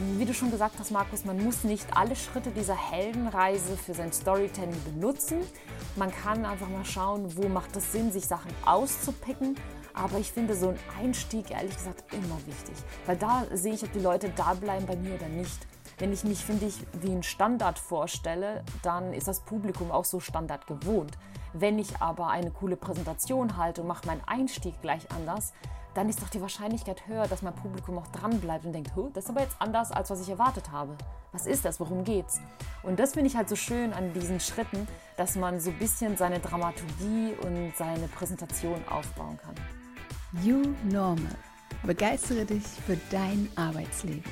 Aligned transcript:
ähm, 0.00 0.18
wie 0.18 0.24
du 0.24 0.34
schon 0.34 0.50
gesagt 0.50 0.78
hast, 0.78 0.90
Markus, 0.90 1.24
man 1.24 1.42
muss 1.42 1.64
nicht 1.64 1.86
alle 1.96 2.16
Schritte 2.16 2.50
dieser 2.50 2.76
Heldenreise 2.76 3.76
für 3.76 3.94
sein 3.94 4.12
Storytelling 4.12 4.76
benutzen. 4.84 5.40
Man 5.96 6.10
kann 6.10 6.44
einfach 6.44 6.68
mal 6.68 6.84
schauen, 6.84 7.36
wo 7.36 7.48
macht 7.48 7.76
es 7.76 7.92
Sinn, 7.92 8.12
sich 8.12 8.26
Sachen 8.26 8.50
auszupicken. 8.64 9.56
Aber 9.92 10.18
ich 10.18 10.30
finde 10.30 10.54
so 10.54 10.68
ein 10.68 10.78
Einstieg, 11.00 11.50
ehrlich 11.50 11.74
gesagt, 11.74 12.12
immer 12.12 12.38
wichtig. 12.46 12.76
Weil 13.06 13.16
da 13.16 13.44
sehe 13.52 13.74
ich, 13.74 13.82
ob 13.82 13.92
die 13.92 14.00
Leute 14.00 14.30
da 14.36 14.54
bleiben 14.54 14.86
bei 14.86 14.96
mir 14.96 15.14
oder 15.14 15.28
nicht. 15.28 15.66
Wenn 15.98 16.12
ich 16.12 16.24
mich, 16.24 16.44
finde 16.44 16.66
ich, 16.66 16.76
wie 17.00 17.10
ein 17.10 17.22
Standard 17.22 17.78
vorstelle, 17.78 18.64
dann 18.82 19.12
ist 19.12 19.28
das 19.28 19.40
Publikum 19.40 19.90
auch 19.90 20.06
so 20.06 20.18
Standard 20.20 20.66
gewohnt. 20.66 21.18
Wenn 21.52 21.78
ich 21.78 22.00
aber 22.00 22.28
eine 22.28 22.50
coole 22.52 22.76
Präsentation 22.76 23.56
halte 23.56 23.82
und 23.82 23.88
mache 23.88 24.06
meinen 24.06 24.22
Einstieg 24.26 24.80
gleich 24.80 25.10
anders, 25.10 25.52
dann 25.94 26.08
ist 26.08 26.22
doch 26.22 26.28
die 26.28 26.40
Wahrscheinlichkeit 26.40 27.06
höher, 27.06 27.26
dass 27.26 27.42
mein 27.42 27.54
Publikum 27.54 27.98
auch 27.98 28.06
dran 28.08 28.40
bleibt 28.40 28.64
und 28.64 28.72
denkt, 28.72 28.92
das 29.14 29.24
ist 29.24 29.30
aber 29.30 29.42
jetzt 29.42 29.56
anders, 29.58 29.90
als 29.90 30.10
was 30.10 30.20
ich 30.20 30.28
erwartet 30.28 30.70
habe. 30.70 30.96
Was 31.32 31.46
ist 31.46 31.64
das? 31.64 31.80
Worum 31.80 32.04
geht's? 32.04 32.40
Und 32.82 32.98
das 32.98 33.12
finde 33.12 33.28
ich 33.28 33.36
halt 33.36 33.48
so 33.48 33.56
schön 33.56 33.92
an 33.92 34.12
diesen 34.12 34.40
Schritten, 34.40 34.86
dass 35.16 35.36
man 35.36 35.60
so 35.60 35.70
ein 35.70 35.78
bisschen 35.78 36.16
seine 36.16 36.40
Dramaturgie 36.40 37.34
und 37.42 37.72
seine 37.76 38.08
Präsentation 38.08 38.82
aufbauen 38.88 39.38
kann. 39.38 39.54
You 40.42 40.62
Normal. 40.84 41.36
Begeistere 41.82 42.44
dich 42.44 42.64
für 42.64 42.96
dein 43.10 43.48
Arbeitsleben. 43.56 44.24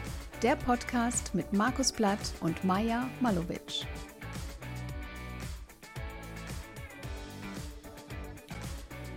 Der 0.43 0.55
Podcast 0.57 1.35
mit 1.35 1.53
Markus 1.53 1.93
Blatt 1.93 2.21
und 2.41 2.63
Maja 2.65 3.09
Malowitsch. 3.21 3.85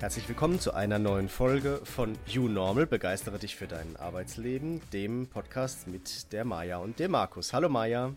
Herzlich 0.01 0.27
willkommen 0.27 0.59
zu 0.59 0.73
einer 0.73 0.97
neuen 0.97 1.29
Folge 1.29 1.79
von 1.83 2.17
You 2.25 2.47
Normal. 2.47 2.87
Begeistere 2.87 3.37
dich 3.37 3.55
für 3.55 3.67
dein 3.67 3.95
Arbeitsleben, 3.97 4.81
dem 4.91 5.27
Podcast 5.27 5.87
mit 5.87 6.33
der 6.33 6.43
Maja 6.43 6.77
und 6.77 6.97
dem 6.97 7.11
Markus. 7.11 7.53
Hallo 7.53 7.69
Maja. 7.69 8.11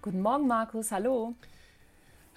Guten 0.00 0.22
Morgen, 0.22 0.46
Markus. 0.46 0.90
Hallo. 0.92 1.34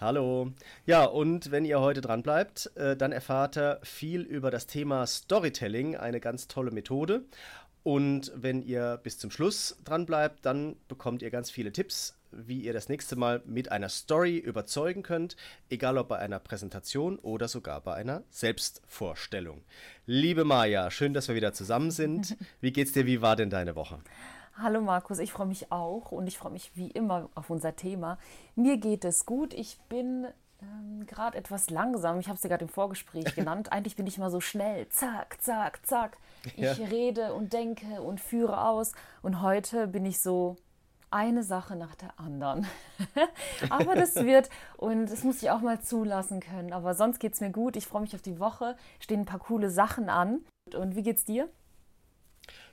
Hallo. 0.02 0.52
Ja, 0.86 1.06
und 1.06 1.50
wenn 1.50 1.64
ihr 1.64 1.80
heute 1.80 2.02
dran 2.02 2.24
bleibt, 2.24 2.76
äh, 2.76 2.98
dann 2.98 3.14
erfahrt 3.14 3.58
ihr 3.58 3.80
viel 3.84 4.24
über 4.24 4.52
das 4.52 4.68
Thema 4.68 5.08
Storytelling, 5.08 5.96
eine 5.96 6.20
ganz 6.20 6.50
tolle 6.50 6.72
Methode. 6.72 7.24
Und 7.84 8.34
wenn 8.36 8.62
ihr 8.62 9.00
bis 9.02 9.18
zum 9.18 9.32
Schluss 9.32 9.78
dran 9.86 10.06
bleibt, 10.06 10.46
dann 10.46 10.76
bekommt 10.90 11.22
ihr 11.22 11.30
ganz 11.30 11.50
viele 11.50 11.72
Tipps, 11.72 12.19
wie 12.32 12.62
ihr 12.62 12.74
das 12.74 12.90
nächste 12.90 13.16
Mal 13.16 13.42
mit 13.46 13.72
einer 13.72 13.90
Story 13.90 14.38
überzeugen 14.38 15.04
könnt, 15.04 15.36
egal 15.70 15.98
ob 15.98 16.10
bei 16.10 16.20
einer 16.20 16.40
Präsentation 16.40 17.18
oder 17.20 17.48
sogar 17.48 17.82
bei 17.82 17.96
einer 17.96 18.24
Selbstvorstellung. 18.30 19.64
Liebe 20.06 20.46
Maja, 20.46 20.92
schön, 20.92 21.14
dass 21.14 21.28
wir 21.28 21.36
wieder 21.36 21.54
zusammen 21.54 21.92
sind. 21.92 22.38
Wie 22.62 22.72
geht's 22.72 22.92
dir? 22.92 23.06
Wie 23.06 23.22
war 23.22 23.36
denn 23.36 23.50
deine 23.50 23.76
Woche? 23.76 24.00
Hallo 24.58 24.82
Markus, 24.82 25.20
ich 25.20 25.32
freue 25.32 25.48
mich 25.48 25.72
auch 25.72 26.12
und 26.12 26.28
ich 26.28 26.38
freue 26.38 26.52
mich 26.52 26.72
wie 26.76 26.92
immer 26.92 27.30
auf 27.34 27.50
unser 27.50 27.78
Thema. 27.78 28.18
Mir 28.56 28.76
geht 28.76 29.06
es 29.06 29.26
gut. 29.26 29.54
Ich 29.54 29.78
bin 29.88 30.28
ähm, 30.62 31.06
gerade 31.06 31.38
etwas 31.38 31.70
langsam. 31.70 32.20
Ich 32.20 32.28
habe 32.28 32.36
es 32.36 32.42
dir 32.42 32.50
gerade 32.50 32.66
im 32.66 32.70
Vorgespräch 32.70 33.24
genannt. 33.36 33.72
Eigentlich 33.72 33.96
bin 33.96 34.06
ich 34.06 34.18
immer 34.18 34.30
so 34.30 34.42
schnell. 34.42 34.90
Zack, 34.90 35.42
zack, 35.42 35.80
zack. 35.86 36.18
Ich 36.58 36.64
ja. 36.64 36.74
rede 36.74 37.34
und 37.34 37.54
denke 37.54 38.02
und 38.02 38.20
führe 38.20 38.66
aus. 38.66 38.92
Und 39.22 39.42
heute 39.42 39.88
bin 39.88 40.06
ich 40.06 40.20
so 40.20 40.58
eine 41.12 41.44
Sache 41.44 41.76
nach 41.76 41.96
der 41.96 42.20
anderen. 42.20 42.68
Aber 43.70 43.96
das 43.96 44.16
wird, 44.16 44.50
und 44.78 45.08
das 45.08 45.24
muss 45.24 45.42
ich 45.42 45.50
auch 45.50 45.62
mal 45.62 45.82
zulassen 45.82 46.40
können. 46.40 46.74
Aber 46.74 46.94
sonst 46.94 47.20
geht 47.20 47.34
es 47.34 47.42
mir 47.42 47.52
gut. 47.52 47.76
Ich 47.76 47.88
freue 47.88 48.02
mich 48.02 48.16
auf 48.16 48.22
die 48.22 48.40
Woche. 48.40 48.76
Stehen 49.00 49.22
ein 49.22 49.26
paar 49.26 49.40
coole 49.40 49.70
Sachen 49.70 50.10
an. 50.10 50.42
Und 50.74 50.96
wie 50.96 51.04
geht's 51.04 51.26
dir? 51.26 51.50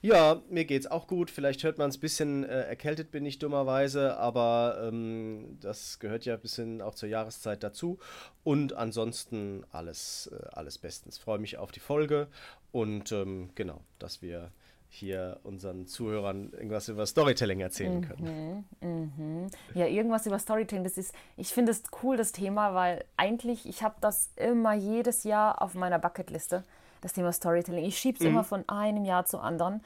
Ja, 0.02 0.42
mir 0.48 0.64
geht's 0.64 0.86
auch 0.86 1.06
gut. 1.06 1.30
Vielleicht 1.30 1.64
hört 1.64 1.78
man 1.78 1.90
es 1.90 1.96
ein 1.96 2.00
bisschen 2.00 2.44
äh, 2.44 2.62
erkältet 2.62 3.10
bin 3.10 3.26
ich 3.26 3.38
dummerweise, 3.38 4.16
aber 4.16 4.78
ähm, 4.88 5.58
das 5.60 5.98
gehört 5.98 6.24
ja 6.24 6.34
ein 6.34 6.40
bisschen 6.40 6.82
auch 6.82 6.94
zur 6.94 7.08
Jahreszeit 7.08 7.62
dazu. 7.62 7.98
Und 8.44 8.74
ansonsten 8.74 9.64
alles, 9.72 10.30
äh, 10.32 10.48
alles 10.52 10.78
bestens. 10.78 11.18
Freue 11.18 11.38
mich 11.38 11.58
auf 11.58 11.72
die 11.72 11.80
Folge 11.80 12.28
und 12.72 13.10
ähm, 13.12 13.50
genau, 13.54 13.80
dass 13.98 14.22
wir 14.22 14.52
hier 14.96 15.40
unseren 15.42 15.86
Zuhörern 15.86 16.50
irgendwas 16.52 16.88
über 16.88 17.06
Storytelling 17.06 17.60
erzählen 17.60 18.00
können. 18.00 18.66
Mhm, 18.80 18.88
mhm. 18.88 19.46
Ja, 19.74 19.86
irgendwas 19.86 20.26
über 20.26 20.38
Storytelling, 20.38 20.84
das 20.84 20.96
ist, 20.96 21.14
ich 21.36 21.52
finde 21.52 21.72
es 21.72 21.82
cool, 22.02 22.16
das 22.16 22.32
Thema, 22.32 22.74
weil 22.74 23.04
eigentlich, 23.16 23.68
ich 23.68 23.82
habe 23.82 23.96
das 24.00 24.30
immer 24.36 24.72
jedes 24.74 25.24
Jahr 25.24 25.60
auf 25.60 25.74
meiner 25.74 25.98
Bucketliste, 25.98 26.64
das 27.02 27.12
Thema 27.12 27.32
Storytelling. 27.32 27.84
Ich 27.84 27.98
schiebe 27.98 28.18
es 28.18 28.24
mhm. 28.24 28.30
immer 28.30 28.44
von 28.44 28.68
einem 28.68 29.04
Jahr 29.04 29.26
zu 29.26 29.38
anderen. 29.38 29.82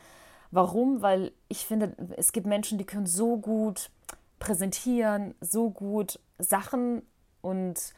Warum? 0.52 1.02
Weil 1.02 1.32
ich 1.48 1.66
finde, 1.66 1.94
es 2.16 2.32
gibt 2.32 2.46
Menschen, 2.46 2.78
die 2.78 2.86
können 2.86 3.06
so 3.06 3.36
gut 3.36 3.90
präsentieren, 4.38 5.34
so 5.40 5.70
gut 5.70 6.18
Sachen 6.38 7.02
und 7.42 7.94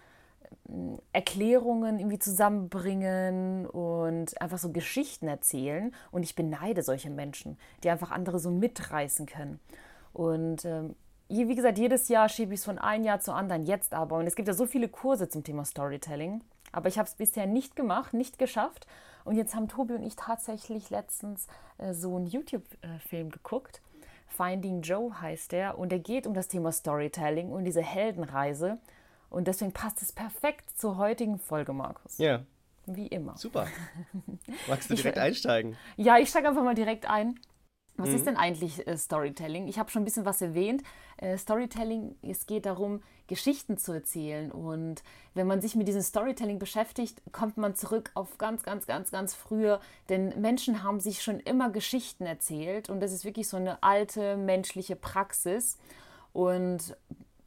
Erklärungen 1.13 1.99
irgendwie 1.99 2.19
zusammenbringen 2.19 3.67
und 3.67 4.41
einfach 4.41 4.59
so 4.59 4.71
Geschichten 4.73 5.29
erzählen. 5.29 5.95
Und 6.11 6.23
ich 6.23 6.35
beneide 6.35 6.83
solche 6.83 7.11
Menschen, 7.11 7.59
die 7.83 7.91
einfach 7.91 8.11
andere 8.11 8.39
so 8.39 8.51
mitreißen 8.51 9.27
können. 9.27 9.61
Und 10.13 10.65
ähm, 10.65 10.95
wie 11.29 11.55
gesagt, 11.55 11.79
jedes 11.79 12.09
Jahr 12.09 12.29
schiebe 12.29 12.53
ich 12.53 12.61
es 12.61 12.65
von 12.65 12.79
einem 12.79 13.05
Jahr 13.05 13.21
zu 13.21 13.33
anderen, 13.33 13.65
jetzt 13.65 13.95
aber. 13.95 14.19
Und 14.19 14.27
es 14.27 14.37
gibt 14.37 14.49
ja 14.49 14.55
so 14.55 14.67
viele 14.67 14.89
Kurse 14.89 15.29
zum 15.29 15.45
Thema 15.45 15.65
Storytelling. 15.65 16.43
Aber 16.73 16.89
ich 16.89 16.99
habe 16.99 17.09
es 17.09 17.15
bisher 17.15 17.47
nicht 17.47 17.77
gemacht, 17.77 18.15
nicht 18.15 18.39
geschafft. 18.39 18.87
Und 19.25 19.37
jetzt 19.37 19.55
haben 19.55 19.69
Tobi 19.69 19.95
und 19.95 20.03
ich 20.03 20.17
tatsächlich 20.17 20.91
letztens 20.91 21.47
äh, 21.79 21.95
so 21.95 22.17
einen 22.17 22.27
YouTube-Film 22.27 23.31
geguckt. 23.31 23.81
Finding 24.27 24.83
Joe 24.83 25.21
heißt 25.21 25.53
der. 25.53 25.79
Und 25.79 25.93
der 25.93 26.01
geht 26.01 26.27
um 26.27 26.35
das 26.35 26.49
Thema 26.49 26.73
Storytelling 26.73 27.51
und 27.51 27.65
diese 27.65 27.83
Heldenreise. 27.83 28.79
Und 29.33 29.49
deswegen 29.49 29.73
passt 29.73 30.03
es 30.03 30.13
perfekt 30.13 30.79
zur 30.79 30.99
heutigen 30.99 31.39
Folge, 31.39 31.73
Markus. 31.73 32.19
Ja. 32.19 32.43
Wie 32.87 33.07
immer. 33.07 33.37
Super. 33.37 33.67
Magst 34.69 34.91
du 34.91 34.95
direkt 34.95 35.17
ich, 35.17 35.23
einsteigen? 35.23 35.77
Ja, 35.97 36.19
ich 36.19 36.29
steige 36.29 36.49
einfach 36.49 36.65
mal 36.65 36.75
direkt 36.75 37.09
ein. 37.09 37.39
Was 37.97 38.09
mhm. 38.09 38.15
ist 38.17 38.27
denn 38.27 38.37
eigentlich 38.37 38.87
äh, 38.87 38.97
Storytelling? 38.97 39.69
Ich 39.69 39.79
habe 39.79 39.91
schon 39.91 40.03
ein 40.03 40.05
bisschen 40.05 40.25
was 40.25 40.43
erwähnt. 40.43 40.83
Äh, 41.19 41.39
Storytelling, 41.39 42.17
es 42.23 42.47
geht 42.47 42.67
darum, 42.67 43.03
Geschichten 43.27 43.79
zu 43.79 43.93
erzählen. 43.93 44.51
Und 44.51 45.03
wenn 45.35 45.47
man 45.47 45.61
sich 45.61 45.77
mit 45.77 45.89
diesem 45.89 46.03
Storytelling 46.03 46.59
beschäftigt, 46.59 47.23
kommt 47.33 47.57
man 47.57 47.75
zurück 47.75 48.11
auf 48.15 48.39
ganz, 48.39 48.63
ganz, 48.63 48.87
ganz, 48.87 49.11
ganz 49.11 49.35
früher. 49.35 49.81
Denn 50.09 50.41
Menschen 50.41 50.83
haben 50.83 51.01
sich 51.01 51.23
schon 51.23 51.39
immer 51.41 51.71
Geschichten 51.71 52.27
erzählt. 52.27 52.91
Und 52.91 53.01
das 53.01 53.13
ist 53.13 53.25
wirklich 53.25 53.49
so 53.49 53.57
eine 53.57 53.83
alte 53.83 54.37
menschliche 54.37 54.97
Praxis. 54.97 55.79
Und 56.33 56.97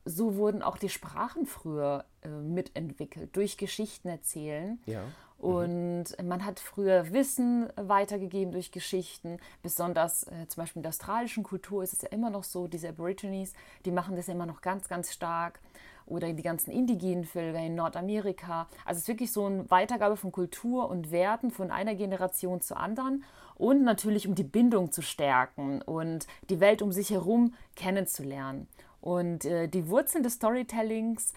so 0.05 0.35
wurden 0.35 0.61
auch 0.61 0.77
die 0.77 0.89
Sprachen 0.89 1.45
früher 1.45 2.05
äh, 2.21 2.29
mitentwickelt, 2.29 3.35
durch 3.35 3.57
Geschichten 3.57 4.07
erzählen. 4.07 4.79
Ja. 4.85 5.01
Und 5.37 6.17
mhm. 6.17 6.27
man 6.27 6.45
hat 6.45 6.59
früher 6.59 7.11
Wissen 7.11 7.67
weitergegeben 7.75 8.53
durch 8.53 8.71
Geschichten. 8.71 9.37
Besonders 9.61 10.23
äh, 10.23 10.47
zum 10.47 10.61
Beispiel 10.61 10.79
in 10.79 10.83
der 10.83 10.89
australischen 10.89 11.43
Kultur 11.43 11.83
ist 11.83 11.93
es 11.93 12.01
ja 12.03 12.09
immer 12.09 12.29
noch 12.29 12.43
so, 12.43 12.67
diese 12.67 12.89
Aborigines, 12.89 13.53
die 13.83 13.91
machen 13.91 14.15
das 14.15 14.27
ja 14.27 14.33
immer 14.33 14.45
noch 14.45 14.61
ganz, 14.61 14.87
ganz 14.87 15.11
stark. 15.11 15.59
Oder 16.07 16.31
die 16.33 16.43
ganzen 16.43 16.71
indigenen 16.71 17.25
Völker 17.25 17.59
in 17.59 17.73
Nordamerika. 17.73 18.67
Also 18.85 18.97
es 18.97 19.03
ist 19.03 19.07
wirklich 19.07 19.31
so 19.31 19.45
eine 19.45 19.69
Weitergabe 19.71 20.17
von 20.17 20.31
Kultur 20.31 20.87
und 20.87 21.09
Werten 21.09 21.49
von 21.49 21.71
einer 21.71 21.95
Generation 21.95 22.61
zur 22.61 22.77
anderen. 22.77 23.23
Und 23.55 23.83
natürlich, 23.83 24.27
um 24.27 24.35
die 24.35 24.43
Bindung 24.43 24.91
zu 24.91 25.01
stärken 25.01 25.81
und 25.81 26.27
die 26.49 26.59
Welt 26.59 26.83
um 26.83 26.91
sich 26.91 27.09
herum 27.09 27.55
kennenzulernen. 27.75 28.67
Und 29.05 29.45
äh, 29.45 29.67
die 29.67 29.87
Wurzeln 29.87 30.23
des 30.23 30.33
Storytellings, 30.33 31.33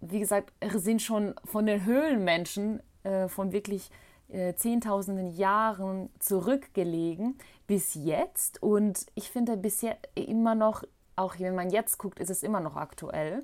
wie 0.00 0.20
gesagt, 0.20 0.52
sind 0.76 1.02
schon 1.02 1.34
von 1.44 1.66
den 1.66 1.84
Höhlenmenschen 1.84 2.80
äh, 3.02 3.26
von 3.26 3.50
wirklich 3.50 3.90
äh, 4.28 4.54
zehntausenden 4.54 5.26
Jahren 5.34 6.10
zurückgelegen 6.20 7.36
bis 7.66 7.94
jetzt. 7.94 8.62
Und 8.62 9.04
ich 9.16 9.30
finde 9.30 9.56
bisher 9.56 9.98
immer 10.14 10.54
noch, 10.54 10.84
auch 11.16 11.40
wenn 11.40 11.56
man 11.56 11.70
jetzt 11.70 11.98
guckt, 11.98 12.20
ist 12.20 12.30
es 12.30 12.44
immer 12.44 12.60
noch 12.60 12.76
aktuell. 12.76 13.42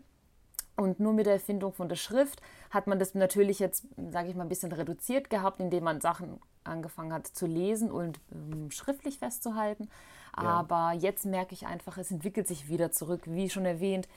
Und 0.77 1.01
nur 1.01 1.13
mit 1.13 1.27
der 1.27 1.33
Erfindung 1.35 1.73
von 1.73 1.89
der 1.89 1.97
Schrift 1.97 2.41
hat 2.71 2.87
man 2.87 3.01
das 3.01 3.15
natürlich 3.17 3.59
jetzt, 3.59 3.89
sage 4.13 4.29
ich 4.29 4.37
mal, 4.37 4.45
ein 4.45 4.49
bisschen 4.49 4.71
reduziert 4.71 5.31
gehabt, 5.31 5.59
indem 5.59 5.83
man 5.83 6.01
Sachen 6.01 6.39
angefangen 6.63 7.13
hat 7.13 7.27
zu 7.27 7.47
lesen 7.47 7.91
und 7.91 8.21
ähm, 8.33 8.71
schriftlich 8.71 9.19
festzuhalten. 9.19 9.89
Aber 10.37 10.93
jetzt 10.93 11.27
merke 11.27 11.55
ich 11.55 11.67
einfach, 11.67 11.99
es 11.99 12.11
entwickelt 12.11 12.49
sich 12.49 12.69
wieder 12.69 12.91
zurück. 12.91 13.23
Wie 13.27 13.51
schon 13.51 13.65
erwähnt, 13.65 14.09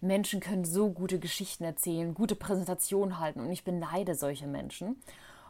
Menschen 0.00 0.40
können 0.40 0.64
so 0.64 0.90
gute 0.90 1.18
Geschichten 1.18 1.64
erzählen, 1.64 2.14
gute 2.14 2.34
Präsentationen 2.34 3.18
halten 3.18 3.40
und 3.40 3.52
ich 3.52 3.64
beneide 3.64 4.14
solche 4.14 4.46
Menschen. 4.46 4.96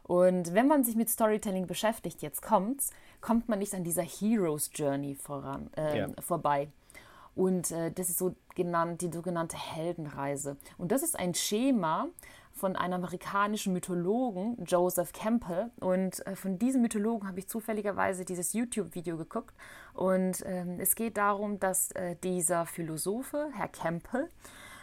Und 0.02 0.54
wenn 0.54 0.66
man 0.66 0.82
sich 0.82 0.96
mit 0.96 1.08
Storytelling 1.08 1.66
beschäftigt, 1.66 2.20
jetzt 2.20 2.42
kommt's, 2.42 2.90
kommt 3.20 3.48
man 3.48 3.60
nicht 3.60 3.74
an 3.74 3.84
dieser 3.84 4.02
Heroes 4.02 4.70
Journey 4.74 5.14
voran, 5.14 5.70
äh, 5.76 5.98
ja. 5.98 6.08
vorbei. 6.20 6.68
Und 7.34 7.70
äh, 7.70 7.90
das 7.90 8.08
ist 8.08 8.18
so 8.18 8.34
genannt, 8.54 9.02
die 9.02 9.10
sogenannte 9.10 9.56
Heldenreise. 9.56 10.56
Und 10.78 10.92
das 10.92 11.02
ist 11.02 11.18
ein 11.18 11.34
Schema 11.34 12.08
von 12.52 12.76
einem 12.76 12.94
amerikanischen 12.94 13.72
Mythologen, 13.72 14.56
Joseph 14.64 15.12
Campbell. 15.12 15.70
Und 15.80 16.26
äh, 16.26 16.36
von 16.36 16.58
diesem 16.58 16.82
Mythologen 16.82 17.26
habe 17.26 17.38
ich 17.38 17.48
zufälligerweise 17.48 18.24
dieses 18.24 18.52
YouTube-Video 18.52 19.16
geguckt. 19.16 19.54
Und 19.94 20.42
ähm, 20.44 20.78
es 20.78 20.94
geht 20.94 21.16
darum, 21.16 21.58
dass 21.58 21.92
äh, 21.92 22.16
dieser 22.22 22.66
Philosophe, 22.66 23.48
Herr 23.54 23.68
Campbell, 23.68 24.28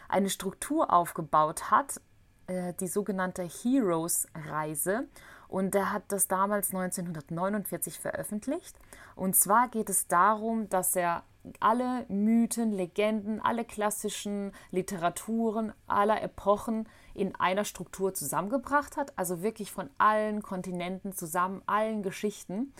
eine 0.08 0.30
Struktur 0.30 0.92
aufgebaut 0.92 1.70
hat, 1.70 2.00
äh, 2.46 2.72
die 2.80 2.88
sogenannte 2.88 3.42
Heroes-Reise. 3.42 5.06
Und 5.48 5.74
er 5.74 5.92
hat 5.92 6.04
das 6.08 6.28
damals 6.28 6.74
1949 6.74 7.98
veröffentlicht. 7.98 8.76
Und 9.16 9.34
zwar 9.34 9.68
geht 9.68 9.88
es 9.88 10.06
darum, 10.06 10.68
dass 10.68 10.94
er 10.94 11.24
alle 11.60 12.04
Mythen, 12.08 12.72
Legenden, 12.72 13.40
alle 13.40 13.64
klassischen 13.64 14.52
Literaturen 14.70 15.72
aller 15.86 16.22
Epochen 16.22 16.86
in 17.14 17.34
einer 17.34 17.64
Struktur 17.64 18.12
zusammengebracht 18.12 18.98
hat. 18.98 19.18
Also 19.18 19.42
wirklich 19.42 19.72
von 19.72 19.88
allen 19.96 20.42
Kontinenten 20.42 21.12
zusammen, 21.12 21.62
allen 21.66 22.02
Geschichten. 22.02 22.74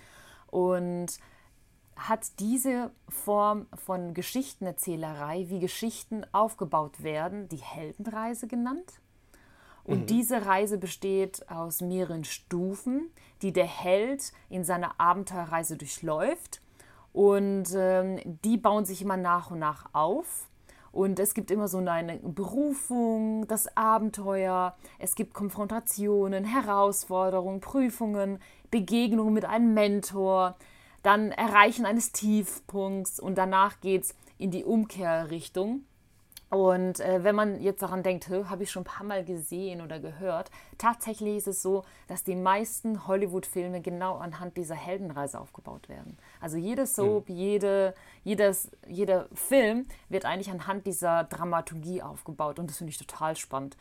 Und 0.49 1.19
hat 1.97 2.39
diese 2.39 2.93
Form 3.09 3.67
von 3.75 4.15
Geschichtenerzählerei, 4.15 5.47
wie 5.49 5.59
Geschichten 5.59 6.25
aufgebaut 6.33 7.03
werden, 7.03 7.49
die 7.49 7.57
Heldenreise 7.57 8.47
genannt. 8.47 9.01
Und 9.89 10.01
mhm. 10.01 10.07
diese 10.07 10.45
Reise 10.45 10.77
besteht 10.77 11.49
aus 11.51 11.81
mehreren 11.81 12.25
Stufen, 12.25 13.11
die 13.41 13.55
der 13.55 13.65
Held 13.65 14.33
in 14.51 14.63
seiner 14.63 15.01
Abenteuerreise 15.01 15.79
durchläuft. 15.79 16.61
Und 17.15 17.69
ähm, 17.75 18.21
die 18.45 18.59
bauen 18.59 18.85
sich 18.85 19.01
immer 19.01 19.17
nach 19.17 19.51
und 19.51 19.61
nach 19.61 19.87
auf. 19.95 20.47
Und 20.93 21.19
es 21.19 21.33
gibt 21.33 21.51
immer 21.51 21.69
so 21.69 21.79
eine 21.79 22.19
Berufung, 22.19 23.49
das 23.49 23.75
Abenteuer, 23.79 24.77
es 24.99 25.15
gibt 25.15 25.33
Konfrontationen, 25.33 26.45
Herausforderungen, 26.45 27.61
Prüfungen, 27.61 28.41
Begegnungen 28.71 29.33
mit 29.33 29.47
einem 29.47 29.73
Mentor, 29.73 30.57
dann 31.03 31.33
Erreichen 31.33 31.87
eines 31.87 32.13
Tiefpunkts 32.13 33.21
und 33.21 33.39
danach 33.39 33.81
geht 33.81 34.03
es 34.03 34.15
in 34.37 34.51
die 34.51 34.65
Umkehrrichtung. 34.65 35.85
Und 36.51 37.01
äh, 37.01 37.23
wenn 37.25 37.35
man 37.35 37.61
jetzt 37.61 37.83
daran 37.83 38.03
denkt, 38.03 38.29
habe 38.31 38.63
ich 38.63 38.71
schon 38.71 38.83
ein 38.83 38.87
paar 38.87 39.05
Mal 39.05 39.23
gesehen 39.25 39.83
oder 39.83 40.01
gehört, 40.01 40.51
tatsächlich 40.79 41.37
ist 41.37 41.49
es 41.49 41.63
so, 41.63 41.85
dass 42.07 42.25
die 42.25 42.37
meisten 42.37 43.07
Hollywood-Filme 43.07 43.83
genau 43.83 44.17
anhand 44.17 44.57
dieser 44.57 44.75
Heldenreise 44.75 45.39
aufgebaut 45.39 45.91
werden. 45.91 46.17
Also 46.41 46.57
jede 46.57 46.87
Soap, 46.87 47.29
mhm. 47.29 47.35
jede, 47.35 47.95
jedes, 48.25 48.71
jeder 48.87 49.29
Film 49.35 49.87
wird 50.09 50.25
eigentlich 50.25 50.51
anhand 50.51 50.87
dieser 50.87 51.25
Dramaturgie 51.25 52.03
aufgebaut 52.03 52.59
und 52.59 52.71
das 52.71 52.79
finde 52.79 52.93
ich 52.93 52.99
total 52.99 53.37
spannend. 53.37 53.77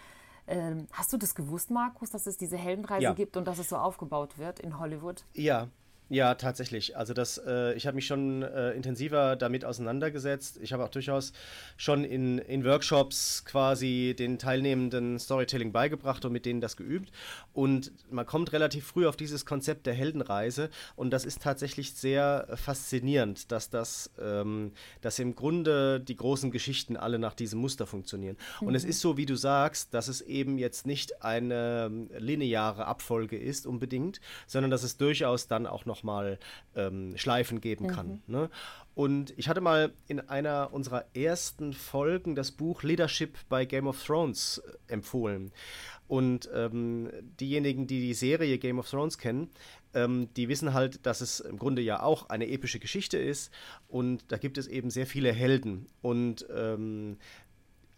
Ähm, 0.46 0.88
hast 0.92 1.12
du 1.14 1.18
das 1.18 1.36
gewusst, 1.36 1.72
Markus, 1.72 2.10
dass 2.10 2.26
es 2.26 2.38
diese 2.38 2.58
Heldenreise 2.58 3.04
ja. 3.04 3.14
gibt 3.14 3.38
und 3.38 3.46
dass 3.46 3.60
es 3.60 3.70
so 3.70 3.78
aufgebaut 3.78 4.38
wird 4.38 4.60
in 4.60 4.80
Hollywood? 4.80 5.24
Ja, 5.34 5.68
ja, 6.10 6.36
tatsächlich. 6.36 6.96
Also 6.96 7.14
das, 7.14 7.38
äh, 7.46 7.74
ich 7.74 7.86
habe 7.86 7.96
mich 7.96 8.08
schon 8.08 8.42
äh, 8.42 8.72
intensiver 8.72 9.36
damit 9.36 9.66
auseinandergesetzt. 9.66 10.58
Ich 10.62 10.72
habe 10.72 10.86
auch 10.86 10.90
durchaus 10.90 11.34
schon 11.76 12.06
in, 12.06 12.38
in 12.38 12.64
Workshops 12.64 13.44
quasi 13.44 14.16
den 14.18 14.40
Teilnehmenden 14.40 15.20
Storytelling 15.20 15.74
beigebracht 15.74 16.24
und 16.24 16.32
mit 16.32 16.46
denen 16.46 16.62
das 16.62 16.78
geübt. 16.78 17.12
Und 17.54 17.92
man 18.10 18.26
kommt 18.26 18.54
relativ 18.54 18.86
früh 18.86 19.06
auf 19.06 19.18
dieses 19.18 19.46
Konzept 19.46 19.86
der 19.86 19.96
Heldenreise 19.96 20.70
und 20.96 21.12
das 21.12 21.26
ist 21.26 21.42
tatsächlich 21.42 21.94
sehr 21.94 22.48
faszinierend, 22.56 23.52
dass 23.52 23.70
das, 23.70 24.10
ähm, 24.18 24.72
dass 25.02 25.20
im 25.20 25.36
Grunde 25.36 26.00
die 26.00 26.16
großen 26.16 26.52
Geschichten 26.52 26.96
alle 26.96 27.20
nach 27.20 27.34
diesem 27.34 27.60
Muster 27.60 27.86
funktionieren. 27.86 28.38
Mhm. 28.62 28.68
Und 28.68 28.76
es 28.76 28.84
mhm. 28.84 28.90
ist 28.92 29.02
so, 29.02 29.18
wie 29.18 29.26
du 29.26 29.36
sagst, 29.36 29.94
dass 29.94 30.08
es 30.08 30.22
eben 30.22 30.58
jetzt 30.58 30.86
nicht 30.88 31.22
eine 31.22 31.90
lineare 32.18 32.86
Abfolge 32.86 33.38
ist 33.38 33.68
unbedingt, 33.68 34.22
sondern 34.46 34.72
dass 34.72 34.84
es 34.84 34.96
durchaus 34.96 35.48
dann 35.48 35.68
auch 35.68 35.86
noch 35.86 35.97
nochmal 35.98 36.40
ähm, 36.76 37.18
Schleifen 37.18 37.62
geben 37.62 37.88
kann. 37.88 38.22
Mhm. 38.28 38.34
Ne? 38.34 38.50
Und 38.96 39.34
ich 39.38 39.48
hatte 39.48 39.62
mal 39.62 39.94
in 40.08 40.20
einer 40.22 40.70
unserer 40.74 41.06
ersten 41.16 41.74
Folgen 41.74 42.36
das 42.36 42.52
Buch 42.52 42.84
Leadership 42.84 43.38
bei 43.50 43.66
Game 43.66 43.88
of 43.88 44.04
Thrones 44.04 44.58
äh, 44.58 44.94
empfohlen. 44.94 45.52
Und 46.08 46.50
ähm, 46.54 47.10
diejenigen, 47.40 47.86
die 47.86 48.00
die 48.00 48.14
Serie 48.14 48.58
Game 48.58 48.80
of 48.80 48.90
Thrones 48.90 49.18
kennen, 49.18 49.50
ähm, 49.94 50.30
die 50.36 50.48
wissen 50.48 50.74
halt, 50.74 51.06
dass 51.06 51.22
es 51.22 51.42
im 51.42 51.60
Grunde 51.60 51.82
ja 51.82 52.02
auch 52.02 52.30
eine 52.30 52.48
epische 52.48 52.80
Geschichte 52.80 53.18
ist. 53.18 53.52
Und 53.88 54.24
da 54.32 54.38
gibt 54.38 54.58
es 54.58 54.68
eben 54.68 54.90
sehr 54.90 55.06
viele 55.06 55.34
Helden. 55.34 55.88
Und 56.02 56.48
ähm, 56.56 57.18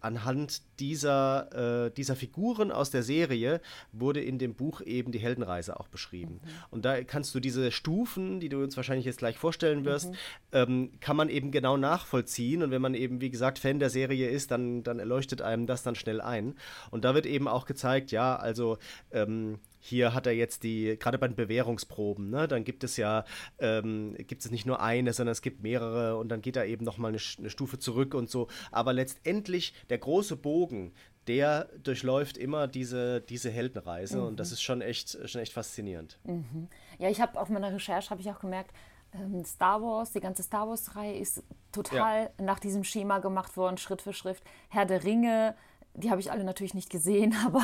anhand 0.01 0.61
dieser, 0.79 1.85
äh, 1.85 1.91
dieser 1.91 2.15
Figuren 2.15 2.71
aus 2.71 2.89
der 2.89 3.03
Serie 3.03 3.61
wurde 3.91 4.21
in 4.21 4.39
dem 4.39 4.55
Buch 4.55 4.81
eben 4.81 5.11
die 5.11 5.19
Heldenreise 5.19 5.79
auch 5.79 5.87
beschrieben. 5.87 6.41
Mhm. 6.43 6.49
Und 6.71 6.85
da 6.85 7.03
kannst 7.03 7.35
du 7.35 7.39
diese 7.39 7.71
Stufen, 7.71 8.39
die 8.39 8.49
du 8.49 8.63
uns 8.63 8.77
wahrscheinlich 8.77 9.05
jetzt 9.05 9.19
gleich 9.19 9.37
vorstellen 9.37 9.85
wirst, 9.85 10.11
mhm. 10.11 10.15
ähm, 10.53 10.91
kann 10.99 11.17
man 11.17 11.29
eben 11.29 11.51
genau 11.51 11.77
nachvollziehen. 11.77 12.63
Und 12.63 12.71
wenn 12.71 12.81
man 12.81 12.93
eben, 12.93 13.21
wie 13.21 13.29
gesagt, 13.29 13.59
Fan 13.59 13.79
der 13.79 13.89
Serie 13.89 14.29
ist, 14.29 14.51
dann, 14.51 14.83
dann 14.83 14.99
erleuchtet 14.99 15.41
einem 15.41 15.67
das 15.67 15.83
dann 15.83 15.95
schnell 15.95 16.21
ein. 16.21 16.55
Und 16.91 17.05
da 17.05 17.13
wird 17.13 17.25
eben 17.25 17.47
auch 17.47 17.65
gezeigt, 17.65 18.11
ja, 18.11 18.35
also 18.35 18.77
ähm, 19.11 19.59
hier 19.79 20.13
hat 20.13 20.27
er 20.27 20.33
jetzt 20.33 20.63
die, 20.63 20.97
gerade 20.99 21.17
bei 21.17 21.27
den 21.27 21.35
Bewährungsproben, 21.35 22.29
ne, 22.29 22.47
dann 22.47 22.63
gibt 22.63 22.83
es 22.83 22.97
ja, 22.97 23.25
ähm, 23.59 24.15
gibt 24.17 24.43
es 24.43 24.51
nicht 24.51 24.65
nur 24.65 24.81
eine, 24.81 25.13
sondern 25.13 25.31
es 25.31 25.41
gibt 25.41 25.63
mehrere 25.63 26.17
und 26.17 26.29
dann 26.29 26.41
geht 26.41 26.57
er 26.57 26.65
eben 26.65 26.85
nochmal 26.85 27.09
eine, 27.09 27.21
eine 27.37 27.49
Stufe 27.49 27.79
zurück 27.79 28.13
und 28.13 28.29
so. 28.29 28.47
Aber 28.71 28.93
letztendlich 28.93 29.73
der 29.89 29.97
große 29.97 30.35
Bogen, 30.35 30.93
der 31.27 31.69
durchläuft 31.83 32.37
immer 32.37 32.67
diese, 32.67 33.21
diese 33.21 33.49
Heldenreise 33.49 34.17
mhm. 34.17 34.27
und 34.27 34.39
das 34.39 34.51
ist 34.51 34.61
schon 34.61 34.81
echt, 34.81 35.17
schon 35.29 35.41
echt 35.41 35.53
faszinierend. 35.53 36.19
Mhm. 36.23 36.67
Ja, 36.97 37.09
ich 37.09 37.21
habe 37.21 37.39
auf 37.39 37.49
meiner 37.49 37.71
Recherche 37.71 38.09
habe 38.09 38.21
ich 38.21 38.29
auch 38.29 38.39
gemerkt, 38.39 38.73
ähm, 39.13 39.43
Star 39.45 39.81
Wars, 39.81 40.11
die 40.11 40.19
ganze 40.19 40.43
Star 40.43 40.67
Wars-Reihe 40.67 41.17
ist 41.17 41.43
total 41.71 42.31
ja. 42.37 42.43
nach 42.43 42.59
diesem 42.59 42.83
Schema 42.83 43.19
gemacht 43.19 43.57
worden, 43.57 43.77
Schritt 43.77 44.01
für 44.01 44.13
Schritt. 44.13 44.41
Herr 44.69 44.85
der 44.85 45.03
Ringe, 45.03 45.55
die 45.93 46.11
habe 46.11 46.21
ich 46.21 46.31
alle 46.31 46.43
natürlich 46.43 46.73
nicht 46.73 46.89
gesehen, 46.89 47.35
aber 47.45 47.63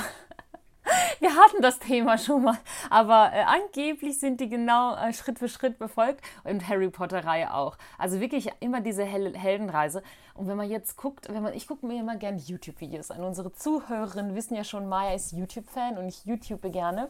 wir 1.19 1.35
hatten 1.35 1.61
das 1.61 1.79
Thema 1.79 2.17
schon 2.17 2.43
mal, 2.43 2.57
aber 2.89 3.31
äh, 3.33 3.43
angeblich 3.43 4.19
sind 4.19 4.39
die 4.39 4.49
genau 4.49 4.95
äh, 4.95 5.13
Schritt 5.13 5.39
für 5.39 5.49
Schritt 5.49 5.77
befolgt 5.79 6.21
und 6.43 6.67
Harry 6.67 6.89
Potter-Reihe 6.89 7.53
auch. 7.53 7.77
Also 7.97 8.19
wirklich 8.19 8.49
immer 8.59 8.81
diese 8.81 9.03
Hel 9.03 9.37
Heldenreise. 9.37 10.03
Und 10.33 10.47
wenn 10.47 10.57
man 10.57 10.69
jetzt 10.69 10.97
guckt, 10.97 11.27
wenn 11.29 11.43
man, 11.43 11.53
ich 11.53 11.67
gucke 11.67 11.85
mir 11.85 11.99
immer 11.99 12.17
gerne 12.17 12.37
YouTube-Videos 12.37 13.11
an. 13.11 13.23
Unsere 13.23 13.53
Zuhörerinnen 13.53 14.35
wissen 14.35 14.55
ja 14.55 14.63
schon, 14.63 14.87
Maya 14.87 15.13
ist 15.13 15.31
YouTube-Fan 15.31 15.97
und 15.97 16.07
ich 16.07 16.25
YouTube 16.25 16.61
gerne. 16.71 17.09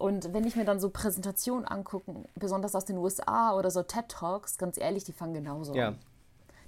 Und 0.00 0.32
wenn 0.32 0.46
ich 0.46 0.56
mir 0.56 0.64
dann 0.64 0.80
so 0.80 0.88
Präsentationen 0.88 1.66
angucke, 1.66 2.24
besonders 2.34 2.74
aus 2.74 2.86
den 2.86 2.96
USA 2.96 3.54
oder 3.54 3.70
so 3.70 3.82
TED 3.82 4.08
Talks, 4.08 4.56
ganz 4.56 4.78
ehrlich, 4.78 5.04
die 5.04 5.12
fangen 5.12 5.34
genauso 5.34 5.74
ja. 5.74 5.88
an. 5.88 5.98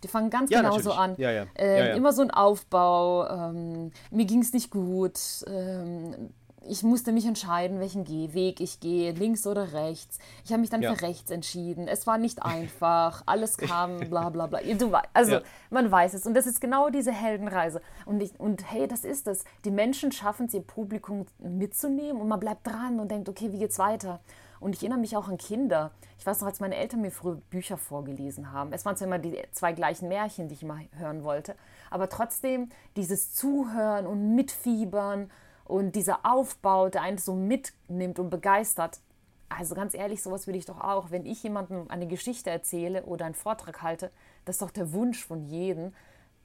Die 0.02 0.08
fangen 0.08 0.30
ganz 0.30 0.50
ja, 0.50 0.60
genauso 0.60 0.90
natürlich. 0.90 0.98
an. 0.98 1.14
Ja, 1.16 1.30
ja. 1.30 1.46
Äh, 1.54 1.96
immer 1.96 2.12
so 2.12 2.22
ein 2.22 2.30
Aufbau. 2.30 3.26
Ähm, 3.28 3.92
mir 4.10 4.24
ging 4.26 4.40
es 4.40 4.52
nicht 4.52 4.70
gut. 4.70 5.18
Ähm, 5.46 6.34
ich 6.68 6.82
musste 6.82 7.12
mich 7.12 7.26
entscheiden, 7.26 7.80
welchen 7.80 8.06
Weg 8.08 8.60
ich 8.60 8.80
gehe, 8.80 9.12
links 9.12 9.46
oder 9.46 9.72
rechts. 9.72 10.18
Ich 10.44 10.52
habe 10.52 10.60
mich 10.60 10.70
dann 10.70 10.82
ja. 10.82 10.94
für 10.94 11.02
rechts 11.02 11.30
entschieden. 11.30 11.88
Es 11.88 12.06
war 12.06 12.18
nicht 12.18 12.42
einfach, 12.44 13.22
alles 13.26 13.56
kam, 13.56 13.98
bla 14.10 14.30
bla 14.30 14.46
bla. 14.46 14.60
Du, 14.78 14.92
also 15.12 15.32
ja. 15.32 15.40
man 15.70 15.90
weiß 15.90 16.14
es. 16.14 16.26
Und 16.26 16.34
das 16.34 16.46
ist 16.46 16.60
genau 16.60 16.90
diese 16.90 17.12
Heldenreise. 17.12 17.80
Und, 18.06 18.20
ich, 18.22 18.38
und 18.38 18.70
hey, 18.70 18.86
das 18.86 19.04
ist 19.04 19.26
es. 19.26 19.44
Die 19.64 19.70
Menschen 19.70 20.12
schaffen 20.12 20.46
es, 20.46 20.54
ihr 20.54 20.62
Publikum 20.62 21.26
mitzunehmen 21.38 22.20
und 22.20 22.28
man 22.28 22.40
bleibt 22.40 22.66
dran 22.66 23.00
und 23.00 23.10
denkt, 23.10 23.28
okay, 23.28 23.52
wie 23.52 23.58
geht's 23.58 23.78
weiter? 23.78 24.20
Und 24.60 24.76
ich 24.76 24.82
erinnere 24.82 25.00
mich 25.00 25.16
auch 25.16 25.28
an 25.28 25.38
Kinder. 25.38 25.90
Ich 26.18 26.24
weiß 26.26 26.40
noch, 26.40 26.46
als 26.46 26.60
meine 26.60 26.76
Eltern 26.76 27.00
mir 27.00 27.10
früher 27.10 27.34
Bücher 27.50 27.76
vorgelesen 27.76 28.52
haben. 28.52 28.72
Es 28.72 28.84
waren 28.84 28.96
zwar 28.96 29.08
immer 29.08 29.18
die 29.18 29.36
zwei 29.50 29.72
gleichen 29.72 30.08
Märchen, 30.08 30.46
die 30.46 30.54
ich 30.54 30.62
immer 30.62 30.78
hören 30.96 31.24
wollte, 31.24 31.56
aber 31.90 32.08
trotzdem 32.08 32.68
dieses 32.94 33.34
Zuhören 33.34 34.06
und 34.06 34.36
Mitfiebern 34.36 35.30
und 35.72 35.96
dieser 35.96 36.20
Aufbau, 36.24 36.90
der 36.90 37.00
einen 37.00 37.16
so 37.16 37.34
mitnimmt 37.34 38.18
und 38.18 38.28
begeistert. 38.28 39.00
Also 39.48 39.74
ganz 39.74 39.94
ehrlich, 39.94 40.22
sowas 40.22 40.46
würde 40.46 40.58
ich 40.58 40.66
doch 40.66 40.78
auch, 40.78 41.10
wenn 41.10 41.24
ich 41.24 41.42
jemandem 41.42 41.90
eine 41.90 42.06
Geschichte 42.06 42.50
erzähle 42.50 43.04
oder 43.04 43.24
einen 43.24 43.34
Vortrag 43.34 43.80
halte, 43.80 44.10
das 44.44 44.56
ist 44.56 44.62
doch 44.62 44.70
der 44.70 44.92
Wunsch 44.92 45.24
von 45.24 45.46
jedem, 45.46 45.94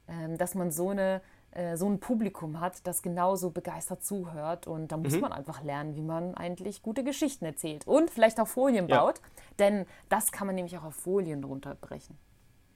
ähm, 0.08 0.38
dass 0.38 0.54
man 0.54 0.70
so, 0.70 0.88
eine, 0.88 1.20
äh, 1.50 1.76
so 1.76 1.86
ein 1.90 2.00
Publikum 2.00 2.58
hat, 2.60 2.86
das 2.86 3.02
genauso 3.02 3.50
begeistert 3.50 4.02
zuhört. 4.02 4.66
Und 4.66 4.92
da 4.92 4.96
muss 4.96 5.12
mhm. 5.12 5.20
man 5.20 5.32
einfach 5.32 5.62
lernen, 5.62 5.94
wie 5.94 6.02
man 6.02 6.34
eigentlich 6.34 6.82
gute 6.82 7.04
Geschichten 7.04 7.44
erzählt 7.44 7.86
und 7.86 8.10
vielleicht 8.10 8.40
auch 8.40 8.48
Folien 8.48 8.88
ja. 8.88 9.04
baut, 9.04 9.20
denn 9.58 9.84
das 10.08 10.32
kann 10.32 10.46
man 10.46 10.56
nämlich 10.56 10.78
auch 10.78 10.84
auf 10.84 10.94
Folien 10.94 11.44
runterbrechen. 11.44 12.16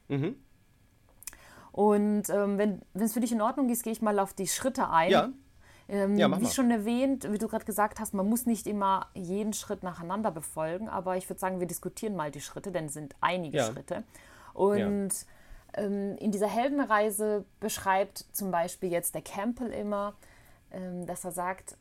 Mhm. 0.09 0.37
Und 1.73 2.29
ähm, 2.29 2.59
wenn 2.59 2.83
es 2.93 3.15
für 3.15 3.21
dich 3.21 3.33
in 3.33 3.41
Ordnung 3.41 3.71
ist, 3.71 3.83
gehe 3.85 3.93
ich 3.95 4.03
mal 4.03 4.19
auf 4.19 4.35
die 4.35 4.47
Schritte 4.47 4.91
ein. 4.91 5.11
Ja. 5.11 5.31
Ähm, 5.93 6.17
ja, 6.17 6.41
wie 6.41 6.47
schon 6.47 6.71
erwähnt, 6.71 7.31
wie 7.31 7.37
du 7.37 7.49
gerade 7.49 7.67
gesagt 7.67 8.01
hast, 8.01 8.15
man 8.15 8.27
muss 8.27 8.47
nicht 8.47 8.67
immer 8.67 9.11
jeden 9.13 9.53
Schritt 9.53 9.83
nacheinander 9.83 10.31
befolgen, 10.31 10.89
aber 10.89 11.19
ich 11.19 11.29
würde 11.29 11.39
sagen, 11.39 11.61
wir 11.61 11.67
diskutieren 11.67 12.17
mal 12.17 12.31
die 12.31 12.41
Schritte, 12.41 12.73
denn 12.73 12.87
es 12.87 12.95
sind 12.95 13.15
einige 13.21 13.59
ja. 13.59 13.67
Schritte. 13.71 14.03
Und 14.55 15.11
ja. 15.77 15.83
ähm, 15.83 16.17
in 16.17 16.33
dieser 16.33 16.49
Heldenreise 16.49 17.45
beschreibt 17.61 18.25
zum 18.33 18.51
Beispiel 18.51 18.91
jetzt 18.91 19.15
der 19.15 19.21
Campbell 19.21 19.71
immer, 19.71 20.15
ähm, 20.71 21.05
dass 21.05 21.27
er 21.27 21.33
sagt, 21.33 21.77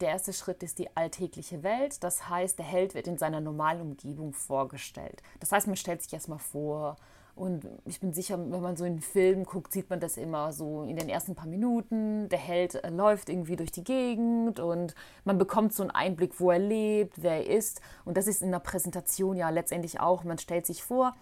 der 0.00 0.08
erste 0.08 0.32
Schritt 0.32 0.64
ist 0.64 0.80
die 0.80 0.96
alltägliche 0.96 1.62
Welt. 1.62 2.02
Das 2.02 2.28
heißt, 2.28 2.58
der 2.58 2.66
Held 2.66 2.94
wird 2.94 3.06
in 3.06 3.16
seiner 3.16 3.40
normalen 3.40 3.80
Umgebung 3.80 4.32
vorgestellt. 4.32 5.22
Das 5.38 5.52
heißt, 5.52 5.68
man 5.68 5.76
stellt 5.76 6.02
sich 6.02 6.12
erstmal 6.12 6.40
vor. 6.40 6.96
Und 7.34 7.66
ich 7.86 7.98
bin 7.98 8.12
sicher, 8.12 8.38
wenn 8.38 8.60
man 8.60 8.76
so 8.76 8.84
einen 8.84 9.00
Film 9.00 9.44
guckt, 9.44 9.72
sieht 9.72 9.88
man 9.88 10.00
das 10.00 10.18
immer 10.18 10.52
so 10.52 10.82
in 10.82 10.96
den 10.96 11.08
ersten 11.08 11.34
paar 11.34 11.46
Minuten. 11.46 12.28
Der 12.28 12.38
Held 12.38 12.74
äh, 12.74 12.90
läuft 12.90 13.30
irgendwie 13.30 13.56
durch 13.56 13.72
die 13.72 13.84
Gegend 13.84 14.60
und 14.60 14.94
man 15.24 15.38
bekommt 15.38 15.72
so 15.72 15.82
einen 15.82 15.90
Einblick, 15.90 16.38
wo 16.40 16.50
er 16.50 16.58
lebt, 16.58 17.22
wer 17.22 17.46
er 17.46 17.56
ist. 17.56 17.80
Und 18.04 18.16
das 18.16 18.26
ist 18.26 18.42
in 18.42 18.50
der 18.50 18.58
Präsentation 18.58 19.36
ja 19.36 19.48
letztendlich 19.48 19.98
auch. 19.98 20.24
Man 20.24 20.38
stellt 20.38 20.66
sich 20.66 20.84
vor, 20.84 21.14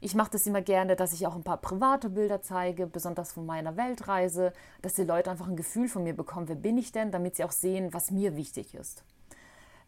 ich 0.00 0.14
mache 0.14 0.30
das 0.30 0.46
immer 0.46 0.62
gerne, 0.62 0.96
dass 0.96 1.12
ich 1.12 1.26
auch 1.26 1.34
ein 1.34 1.42
paar 1.42 1.58
private 1.58 2.08
Bilder 2.08 2.40
zeige, 2.40 2.86
besonders 2.86 3.32
von 3.32 3.44
meiner 3.44 3.76
Weltreise, 3.76 4.52
dass 4.80 4.94
die 4.94 5.04
Leute 5.04 5.30
einfach 5.30 5.48
ein 5.48 5.56
Gefühl 5.56 5.88
von 5.88 6.04
mir 6.04 6.14
bekommen, 6.14 6.48
wer 6.48 6.56
bin 6.56 6.78
ich 6.78 6.92
denn, 6.92 7.10
damit 7.10 7.36
sie 7.36 7.44
auch 7.44 7.52
sehen, 7.52 7.92
was 7.92 8.10
mir 8.10 8.36
wichtig 8.36 8.74
ist. 8.74 9.04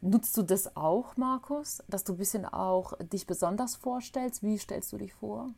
Nutzt 0.02 0.36
du 0.36 0.42
das 0.42 0.76
auch, 0.76 1.16
Markus, 1.16 1.82
dass 1.88 2.04
du 2.04 2.14
ein 2.14 2.18
bisschen 2.18 2.44
auch 2.44 2.94
dich 2.98 3.26
besonders 3.26 3.76
vorstellst? 3.76 4.42
Wie 4.42 4.58
stellst 4.58 4.92
du 4.92 4.98
dich 4.98 5.12
vor? 5.12 5.50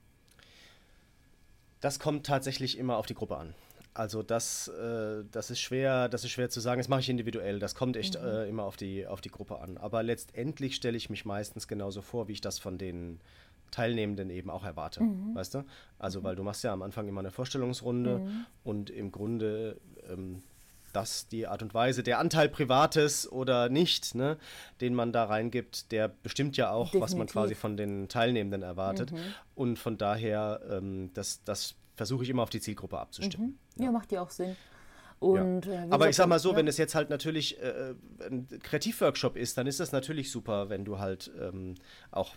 Das 1.83 1.99
kommt 1.99 2.25
tatsächlich 2.25 2.79
immer 2.79 2.97
auf 2.97 3.07
die 3.07 3.15
Gruppe 3.15 3.37
an. 3.37 3.55
Also 3.93 4.23
das, 4.23 4.69
äh, 4.69 5.25
das 5.31 5.51
ist 5.51 5.61
schwer, 5.61 6.09
das 6.09 6.25
ist 6.25 6.31
schwer 6.31 6.49
zu 6.49 6.61
sagen. 6.61 6.79
Das 6.79 6.89
mache 6.89 7.01
ich 7.01 7.11
individuell. 7.11 7.59
Das 7.59 7.75
kommt 7.75 7.97
echt 7.97 8.19
mhm. 8.19 8.27
äh, 8.27 8.49
immer 8.49 8.62
auf 8.62 8.77
die, 8.77 9.07
auf 9.07 9.21
die 9.21 9.31
Gruppe 9.31 9.59
an. 9.61 9.77
Aber 9.77 10.03
letztendlich 10.03 10.77
stelle 10.77 10.97
ich 10.97 11.11
mich 11.11 11.27
meistens 11.27 11.69
genauso 11.69 12.01
vor, 12.01 12.29
wie 12.29 12.33
ich 12.33 12.41
das 12.41 12.59
von 12.59 12.79
den 12.79 13.21
Teilnehmenden 13.73 14.31
eben 14.31 14.49
auch 14.49 14.65
erwarte, 14.65 15.03
mhm. 15.03 15.35
weißt 15.35 15.55
du? 15.55 15.65
Also, 15.99 16.23
weil 16.23 16.37
du 16.37 16.43
machst 16.43 16.62
ja 16.62 16.73
am 16.73 16.83
Anfang 16.83 17.09
immer 17.09 17.21
eine 17.21 17.31
Vorstellungsrunde 17.31 18.19
mhm. 18.21 18.47
und 18.65 18.91
im 18.91 19.11
Grunde 19.11 19.81
ähm, 20.09 20.43
das 20.93 21.29
die 21.29 21.47
Art 21.47 21.63
und 21.63 21.75
Weise, 21.75 22.03
der 22.03 22.19
Anteil 22.19 22.49
Privates 22.49 23.31
oder 23.31 23.69
nicht, 23.69 24.15
ne, 24.15 24.39
den 24.81 24.95
man 24.95 25.13
da 25.13 25.25
reingibt, 25.25 25.93
der 25.93 26.09
bestimmt 26.09 26.57
ja 26.57 26.71
auch, 26.71 26.87
Definitiv. 26.87 27.03
was 27.03 27.15
man 27.17 27.27
quasi 27.27 27.55
von 27.55 27.77
den 27.77 28.09
Teilnehmenden 28.09 28.63
erwartet. 28.63 29.13
Mhm. 29.13 29.19
Und 29.55 29.79
von 29.79 29.99
daher, 29.99 30.61
ähm, 30.71 31.11
das, 31.15 31.43
das 31.45 31.75
versuche 31.97 32.25
ich 32.25 32.31
immer 32.31 32.43
auf 32.43 32.51
die 32.51 32.61
Zielgruppe 32.61 32.99
abzustimmen. 32.99 33.59
Mhm. 33.77 33.83
Ja. 33.83 33.85
ja, 33.87 33.93
macht 33.93 34.13
ja 34.13 34.23
auch 34.23 34.31
Sinn. 34.31 34.57
Und, 35.19 35.67
ja. 35.67 35.85
äh, 35.85 35.91
Aber 35.91 36.09
ich 36.09 36.17
sag 36.17 36.27
mal 36.27 36.41
so, 36.41 36.51
ja. 36.51 36.57
wenn 36.57 36.67
es 36.67 36.79
jetzt 36.79 36.95
halt 36.95 37.09
natürlich 37.09 37.61
äh, 37.63 37.95
ein 38.27 38.49
Kreativworkshop 38.63 39.37
ist, 39.37 39.57
dann 39.57 39.67
ist 39.67 39.79
das 39.79 39.93
natürlich 39.93 40.33
super, 40.33 40.69
wenn 40.69 40.85
du 40.85 40.99
halt 40.99 41.31
ähm, 41.41 41.77
auch 42.11 42.35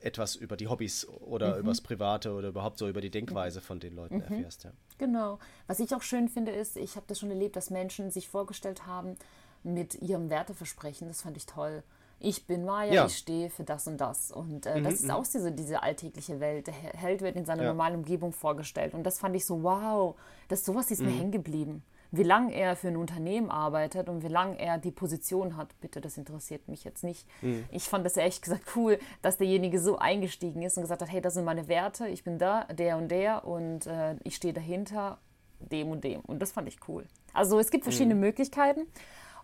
etwas 0.00 0.36
über 0.36 0.56
die 0.56 0.66
Hobbys 0.66 1.08
oder 1.08 1.54
mhm. 1.54 1.60
über 1.60 1.70
das 1.70 1.80
Private 1.80 2.32
oder 2.32 2.48
überhaupt 2.48 2.78
so 2.78 2.88
über 2.88 3.00
die 3.00 3.10
Denkweise 3.10 3.60
von 3.60 3.80
den 3.80 3.94
Leuten 3.94 4.16
mhm. 4.16 4.22
erfährst. 4.22 4.64
Ja. 4.64 4.72
Genau. 4.98 5.38
Was 5.66 5.80
ich 5.80 5.94
auch 5.94 6.02
schön 6.02 6.28
finde, 6.28 6.52
ist, 6.52 6.76
ich 6.76 6.96
habe 6.96 7.06
das 7.08 7.18
schon 7.18 7.30
erlebt, 7.30 7.56
dass 7.56 7.70
Menschen 7.70 8.10
sich 8.10 8.28
vorgestellt 8.28 8.86
haben 8.86 9.16
mit 9.62 9.94
ihrem 9.96 10.30
Werteversprechen. 10.30 11.08
Das 11.08 11.22
fand 11.22 11.36
ich 11.36 11.46
toll. 11.46 11.82
Ich 12.20 12.46
bin 12.46 12.64
Maya, 12.64 12.92
ja. 12.92 13.06
ich 13.06 13.18
stehe 13.18 13.50
für 13.50 13.64
das 13.64 13.86
und 13.86 13.98
das. 13.98 14.30
Und 14.30 14.66
äh, 14.66 14.78
mhm, 14.78 14.84
das 14.84 14.94
ist 14.94 15.04
mhm. 15.04 15.10
auch 15.10 15.26
diese, 15.26 15.52
diese 15.52 15.82
alltägliche 15.82 16.40
Welt. 16.40 16.68
Der 16.68 16.74
Held 16.74 17.22
wird 17.22 17.36
in 17.36 17.44
seiner 17.44 17.64
ja. 17.64 17.68
normalen 17.68 17.96
Umgebung 17.96 18.32
vorgestellt. 18.32 18.94
Und 18.94 19.02
das 19.04 19.18
fand 19.18 19.34
ich 19.36 19.44
so, 19.44 19.62
wow, 19.62 20.14
das 20.48 20.64
sowas 20.64 20.90
ist 20.90 21.02
mir 21.02 21.10
mhm. 21.10 21.18
hängen 21.18 21.32
geblieben 21.32 21.82
wie 22.16 22.22
lange 22.22 22.54
er 22.54 22.76
für 22.76 22.88
ein 22.88 22.96
Unternehmen 22.96 23.50
arbeitet 23.50 24.08
und 24.08 24.22
wie 24.22 24.28
lange 24.28 24.58
er 24.58 24.78
die 24.78 24.90
Position 24.90 25.56
hat, 25.56 25.78
bitte, 25.80 26.00
das 26.00 26.16
interessiert 26.16 26.68
mich 26.68 26.84
jetzt 26.84 27.04
nicht. 27.04 27.26
Mhm. 27.42 27.64
Ich 27.70 27.84
fand 27.84 28.04
das 28.06 28.16
ehrlich 28.16 28.40
gesagt 28.40 28.76
cool, 28.76 28.98
dass 29.22 29.36
derjenige 29.36 29.80
so 29.80 29.98
eingestiegen 29.98 30.62
ist 30.62 30.76
und 30.76 30.82
gesagt 30.82 31.02
hat, 31.02 31.10
hey, 31.10 31.20
das 31.20 31.34
sind 31.34 31.44
meine 31.44 31.68
Werte, 31.68 32.08
ich 32.08 32.24
bin 32.24 32.38
da, 32.38 32.64
der 32.64 32.96
und 32.96 33.08
der 33.08 33.44
und 33.44 33.86
äh, 33.86 34.16
ich 34.24 34.36
stehe 34.36 34.54
dahinter 34.54 35.18
dem 35.58 35.90
und 35.90 36.04
dem. 36.04 36.20
Und 36.20 36.40
das 36.40 36.52
fand 36.52 36.68
ich 36.68 36.78
cool. 36.88 37.06
Also 37.32 37.58
es 37.58 37.70
gibt 37.70 37.84
verschiedene 37.84 38.14
mhm. 38.14 38.20
Möglichkeiten. 38.20 38.86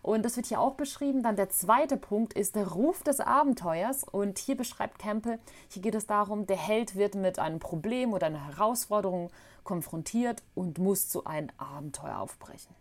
Und 0.02 0.25
das 0.25 0.37
wird 0.37 0.47
hier 0.47 0.61
auch 0.61 0.75
beschrieben. 0.75 1.23
Dann 1.23 1.37
der 1.37 1.50
zweite 1.50 1.97
Punkt 1.97 2.33
ist 2.33 2.57
der 2.57 2.69
Ruf 2.69 3.02
des 3.02 3.21
Abenteuers. 3.21 4.04
Und 4.04 4.38
hier 4.38 4.57
beschreibt 4.57 4.99
Campbell, 4.99 5.38
hier 5.69 5.83
geht 5.83 5.95
es 5.95 6.07
darum, 6.07 6.47
der 6.47 6.57
Held 6.57 6.97
wird 6.97 7.14
mit 7.14 7.38
einem 7.38 7.59
Problem 7.59 8.12
oder 8.12 8.26
einer 8.26 8.47
Herausforderung 8.47 9.30
konfrontiert 9.64 10.42
und 10.54 10.78
muss 10.78 11.09
zu 11.09 11.25
einem 11.25 11.50
Abenteuer 11.59 12.19
aufbrechen. 12.19 12.75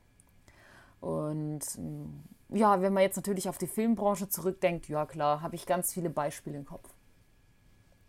Und 1.02 1.62
mm, 1.78 2.56
ja, 2.56 2.82
wenn 2.82 2.94
man 2.94 3.04
jetzt 3.04 3.18
natürlich 3.18 3.50
auf 3.50 3.58
die 3.58 3.68
Filmbranche 3.68 4.30
zurückdenkt, 4.30 4.88
ja 4.88 5.06
klar, 5.06 5.42
habe 5.42 5.56
ich 5.56 5.66
ganz 5.66 5.94
viele 5.94 6.10
Beispiele 6.10 6.58
im 6.58 6.66
Kopf. 6.66 6.90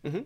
Mhm. 0.02 0.24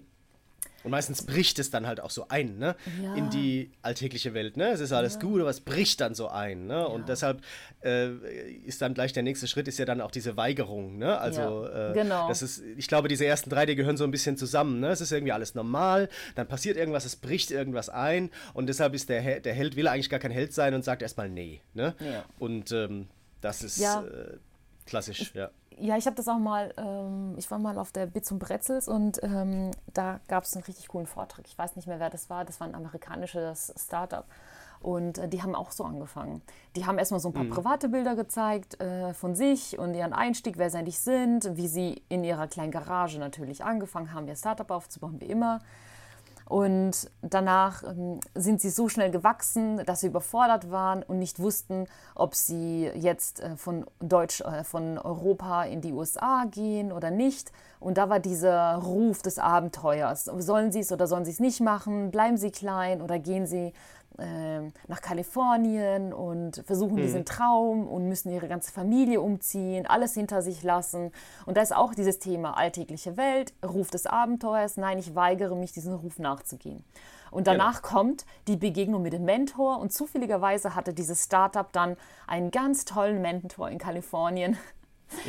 Und 0.84 0.90
meistens 0.90 1.22
bricht 1.22 1.58
es 1.58 1.70
dann 1.70 1.86
halt 1.86 2.00
auch 2.00 2.10
so 2.10 2.28
ein, 2.28 2.58
ne? 2.58 2.76
Ja. 3.02 3.14
In 3.14 3.30
die 3.30 3.70
alltägliche 3.82 4.34
Welt, 4.34 4.56
ne? 4.56 4.68
Es 4.68 4.80
ist 4.80 4.92
alles 4.92 5.14
ja. 5.14 5.20
gut, 5.20 5.40
aber 5.40 5.50
es 5.50 5.60
bricht 5.60 6.00
dann 6.00 6.14
so 6.14 6.28
ein, 6.28 6.66
ne? 6.66 6.74
Ja. 6.74 6.84
Und 6.84 7.08
deshalb 7.08 7.40
äh, 7.82 8.10
ist 8.66 8.82
dann 8.82 8.92
gleich 8.92 9.14
der 9.14 9.22
nächste 9.22 9.48
Schritt, 9.48 9.66
ist 9.66 9.78
ja 9.78 9.86
dann 9.86 10.02
auch 10.02 10.10
diese 10.10 10.36
Weigerung, 10.36 10.98
ne? 10.98 11.18
Also, 11.18 11.66
äh, 11.66 11.92
genau. 11.94 12.28
das 12.28 12.42
ist, 12.42 12.62
ich 12.76 12.86
glaube, 12.86 13.08
diese 13.08 13.24
ersten 13.24 13.48
drei, 13.48 13.64
die 13.64 13.76
gehören 13.76 13.96
so 13.96 14.04
ein 14.04 14.10
bisschen 14.10 14.36
zusammen, 14.36 14.80
ne? 14.80 14.88
Es 14.90 15.00
ist 15.00 15.10
irgendwie 15.10 15.32
alles 15.32 15.54
normal, 15.54 16.10
dann 16.34 16.46
passiert 16.46 16.76
irgendwas, 16.76 17.06
es 17.06 17.16
bricht 17.16 17.50
irgendwas 17.50 17.88
ein 17.88 18.30
und 18.52 18.66
deshalb 18.66 18.94
ist 18.94 19.08
der, 19.08 19.40
der 19.40 19.54
Held, 19.54 19.76
will 19.76 19.88
eigentlich 19.88 20.10
gar 20.10 20.20
kein 20.20 20.32
Held 20.32 20.52
sein 20.52 20.74
und 20.74 20.84
sagt 20.84 21.00
erstmal 21.00 21.30
nee, 21.30 21.62
ne? 21.72 21.94
Und 22.38 22.72
ähm, 22.72 23.08
das 23.40 23.62
ist 23.62 23.80
äh, 23.80 24.36
klassisch, 24.86 25.32
ja. 25.34 25.50
Ja, 25.78 25.96
ich 25.96 26.06
habe 26.06 26.16
das 26.16 26.28
auch 26.28 26.38
mal, 26.38 26.72
ähm, 26.76 27.34
ich 27.36 27.50
war 27.50 27.58
mal 27.58 27.78
auf 27.78 27.90
der 27.92 28.06
Bits 28.06 28.30
und 28.30 28.38
Bretzels 28.38 28.88
und 28.88 29.20
ähm, 29.22 29.70
da 29.92 30.20
gab 30.28 30.44
es 30.44 30.54
einen 30.54 30.64
richtig 30.64 30.88
coolen 30.88 31.06
Vortrag. 31.06 31.46
Ich 31.46 31.58
weiß 31.58 31.76
nicht 31.76 31.88
mehr, 31.88 32.00
wer 32.00 32.10
das 32.10 32.30
war. 32.30 32.44
Das 32.44 32.60
war 32.60 32.68
ein 32.68 32.74
amerikanisches 32.74 33.72
Startup. 33.76 34.24
Und 34.80 35.18
äh, 35.18 35.28
die 35.28 35.42
haben 35.42 35.54
auch 35.54 35.70
so 35.70 35.84
angefangen. 35.84 36.42
Die 36.76 36.84
haben 36.84 36.98
erstmal 36.98 37.18
so 37.18 37.30
ein 37.30 37.32
paar 37.32 37.44
mhm. 37.44 37.50
private 37.50 37.88
Bilder 37.88 38.14
gezeigt 38.14 38.80
äh, 38.80 39.14
von 39.14 39.34
sich 39.34 39.78
und 39.78 39.94
ihren 39.94 40.12
Einstieg, 40.12 40.58
wer 40.58 40.70
sie 40.70 40.78
eigentlich 40.78 41.00
sind, 41.00 41.56
wie 41.56 41.68
sie 41.68 42.02
in 42.08 42.22
ihrer 42.22 42.46
kleinen 42.46 42.70
Garage 42.70 43.18
natürlich 43.18 43.64
angefangen 43.64 44.12
haben, 44.12 44.28
ihr 44.28 44.36
Startup 44.36 44.70
aufzubauen, 44.70 45.20
wie 45.20 45.26
immer. 45.26 45.60
Und 46.46 47.10
danach 47.22 47.82
ähm, 47.84 48.20
sind 48.34 48.60
sie 48.60 48.68
so 48.68 48.88
schnell 48.88 49.10
gewachsen, 49.10 49.82
dass 49.86 50.00
sie 50.00 50.08
überfordert 50.08 50.70
waren 50.70 51.02
und 51.02 51.18
nicht 51.18 51.38
wussten, 51.38 51.86
ob 52.14 52.34
sie 52.34 52.90
jetzt 52.94 53.40
äh, 53.40 53.56
von 53.56 53.86
Deutsch, 54.00 54.42
äh, 54.42 54.62
von 54.62 54.98
Europa 54.98 55.64
in 55.64 55.80
die 55.80 55.92
USA 55.92 56.44
gehen 56.50 56.92
oder 56.92 57.10
nicht. 57.10 57.50
Und 57.80 57.96
da 57.96 58.10
war 58.10 58.20
dieser 58.20 58.76
Ruf 58.76 59.22
des 59.22 59.38
Abenteuers. 59.38 60.24
Sollen 60.24 60.70
sie 60.70 60.80
es 60.80 60.92
oder 60.92 61.06
sollen 61.06 61.24
sie 61.24 61.30
es 61.30 61.40
nicht 61.40 61.60
machen? 61.60 62.10
Bleiben 62.10 62.36
sie 62.36 62.50
klein 62.50 63.00
oder 63.00 63.18
gehen 63.18 63.46
sie 63.46 63.72
nach 64.16 65.00
Kalifornien 65.00 66.12
und 66.12 66.62
versuchen 66.66 66.94
mhm. 66.94 67.02
diesen 67.02 67.24
Traum 67.24 67.88
und 67.88 68.08
müssen 68.08 68.30
ihre 68.30 68.48
ganze 68.48 68.72
Familie 68.72 69.20
umziehen, 69.20 69.86
alles 69.86 70.14
hinter 70.14 70.42
sich 70.42 70.62
lassen. 70.62 71.10
Und 71.46 71.56
da 71.56 71.62
ist 71.62 71.74
auch 71.74 71.94
dieses 71.94 72.18
Thema 72.20 72.56
alltägliche 72.56 73.16
Welt, 73.16 73.54
Ruf 73.64 73.90
des 73.90 74.06
Abenteuers. 74.06 74.76
Nein, 74.76 74.98
ich 74.98 75.14
weigere 75.14 75.56
mich, 75.56 75.72
diesen 75.72 75.94
Ruf 75.94 76.18
nachzugehen. 76.18 76.84
Und 77.34 77.48
danach 77.48 77.82
genau. 77.82 77.94
kommt 77.94 78.26
die 78.46 78.56
Begegnung 78.56 79.02
mit 79.02 79.12
dem 79.12 79.24
Mentor 79.24 79.80
und 79.80 79.92
zufälligerweise 79.92 80.76
hatte 80.76 80.94
dieses 80.94 81.24
Startup 81.24 81.70
dann 81.72 81.96
einen 82.28 82.52
ganz 82.52 82.84
tollen 82.84 83.20
Mentor 83.20 83.70
in 83.70 83.78
Kalifornien, 83.78 84.56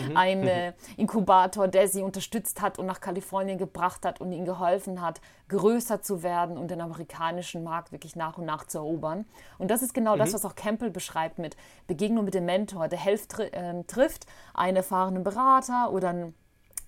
mhm. 0.07 0.17
ein 0.17 0.47
äh, 0.47 0.73
Inkubator, 0.97 1.67
der 1.67 1.87
sie 1.87 2.01
unterstützt 2.01 2.61
hat 2.61 2.79
und 2.79 2.85
nach 2.85 3.01
Kalifornien 3.01 3.57
gebracht 3.57 4.05
hat 4.05 4.21
und 4.21 4.31
ihnen 4.31 4.45
geholfen 4.45 5.01
hat, 5.01 5.21
größer 5.49 6.01
zu 6.01 6.23
werden 6.23 6.57
und 6.57 6.71
den 6.71 6.81
amerikanischen 6.81 7.63
Markt 7.63 7.91
wirklich 7.91 8.15
nach 8.15 8.37
und 8.37 8.45
nach 8.45 8.65
zu 8.65 8.79
erobern. 8.79 9.25
Und 9.57 9.71
das 9.71 9.81
ist 9.81 9.93
genau 9.93 10.15
mhm. 10.15 10.19
das, 10.19 10.33
was 10.33 10.45
auch 10.45 10.55
Campbell 10.55 10.89
beschreibt 10.89 11.39
mit 11.39 11.55
Begegnung 11.87 12.25
mit 12.25 12.33
dem 12.33 12.45
Mentor. 12.45 12.87
Der 12.87 12.99
Helf 12.99 13.27
äh, 13.39 13.83
trifft 13.83 14.25
einen 14.53 14.77
erfahrenen 14.77 15.23
Berater 15.23 15.91
oder 15.91 16.09
einen, 16.09 16.35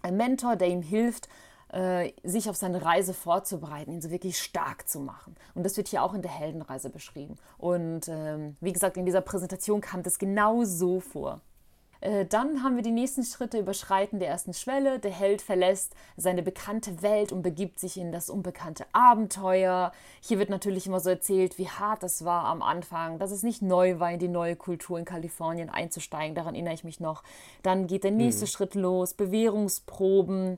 einen 0.01 0.17
Mentor, 0.17 0.55
der 0.55 0.69
ihm 0.69 0.81
hilft, 0.81 1.27
äh, 1.69 2.13
sich 2.23 2.49
auf 2.49 2.55
seine 2.55 2.83
Reise 2.83 3.13
vorzubereiten, 3.13 3.91
ihn 3.91 4.01
so 4.01 4.09
wirklich 4.09 4.39
stark 4.39 4.87
zu 4.87 4.99
machen. 4.99 5.35
Und 5.53 5.65
das 5.65 5.75
wird 5.77 5.89
hier 5.89 6.03
auch 6.03 6.13
in 6.13 6.21
der 6.21 6.31
Heldenreise 6.31 6.89
beschrieben. 6.89 7.35
Und 7.57 8.07
ähm, 8.07 8.55
wie 8.61 8.73
gesagt, 8.73 8.97
in 8.97 9.05
dieser 9.05 9.21
Präsentation 9.21 9.81
kam 9.81 10.03
das 10.03 10.17
genau 10.17 10.63
so 10.63 10.99
vor. 10.99 11.41
Äh, 12.01 12.25
dann 12.25 12.63
haben 12.63 12.75
wir 12.75 12.83
die 12.83 12.91
nächsten 12.91 13.23
Schritte 13.23 13.59
überschreiten 13.59 14.19
der 14.19 14.29
ersten 14.29 14.53
Schwelle. 14.53 14.99
Der 14.99 15.11
Held 15.11 15.41
verlässt 15.41 15.95
seine 16.15 16.43
bekannte 16.43 17.01
Welt 17.01 17.31
und 17.31 17.41
begibt 17.41 17.79
sich 17.79 17.97
in 17.97 18.11
das 18.11 18.29
unbekannte 18.29 18.85
Abenteuer. 18.93 19.91
Hier 20.21 20.39
wird 20.39 20.49
natürlich 20.49 20.87
immer 20.87 20.99
so 20.99 21.09
erzählt, 21.09 21.57
wie 21.57 21.69
hart 21.69 22.03
das 22.03 22.25
war 22.25 22.45
am 22.45 22.61
Anfang, 22.61 23.19
dass 23.19 23.31
es 23.31 23.43
nicht 23.43 23.61
neu 23.61 23.99
war, 23.99 24.11
in 24.11 24.19
die 24.19 24.27
neue 24.27 24.55
Kultur 24.55 24.99
in 24.99 25.05
Kalifornien 25.05 25.69
einzusteigen. 25.69 26.35
Daran 26.35 26.55
erinnere 26.55 26.73
ich 26.73 26.83
mich 26.83 26.99
noch. 26.99 27.23
Dann 27.63 27.87
geht 27.87 28.03
der 28.03 28.11
nächste 28.11 28.45
mhm. 28.45 28.49
Schritt 28.49 28.75
los, 28.75 29.13
Bewährungsproben, 29.13 30.57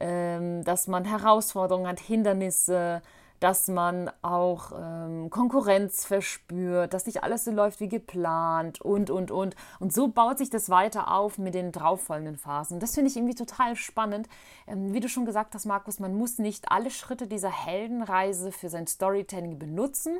ähm, 0.00 0.64
dass 0.64 0.88
man 0.88 1.04
Herausforderungen 1.04 1.86
hat, 1.86 2.00
Hindernisse 2.00 3.02
dass 3.42 3.66
man 3.66 4.08
auch 4.22 4.70
ähm, 4.80 5.28
Konkurrenz 5.28 6.04
verspürt, 6.04 6.94
dass 6.94 7.06
nicht 7.06 7.24
alles 7.24 7.44
so 7.44 7.50
läuft 7.50 7.80
wie 7.80 7.88
geplant 7.88 8.80
und, 8.80 9.10
und, 9.10 9.32
und. 9.32 9.56
Und 9.80 9.92
so 9.92 10.06
baut 10.06 10.38
sich 10.38 10.48
das 10.48 10.70
weiter 10.70 11.12
auf 11.12 11.38
mit 11.38 11.54
den 11.54 11.72
darauffolgenden 11.72 12.36
Phasen. 12.36 12.78
Das 12.78 12.94
finde 12.94 13.10
ich 13.10 13.16
irgendwie 13.16 13.34
total 13.34 13.74
spannend. 13.74 14.28
Ähm, 14.68 14.94
wie 14.94 15.00
du 15.00 15.08
schon 15.08 15.26
gesagt 15.26 15.56
hast, 15.56 15.66
Markus, 15.66 15.98
man 15.98 16.14
muss 16.14 16.38
nicht 16.38 16.70
alle 16.70 16.90
Schritte 16.90 17.26
dieser 17.26 17.50
Heldenreise 17.50 18.52
für 18.52 18.68
sein 18.68 18.86
Storytelling 18.86 19.58
benutzen. 19.58 20.18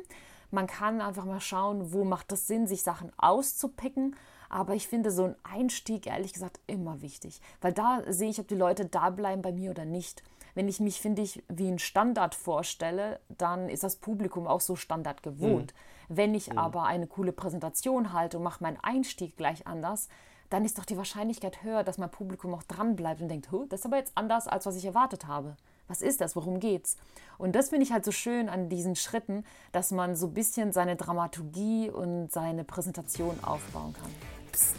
Man 0.51 0.67
kann 0.67 0.99
einfach 0.99 1.23
mal 1.23 1.39
schauen, 1.39 1.93
wo 1.93 2.03
macht 2.03 2.31
es 2.33 2.47
Sinn, 2.47 2.67
sich 2.67 2.83
Sachen 2.83 3.11
auszupicken 3.15 4.17
Aber 4.49 4.75
ich 4.75 4.89
finde 4.89 5.11
so 5.11 5.23
ein 5.23 5.35
Einstieg, 5.43 6.07
ehrlich 6.07 6.33
gesagt, 6.33 6.59
immer 6.67 7.01
wichtig. 7.01 7.39
Weil 7.61 7.71
da 7.71 8.01
sehe 8.07 8.29
ich, 8.29 8.39
ob 8.41 8.49
die 8.49 8.55
Leute 8.55 8.85
da 8.85 9.11
bleiben 9.11 9.41
bei 9.41 9.53
mir 9.53 9.71
oder 9.71 9.85
nicht. 9.85 10.23
Wenn 10.55 10.67
ich 10.67 10.79
mich, 10.79 11.01
finde 11.01 11.21
ich, 11.21 11.43
wie 11.47 11.67
ein 11.67 11.79
Standard 11.79 12.35
vorstelle, 12.35 13.19
dann 13.29 13.69
ist 13.69 13.83
das 13.83 13.95
Publikum 13.95 14.47
auch 14.47 14.61
so 14.61 14.75
Standard 14.75 15.23
gewohnt. 15.23 15.73
Mhm. 15.73 16.17
Wenn 16.17 16.35
ich 16.35 16.51
mhm. 16.51 16.57
aber 16.57 16.83
eine 16.83 17.07
coole 17.07 17.31
Präsentation 17.31 18.13
halte 18.13 18.37
und 18.37 18.43
mache 18.43 18.63
meinen 18.63 18.77
Einstieg 18.81 19.37
gleich 19.37 19.65
anders, 19.67 20.09
dann 20.49 20.65
ist 20.65 20.77
doch 20.77 20.85
die 20.85 20.97
Wahrscheinlichkeit 20.97 21.63
höher, 21.63 21.83
dass 21.83 21.97
mein 21.97 22.11
Publikum 22.11 22.53
auch 22.53 22.63
dran 22.63 22.95
bleibt 22.95 23.21
und 23.21 23.29
denkt, 23.29 23.49
das 23.69 23.79
ist 23.79 23.85
aber 23.87 23.97
jetzt 23.97 24.11
anders, 24.15 24.47
als 24.47 24.65
was 24.67 24.75
ich 24.75 24.85
erwartet 24.85 25.25
habe. 25.25 25.57
Was 25.87 26.01
ist 26.01 26.21
das? 26.21 26.35
Worum 26.35 26.59
geht's? 26.59 26.97
Und 27.37 27.55
das 27.55 27.69
finde 27.69 27.85
ich 27.85 27.91
halt 27.91 28.05
so 28.05 28.11
schön 28.11 28.49
an 28.49 28.69
diesen 28.69 28.95
Schritten, 28.95 29.45
dass 29.71 29.91
man 29.91 30.15
so 30.15 30.27
ein 30.27 30.33
bisschen 30.33 30.71
seine 30.71 30.95
Dramaturgie 30.95 31.89
und 31.89 32.31
seine 32.31 32.63
Präsentation 32.63 33.43
aufbauen 33.43 33.93
kann. 33.93 34.11
Psst. 34.51 34.75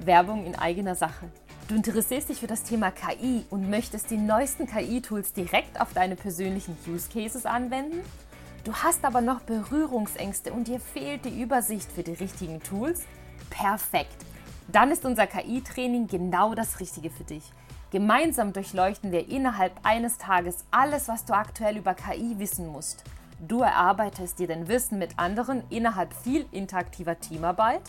Werbung 0.00 0.46
in 0.46 0.54
eigener 0.54 0.94
Sache. 0.94 1.30
Du 1.68 1.74
interessierst 1.74 2.28
dich 2.28 2.38
für 2.38 2.46
das 2.46 2.62
Thema 2.62 2.92
KI 2.92 3.44
und 3.50 3.68
möchtest 3.68 4.12
die 4.12 4.16
neuesten 4.16 4.68
KI-Tools 4.68 5.32
direkt 5.32 5.80
auf 5.80 5.92
deine 5.92 6.14
persönlichen 6.14 6.76
Use 6.86 7.08
Cases 7.12 7.44
anwenden? 7.44 8.02
Du 8.62 8.72
hast 8.72 9.04
aber 9.04 9.20
noch 9.20 9.40
Berührungsängste 9.40 10.52
und 10.52 10.68
dir 10.68 10.78
fehlt 10.78 11.24
die 11.24 11.42
Übersicht 11.42 11.90
für 11.90 12.04
die 12.04 12.12
richtigen 12.12 12.62
Tools? 12.62 13.02
Perfekt! 13.50 14.24
Dann 14.68 14.92
ist 14.92 15.04
unser 15.04 15.26
KI-Training 15.26 16.06
genau 16.06 16.54
das 16.54 16.78
Richtige 16.78 17.10
für 17.10 17.24
dich. 17.24 17.50
Gemeinsam 17.90 18.52
durchleuchten 18.52 19.10
wir 19.10 19.28
innerhalb 19.28 19.72
eines 19.82 20.18
Tages 20.18 20.58
alles, 20.70 21.08
was 21.08 21.24
du 21.24 21.32
aktuell 21.32 21.78
über 21.78 21.94
KI 21.94 22.38
wissen 22.38 22.68
musst. 22.68 23.02
Du 23.40 23.62
erarbeitest 23.62 24.38
dir 24.38 24.46
dein 24.46 24.68
Wissen 24.68 24.98
mit 24.98 25.18
anderen 25.18 25.64
innerhalb 25.70 26.12
viel 26.14 26.46
interaktiver 26.52 27.18
Teamarbeit 27.18 27.82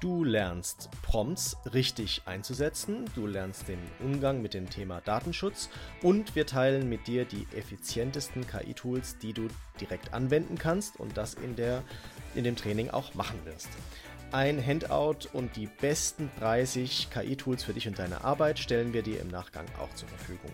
Du 0.00 0.24
lernst 0.24 0.88
Prompts 1.02 1.58
richtig 1.74 2.22
einzusetzen, 2.24 3.04
du 3.14 3.26
lernst 3.26 3.68
den 3.68 3.78
Umgang 4.02 4.40
mit 4.40 4.54
dem 4.54 4.70
Thema 4.70 5.02
Datenschutz 5.02 5.68
und 6.02 6.34
wir 6.34 6.46
teilen 6.46 6.88
mit 6.88 7.06
dir 7.06 7.26
die 7.26 7.46
effizientesten 7.54 8.46
KI-Tools, 8.46 9.18
die 9.18 9.34
du 9.34 9.48
direkt 9.78 10.14
anwenden 10.14 10.56
kannst 10.56 10.98
und 10.98 11.18
das 11.18 11.34
in, 11.34 11.54
der, 11.54 11.82
in 12.34 12.44
dem 12.44 12.56
Training 12.56 12.88
auch 12.88 13.12
machen 13.12 13.44
wirst. 13.44 13.68
Ein 14.32 14.64
Handout 14.64 15.28
und 15.34 15.54
die 15.56 15.66
besten 15.66 16.30
30 16.38 17.08
KI-Tools 17.10 17.62
für 17.62 17.74
dich 17.74 17.86
und 17.86 17.98
deine 17.98 18.24
Arbeit 18.24 18.58
stellen 18.58 18.94
wir 18.94 19.02
dir 19.02 19.20
im 19.20 19.28
Nachgang 19.28 19.66
auch 19.78 19.92
zur 19.94 20.08
Verfügung. 20.08 20.52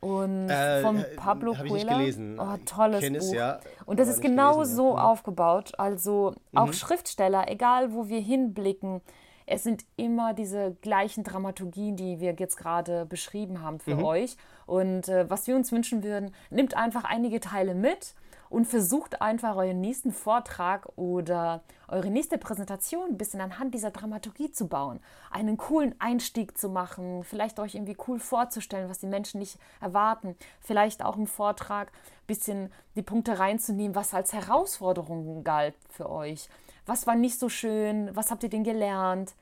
Und 0.00 0.50
äh, 0.50 0.82
von 0.82 0.98
äh, 0.98 1.04
Pablo 1.16 1.54
Coelho. 1.54 1.76
Ich 1.76 1.86
gelesen. 1.86 2.38
Oh, 2.38 2.56
tolles 2.64 3.00
Buch. 3.00 3.16
Es, 3.16 3.32
ja, 3.32 3.60
und 3.86 3.98
das 3.98 4.08
ist 4.08 4.20
genau 4.20 4.54
gelesen, 4.54 4.76
so 4.76 4.88
ja. 4.88 4.92
Mhm. 4.92 4.98
aufgebaut. 4.98 5.72
Also 5.78 6.34
auch 6.54 6.66
mhm. 6.66 6.72
Schriftsteller, 6.72 7.50
egal 7.50 7.92
wo 7.92 8.08
wir 8.08 8.20
hinblicken, 8.20 9.00
es 9.46 9.62
sind 9.62 9.84
immer 9.96 10.34
diese 10.34 10.76
gleichen 10.82 11.22
Dramaturgien, 11.22 11.96
die 11.96 12.20
wir 12.20 12.34
jetzt 12.34 12.56
gerade 12.56 13.06
beschrieben 13.06 13.62
haben 13.62 13.78
für 13.78 13.94
mhm. 13.94 14.04
euch. 14.04 14.36
Und 14.66 15.08
äh, 15.08 15.30
was 15.30 15.46
wir 15.46 15.54
uns 15.54 15.70
wünschen 15.70 16.02
würden, 16.02 16.34
nimmt 16.50 16.76
einfach 16.76 17.04
einige 17.04 17.38
Teile 17.38 17.74
mit 17.74 18.14
und 18.48 18.66
versucht 18.66 19.20
einfach 19.20 19.56
euren 19.56 19.80
nächsten 19.80 20.12
Vortrag 20.12 20.88
oder 20.96 21.62
eure 21.88 22.10
nächste 22.10 22.38
Präsentation 22.38 23.10
ein 23.10 23.18
bisschen 23.18 23.40
anhand 23.40 23.74
dieser 23.74 23.90
Dramaturgie 23.90 24.50
zu 24.50 24.68
bauen, 24.68 25.00
einen 25.30 25.56
coolen 25.56 25.94
Einstieg 25.98 26.58
zu 26.58 26.68
machen, 26.68 27.24
vielleicht 27.24 27.58
euch 27.58 27.74
irgendwie 27.74 27.96
cool 28.08 28.18
vorzustellen, 28.18 28.88
was 28.88 28.98
die 28.98 29.06
Menschen 29.06 29.38
nicht 29.38 29.58
erwarten, 29.80 30.36
vielleicht 30.60 31.04
auch 31.04 31.16
im 31.16 31.26
Vortrag 31.26 31.88
ein 31.88 32.26
bisschen 32.26 32.72
die 32.94 33.02
Punkte 33.02 33.38
reinzunehmen, 33.38 33.94
was 33.94 34.14
als 34.14 34.32
Herausforderungen 34.32 35.44
galt 35.44 35.74
für 35.88 36.10
euch. 36.10 36.48
Was 36.86 37.06
war 37.06 37.16
nicht 37.16 37.38
so 37.38 37.48
schön? 37.48 38.14
Was 38.14 38.30
habt 38.30 38.44
ihr 38.44 38.48
denn 38.48 38.64
gelernt? 38.64 39.34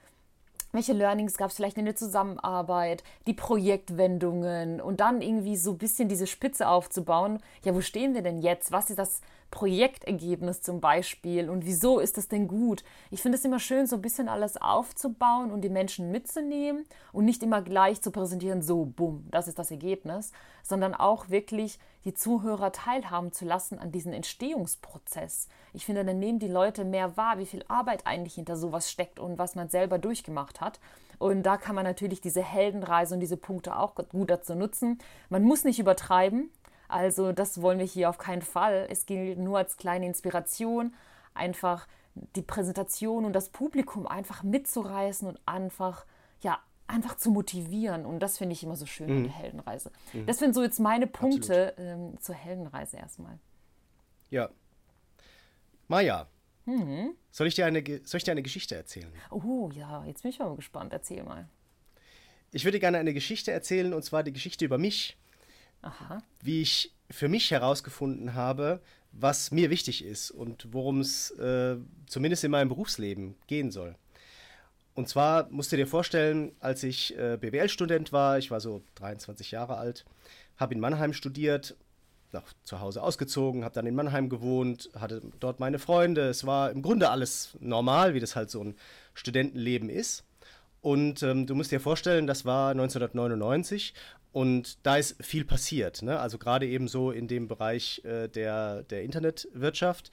Welche 0.74 0.92
Learnings 0.92 1.36
gab 1.36 1.50
es 1.50 1.56
vielleicht 1.56 1.78
in 1.78 1.84
der 1.84 1.96
Zusammenarbeit, 1.96 3.04
die 3.26 3.32
Projektwendungen 3.32 4.80
und 4.80 5.00
dann 5.00 5.22
irgendwie 5.22 5.56
so 5.56 5.70
ein 5.70 5.78
bisschen 5.78 6.08
diese 6.08 6.26
Spitze 6.26 6.68
aufzubauen. 6.68 7.38
Ja, 7.64 7.74
wo 7.74 7.80
stehen 7.80 8.14
wir 8.14 8.22
denn 8.22 8.42
jetzt? 8.42 8.72
Was 8.72 8.90
ist 8.90 8.98
das 8.98 9.20
Projektergebnis 9.54 10.62
zum 10.62 10.80
Beispiel 10.80 11.48
und 11.48 11.64
wieso 11.64 12.00
ist 12.00 12.18
das 12.18 12.26
denn 12.26 12.48
gut? 12.48 12.82
Ich 13.12 13.22
finde 13.22 13.38
es 13.38 13.44
immer 13.44 13.60
schön, 13.60 13.86
so 13.86 13.94
ein 13.94 14.02
bisschen 14.02 14.28
alles 14.28 14.56
aufzubauen 14.56 15.52
und 15.52 15.60
die 15.60 15.68
Menschen 15.68 16.10
mitzunehmen 16.10 16.84
und 17.12 17.24
nicht 17.24 17.40
immer 17.40 17.62
gleich 17.62 18.02
zu 18.02 18.10
präsentieren, 18.10 18.62
so, 18.62 18.84
bumm, 18.84 19.28
das 19.30 19.46
ist 19.46 19.60
das 19.60 19.70
Ergebnis, 19.70 20.32
sondern 20.64 20.92
auch 20.92 21.28
wirklich 21.28 21.78
die 22.04 22.14
Zuhörer 22.14 22.72
teilhaben 22.72 23.30
zu 23.30 23.44
lassen 23.44 23.78
an 23.78 23.92
diesem 23.92 24.12
Entstehungsprozess. 24.12 25.46
Ich 25.72 25.86
finde, 25.86 26.04
dann 26.04 26.18
nehmen 26.18 26.40
die 26.40 26.48
Leute 26.48 26.84
mehr 26.84 27.16
wahr, 27.16 27.38
wie 27.38 27.46
viel 27.46 27.64
Arbeit 27.68 28.08
eigentlich 28.08 28.34
hinter 28.34 28.56
sowas 28.56 28.90
steckt 28.90 29.20
und 29.20 29.38
was 29.38 29.54
man 29.54 29.68
selber 29.68 29.98
durchgemacht 29.98 30.60
hat. 30.60 30.80
Und 31.20 31.44
da 31.44 31.58
kann 31.58 31.76
man 31.76 31.84
natürlich 31.84 32.20
diese 32.20 32.42
Heldenreise 32.42 33.14
und 33.14 33.20
diese 33.20 33.36
Punkte 33.36 33.78
auch 33.78 33.94
gut 33.94 34.30
dazu 34.30 34.56
nutzen. 34.56 34.98
Man 35.28 35.44
muss 35.44 35.62
nicht 35.62 35.78
übertreiben, 35.78 36.50
also 36.88 37.32
das 37.32 37.60
wollen 37.62 37.78
wir 37.78 37.86
hier 37.86 38.08
auf 38.08 38.18
keinen 38.18 38.42
Fall. 38.42 38.86
Es 38.90 39.06
gilt 39.06 39.38
nur 39.38 39.58
als 39.58 39.76
kleine 39.76 40.06
Inspiration, 40.06 40.94
einfach 41.34 41.86
die 42.36 42.42
Präsentation 42.42 43.24
und 43.24 43.32
das 43.32 43.48
Publikum 43.48 44.06
einfach 44.06 44.42
mitzureißen 44.42 45.26
und 45.26 45.40
einfach, 45.46 46.06
ja, 46.40 46.60
einfach 46.86 47.16
zu 47.16 47.30
motivieren. 47.30 48.06
Und 48.06 48.20
das 48.20 48.38
finde 48.38 48.52
ich 48.52 48.62
immer 48.62 48.76
so 48.76 48.86
schön 48.86 49.10
mhm. 49.10 49.16
an 49.16 49.22
der 49.24 49.32
Heldenreise. 49.32 49.90
Mhm. 50.12 50.26
Das 50.26 50.38
sind 50.38 50.54
so 50.54 50.62
jetzt 50.62 50.78
meine 50.78 51.06
Punkte 51.06 51.74
ähm, 51.78 52.20
zur 52.20 52.34
Heldenreise 52.34 52.96
erstmal. 52.96 53.38
Ja. 54.30 54.50
Maja, 55.88 56.28
mhm. 56.66 57.14
soll, 57.30 57.46
ich 57.46 57.54
dir 57.54 57.66
eine, 57.66 57.82
soll 58.04 58.18
ich 58.18 58.24
dir 58.24 58.32
eine 58.32 58.42
Geschichte 58.42 58.74
erzählen? 58.74 59.12
Oh 59.30 59.70
ja, 59.72 60.04
jetzt 60.04 60.22
bin 60.22 60.30
ich 60.30 60.38
mal 60.38 60.54
gespannt. 60.56 60.92
Erzähl 60.92 61.22
mal. 61.22 61.48
Ich 62.52 62.64
würde 62.64 62.78
gerne 62.78 62.98
eine 62.98 63.12
Geschichte 63.12 63.50
erzählen, 63.50 63.92
und 63.92 64.04
zwar 64.04 64.22
die 64.22 64.32
Geschichte 64.32 64.64
über 64.64 64.78
mich. 64.78 65.18
Aha. 65.84 66.22
wie 66.42 66.62
ich 66.62 66.92
für 67.10 67.28
mich 67.28 67.50
herausgefunden 67.50 68.34
habe, 68.34 68.80
was 69.12 69.50
mir 69.50 69.70
wichtig 69.70 70.04
ist 70.04 70.30
und 70.30 70.68
worum 70.72 71.00
es 71.00 71.30
äh, 71.32 71.76
zumindest 72.06 72.44
in 72.44 72.50
meinem 72.50 72.68
Berufsleben 72.68 73.36
gehen 73.46 73.70
soll. 73.70 73.94
und 74.94 75.08
zwar 75.08 75.48
musst 75.50 75.72
du 75.72 75.76
dir 75.76 75.86
vorstellen, 75.86 76.52
als 76.60 76.82
ich 76.82 77.16
äh, 77.18 77.36
BWL-Student 77.40 78.12
war, 78.12 78.38
ich 78.38 78.50
war 78.50 78.60
so 78.60 78.82
23 78.96 79.50
Jahre 79.50 79.76
alt, 79.76 80.04
habe 80.56 80.74
in 80.74 80.80
Mannheim 80.80 81.12
studiert, 81.12 81.76
nach 82.32 82.44
zu 82.64 82.80
Hause 82.80 83.02
ausgezogen, 83.02 83.64
habe 83.64 83.74
dann 83.74 83.86
in 83.86 83.94
Mannheim 83.94 84.28
gewohnt, 84.28 84.90
hatte 84.98 85.22
dort 85.40 85.60
meine 85.60 85.78
Freunde. 85.78 86.28
Es 86.28 86.44
war 86.44 86.70
im 86.70 86.82
Grunde 86.82 87.08
alles 87.10 87.56
normal, 87.60 88.14
wie 88.14 88.20
das 88.20 88.36
halt 88.36 88.50
so 88.50 88.62
ein 88.62 88.74
Studentenleben 89.14 89.88
ist. 89.88 90.24
Und 90.80 91.22
ähm, 91.22 91.46
du 91.46 91.54
musst 91.54 91.70
dir 91.70 91.80
vorstellen, 91.80 92.26
das 92.26 92.44
war 92.44 92.72
1999 92.72 93.94
und 94.34 94.84
da 94.84 94.96
ist 94.96 95.24
viel 95.24 95.44
passiert. 95.44 96.02
Ne? 96.02 96.18
Also 96.18 96.38
gerade 96.38 96.66
eben 96.66 96.88
so 96.88 97.12
in 97.12 97.28
dem 97.28 97.46
Bereich 97.46 98.02
äh, 98.04 98.26
der, 98.26 98.82
der 98.82 99.04
Internetwirtschaft. 99.04 100.10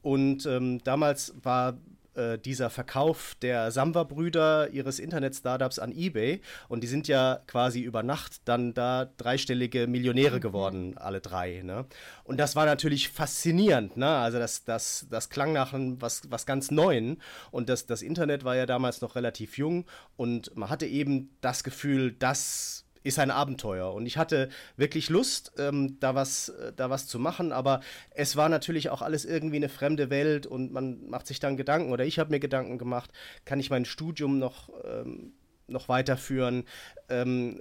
Und 0.00 0.46
ähm, 0.46 0.78
damals 0.84 1.34
war 1.42 1.80
äh, 2.14 2.38
dieser 2.38 2.70
Verkauf 2.70 3.34
der 3.42 3.72
Samba-Brüder 3.72 4.70
ihres 4.70 5.00
Internet-Startups 5.00 5.80
an 5.80 5.90
eBay. 5.90 6.40
Und 6.68 6.84
die 6.84 6.86
sind 6.86 7.08
ja 7.08 7.40
quasi 7.48 7.80
über 7.80 8.04
Nacht 8.04 8.42
dann 8.44 8.74
da 8.74 9.06
dreistellige 9.16 9.88
Millionäre 9.88 10.38
geworden, 10.38 10.96
alle 10.96 11.20
drei. 11.20 11.62
Ne? 11.64 11.84
Und 12.22 12.38
das 12.38 12.54
war 12.54 12.66
natürlich 12.66 13.08
faszinierend. 13.08 13.96
Ne? 13.96 14.06
Also 14.06 14.38
das, 14.38 14.62
das, 14.62 15.08
das 15.10 15.30
klang 15.30 15.52
nach 15.52 15.72
was, 15.74 16.30
was 16.30 16.46
ganz 16.46 16.70
Neuen. 16.70 17.20
Und 17.50 17.68
das, 17.68 17.86
das 17.86 18.02
Internet 18.02 18.44
war 18.44 18.54
ja 18.54 18.66
damals 18.66 19.00
noch 19.00 19.16
relativ 19.16 19.58
jung. 19.58 19.84
Und 20.16 20.56
man 20.56 20.70
hatte 20.70 20.86
eben 20.86 21.36
das 21.40 21.64
Gefühl, 21.64 22.12
dass 22.12 22.83
ist 23.04 23.20
ein 23.20 23.30
Abenteuer. 23.30 23.92
Und 23.94 24.06
ich 24.06 24.16
hatte 24.16 24.48
wirklich 24.76 25.08
Lust, 25.10 25.52
ähm, 25.58 25.98
da, 26.00 26.16
was, 26.16 26.48
äh, 26.48 26.72
da 26.74 26.90
was 26.90 27.06
zu 27.06 27.20
machen, 27.20 27.52
aber 27.52 27.80
es 28.10 28.34
war 28.34 28.48
natürlich 28.48 28.90
auch 28.90 29.02
alles 29.02 29.24
irgendwie 29.24 29.56
eine 29.56 29.68
fremde 29.68 30.10
Welt 30.10 30.46
und 30.46 30.72
man 30.72 31.08
macht 31.08 31.28
sich 31.28 31.38
dann 31.38 31.56
Gedanken 31.56 31.92
oder 31.92 32.04
ich 32.04 32.18
habe 32.18 32.30
mir 32.30 32.40
Gedanken 32.40 32.78
gemacht, 32.78 33.12
kann 33.44 33.60
ich 33.60 33.70
mein 33.70 33.84
Studium 33.84 34.40
noch. 34.40 34.70
Ähm, 34.84 35.34
noch 35.66 35.88
weiterführen? 35.88 36.64
Ähm, 37.08 37.58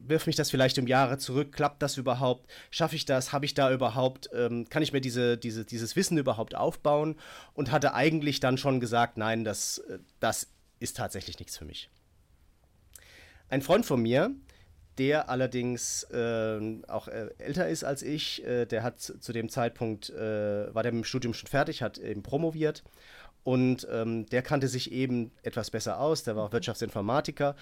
wirf 0.00 0.26
mich 0.26 0.36
das 0.36 0.50
vielleicht 0.50 0.78
um 0.78 0.86
Jahre 0.86 1.18
zurück? 1.18 1.52
Klappt 1.52 1.82
das 1.82 1.98
überhaupt? 1.98 2.50
Schaffe 2.70 2.96
ich 2.96 3.04
das? 3.04 3.30
Habe 3.30 3.44
ich 3.44 3.52
da 3.52 3.70
überhaupt, 3.70 4.30
ähm, 4.32 4.66
kann 4.70 4.82
ich 4.82 4.94
mir 4.94 5.02
diese, 5.02 5.36
diese, 5.36 5.66
dieses 5.66 5.96
Wissen 5.96 6.16
überhaupt 6.16 6.54
aufbauen? 6.54 7.16
Und 7.52 7.70
hatte 7.72 7.92
eigentlich 7.92 8.40
dann 8.40 8.56
schon 8.56 8.80
gesagt, 8.80 9.18
nein, 9.18 9.44
das, 9.44 9.78
äh, 9.78 9.98
das 10.18 10.48
ist 10.78 10.96
tatsächlich 10.96 11.38
nichts 11.38 11.58
für 11.58 11.66
mich. 11.66 11.90
Ein 13.50 13.62
Freund 13.62 13.84
von 13.84 14.00
mir, 14.00 14.34
der 15.00 15.30
allerdings 15.30 16.02
äh, 16.12 16.60
auch 16.86 17.08
älter 17.08 17.68
ist 17.68 17.84
als 17.84 18.02
ich. 18.02 18.44
Äh, 18.44 18.66
der 18.66 18.82
hat 18.82 19.00
zu 19.00 19.32
dem 19.32 19.48
Zeitpunkt, 19.48 20.10
äh, 20.10 20.74
war 20.74 20.82
der 20.82 20.92
mit 20.92 21.04
dem 21.04 21.04
Studium 21.04 21.32
schon 21.32 21.48
fertig, 21.48 21.82
hat 21.82 21.96
eben 21.96 22.22
promoviert 22.22 22.84
und 23.42 23.88
ähm, 23.90 24.26
der 24.26 24.42
kannte 24.42 24.68
sich 24.68 24.92
eben 24.92 25.32
etwas 25.42 25.70
besser 25.70 25.98
aus, 25.98 26.22
der 26.22 26.36
war 26.36 26.44
auch 26.44 26.52
Wirtschaftsinformatiker 26.52 27.56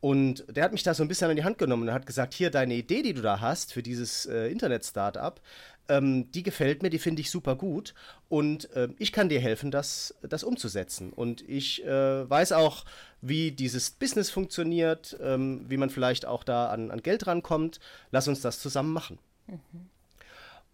und 0.00 0.44
der 0.54 0.64
hat 0.64 0.72
mich 0.72 0.82
da 0.82 0.92
so 0.92 1.02
ein 1.02 1.08
bisschen 1.08 1.30
an 1.30 1.36
die 1.36 1.44
Hand 1.44 1.58
genommen 1.58 1.88
und 1.88 1.94
hat 1.94 2.06
gesagt, 2.06 2.34
hier 2.34 2.50
deine 2.50 2.74
Idee, 2.74 3.02
die 3.02 3.14
du 3.14 3.22
da 3.22 3.40
hast 3.40 3.72
für 3.72 3.82
dieses 3.82 4.26
äh, 4.26 4.48
Internet-Startup, 4.48 5.40
ähm, 5.88 6.30
die 6.32 6.42
gefällt 6.42 6.82
mir, 6.82 6.90
die 6.90 6.98
finde 6.98 7.20
ich 7.20 7.30
super 7.30 7.56
gut 7.56 7.94
und 8.28 8.70
äh, 8.72 8.88
ich 8.98 9.12
kann 9.12 9.28
dir 9.28 9.40
helfen, 9.40 9.70
das, 9.70 10.14
das 10.22 10.44
umzusetzen. 10.44 11.12
Und 11.12 11.46
ich 11.48 11.84
äh, 11.84 12.28
weiß 12.28 12.52
auch, 12.52 12.84
wie 13.20 13.52
dieses 13.52 13.90
Business 13.90 14.30
funktioniert, 14.30 15.16
ähm, 15.20 15.64
wie 15.68 15.76
man 15.76 15.90
vielleicht 15.90 16.26
auch 16.26 16.44
da 16.44 16.68
an, 16.70 16.90
an 16.90 17.02
Geld 17.02 17.26
rankommt. 17.26 17.80
Lass 18.10 18.28
uns 18.28 18.40
das 18.40 18.60
zusammen 18.60 18.92
machen. 18.92 19.18
Mhm. 19.46 19.88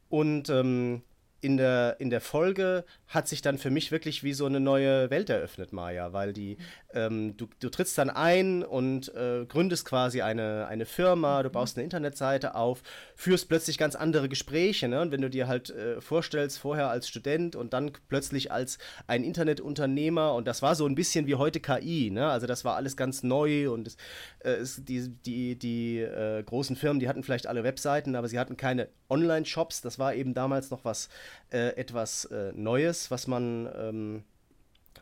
Und 0.08 0.48
ähm, 0.50 1.02
in 1.40 1.56
der, 1.56 1.96
in 2.00 2.10
der 2.10 2.20
Folge 2.20 2.84
hat 3.08 3.26
sich 3.26 3.40
dann 3.40 3.56
für 3.56 3.70
mich 3.70 3.90
wirklich 3.90 4.22
wie 4.22 4.34
so 4.34 4.44
eine 4.44 4.60
neue 4.60 5.10
Welt 5.10 5.30
eröffnet, 5.30 5.72
Maya, 5.72 6.12
weil 6.12 6.32
die, 6.34 6.58
ähm, 6.92 7.36
du, 7.36 7.48
du 7.58 7.70
trittst 7.70 7.96
dann 7.96 8.10
ein 8.10 8.62
und 8.62 9.14
äh, 9.14 9.46
gründest 9.46 9.86
quasi 9.86 10.20
eine, 10.20 10.66
eine 10.66 10.84
Firma, 10.84 11.42
du 11.42 11.48
baust 11.48 11.76
eine 11.76 11.84
Internetseite 11.84 12.54
auf, 12.54 12.82
führst 13.16 13.48
plötzlich 13.48 13.78
ganz 13.78 13.94
andere 13.94 14.28
Gespräche. 14.28 14.88
Ne? 14.88 15.00
Und 15.00 15.10
wenn 15.10 15.22
du 15.22 15.30
dir 15.30 15.48
halt 15.48 15.70
äh, 15.70 16.00
vorstellst, 16.02 16.58
vorher 16.58 16.90
als 16.90 17.08
Student 17.08 17.56
und 17.56 17.72
dann 17.72 17.92
plötzlich 18.08 18.52
als 18.52 18.78
ein 19.06 19.24
Internetunternehmer, 19.24 20.34
und 20.34 20.46
das 20.46 20.60
war 20.60 20.74
so 20.74 20.86
ein 20.86 20.94
bisschen 20.94 21.26
wie 21.26 21.36
heute 21.36 21.60
KI, 21.60 22.10
ne? 22.10 22.28
also 22.28 22.46
das 22.46 22.64
war 22.64 22.76
alles 22.76 22.96
ganz 22.96 23.22
neu 23.22 23.70
und 23.70 23.86
es, 23.86 23.96
äh, 24.40 24.50
es, 24.50 24.84
die, 24.84 25.08
die, 25.08 25.58
die 25.58 26.00
äh, 26.00 26.42
großen 26.42 26.76
Firmen, 26.76 27.00
die 27.00 27.08
hatten 27.08 27.22
vielleicht 27.22 27.46
alle 27.46 27.64
Webseiten, 27.64 28.16
aber 28.16 28.28
sie 28.28 28.38
hatten 28.38 28.58
keine 28.58 28.88
Online-Shops, 29.08 29.80
das 29.80 29.98
war 29.98 30.14
eben 30.14 30.34
damals 30.34 30.70
noch 30.70 30.84
was 30.84 31.08
äh, 31.50 31.76
etwas 31.76 32.26
äh, 32.26 32.52
Neues, 32.98 33.10
was 33.10 33.26
man, 33.26 33.68
ähm, 33.76 34.24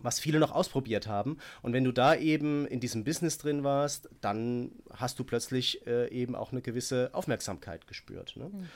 was 0.00 0.20
viele 0.20 0.38
noch 0.38 0.52
ausprobiert 0.52 1.06
haben. 1.06 1.38
Und 1.62 1.72
wenn 1.72 1.84
du 1.84 1.92
da 1.92 2.14
eben 2.14 2.66
in 2.66 2.80
diesem 2.80 3.04
Business 3.04 3.38
drin 3.38 3.64
warst, 3.64 4.08
dann 4.20 4.72
hast 4.92 5.18
du 5.18 5.24
plötzlich 5.24 5.86
äh, 5.86 6.08
eben 6.10 6.34
auch 6.34 6.52
eine 6.52 6.60
gewisse 6.60 7.10
Aufmerksamkeit 7.12 7.86
gespürt. 7.86 8.36
Ne? 8.36 8.50
Mhm. 8.52 8.68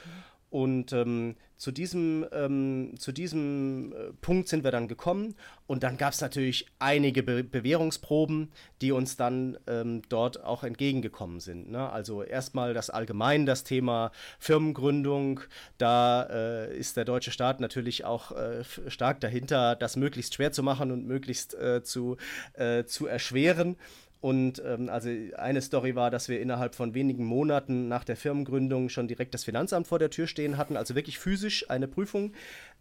Und 0.50 0.92
ähm, 0.92 1.36
zu 1.56 1.70
diesem, 1.70 2.26
ähm, 2.32 2.94
zu 2.98 3.12
diesem 3.12 3.92
äh, 3.92 4.12
Punkt 4.20 4.48
sind 4.48 4.64
wir 4.64 4.72
dann 4.72 4.88
gekommen 4.88 5.36
und 5.66 5.82
dann 5.84 5.96
gab 5.96 6.12
es 6.12 6.20
natürlich 6.20 6.66
einige 6.78 7.22
Be 7.22 7.44
Bewährungsproben, 7.44 8.50
die 8.80 8.90
uns 8.90 9.16
dann 9.16 9.58
ähm, 9.68 10.02
dort 10.08 10.42
auch 10.42 10.64
entgegengekommen 10.64 11.38
sind. 11.38 11.70
Ne? 11.70 11.88
Also 11.88 12.22
erstmal 12.22 12.74
das 12.74 12.90
allgemein, 12.90 13.46
das 13.46 13.62
Thema 13.62 14.10
Firmengründung, 14.38 15.40
da 15.78 16.22
äh, 16.24 16.76
ist 16.76 16.96
der 16.96 17.04
deutsche 17.04 17.30
Staat 17.30 17.60
natürlich 17.60 18.04
auch 18.04 18.32
äh, 18.32 18.64
stark 18.88 19.20
dahinter, 19.20 19.76
das 19.76 19.96
möglichst 19.96 20.34
schwer 20.34 20.50
zu 20.50 20.62
machen 20.62 20.90
und 20.90 21.06
möglichst 21.06 21.54
äh, 21.54 21.84
zu, 21.84 22.16
äh, 22.54 22.84
zu 22.84 23.06
erschweren. 23.06 23.76
Und 24.20 24.62
ähm, 24.66 24.90
also 24.90 25.08
eine 25.38 25.62
Story 25.62 25.94
war, 25.94 26.10
dass 26.10 26.28
wir 26.28 26.40
innerhalb 26.40 26.74
von 26.74 26.92
wenigen 26.92 27.24
Monaten 27.24 27.88
nach 27.88 28.04
der 28.04 28.16
Firmengründung 28.16 28.90
schon 28.90 29.08
direkt 29.08 29.32
das 29.32 29.44
Finanzamt 29.44 29.86
vor 29.86 29.98
der 29.98 30.10
Tür 30.10 30.26
stehen 30.26 30.58
hatten, 30.58 30.76
also 30.76 30.94
wirklich 30.94 31.18
physisch 31.18 31.70
eine 31.70 31.88
Prüfung 31.88 32.32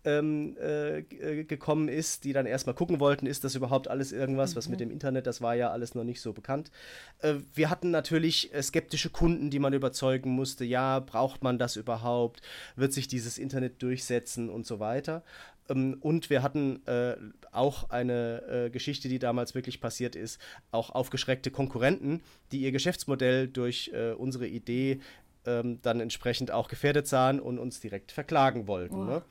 ähm, 0.04 0.58
äh, 0.60 1.04
gekommen 1.44 1.88
ist, 1.88 2.24
die 2.24 2.34
dann 2.34 2.46
erstmal 2.46 2.76
gucken 2.76 3.00
wollten, 3.00 3.26
ist 3.26 3.44
das 3.44 3.56
überhaupt 3.56 3.88
alles 3.88 4.12
irgendwas, 4.12 4.54
mhm. 4.54 4.58
was 4.58 4.70
mit 4.70 4.80
mhm. 4.80 4.86
dem 4.86 4.92
Internet, 4.92 5.28
das 5.28 5.42
war 5.42 5.56
ja 5.56 5.72
alles 5.72 5.96
noch 5.96 6.04
nicht 6.04 6.22
so 6.22 6.34
bekannt. 6.34 6.72
Äh, 7.20 7.36
wir 7.54 7.70
hatten 7.70 7.92
natürlich 7.92 8.54
äh, 8.54 8.62
skeptische 8.62 9.10
Kunden, 9.10 9.50
die 9.50 9.60
man 9.60 9.74
überzeugen 9.74 10.32
musste, 10.32 10.66
ja, 10.66 11.00
braucht 11.00 11.44
man 11.44 11.58
das 11.58 11.76
überhaupt, 11.76 12.42
wird 12.76 12.94
sich 12.94 13.08
dieses 13.08 13.38
Internet 13.38 13.82
durchsetzen 13.82 14.50
und 14.50 14.66
so 14.66 14.80
weiter. 14.80 15.24
Ähm, 15.70 15.98
und 16.02 16.30
wir 16.30 16.44
hatten 16.44 16.86
äh, 16.88 17.16
auch 17.52 17.90
eine 17.90 18.44
äh, 18.48 18.70
Geschichte, 18.70 19.08
die 19.10 19.20
damals 19.20 19.56
wirklich 19.56 19.82
passiert 19.82 20.16
ist, 20.16 20.40
auch 20.72 20.90
aufgeschreckte 20.90 21.52
Konkurrenten, 21.52 22.22
die 22.52 22.62
ihr 22.62 22.72
Geschäftsmodell 22.72 23.48
durch 23.48 23.92
äh, 23.94 24.12
unsere 24.12 24.48
Idee 24.48 25.00
ähm, 25.46 25.82
dann 25.82 26.00
entsprechend 26.00 26.52
auch 26.52 26.68
gefährdet 26.68 27.08
sahen 27.08 27.40
und 27.40 27.60
uns 27.60 27.80
direkt 27.80 28.12
verklagen 28.12 28.68
wollten. 28.68 28.96
Oh. 28.96 29.04
Ne? 29.04 29.22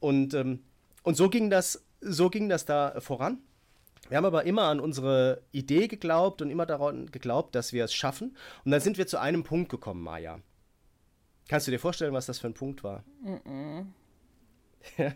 Und, 0.00 0.34
ähm, 0.34 0.60
und 1.02 1.16
so 1.16 1.28
ging 1.28 1.50
das, 1.50 1.84
so 2.00 2.30
ging 2.30 2.48
das 2.48 2.64
da 2.64 3.00
voran. 3.00 3.38
Wir 4.08 4.16
haben 4.16 4.24
aber 4.24 4.44
immer 4.44 4.62
an 4.62 4.80
unsere 4.80 5.42
Idee 5.52 5.86
geglaubt 5.86 6.40
und 6.40 6.50
immer 6.50 6.64
daran 6.64 7.10
geglaubt, 7.10 7.54
dass 7.54 7.72
wir 7.72 7.84
es 7.84 7.92
schaffen. 7.92 8.36
Und 8.64 8.70
dann 8.70 8.80
sind 8.80 8.96
wir 8.96 9.06
zu 9.06 9.20
einem 9.20 9.44
Punkt 9.44 9.70
gekommen, 9.70 10.02
Maja. 10.02 10.40
Kannst 11.46 11.66
du 11.66 11.70
dir 11.70 11.78
vorstellen, 11.78 12.12
was 12.12 12.26
das 12.26 12.38
für 12.38 12.46
ein 12.46 12.54
Punkt 12.54 12.84
war? 12.84 13.04
Mm 13.22 13.34
-mm. 13.34 13.86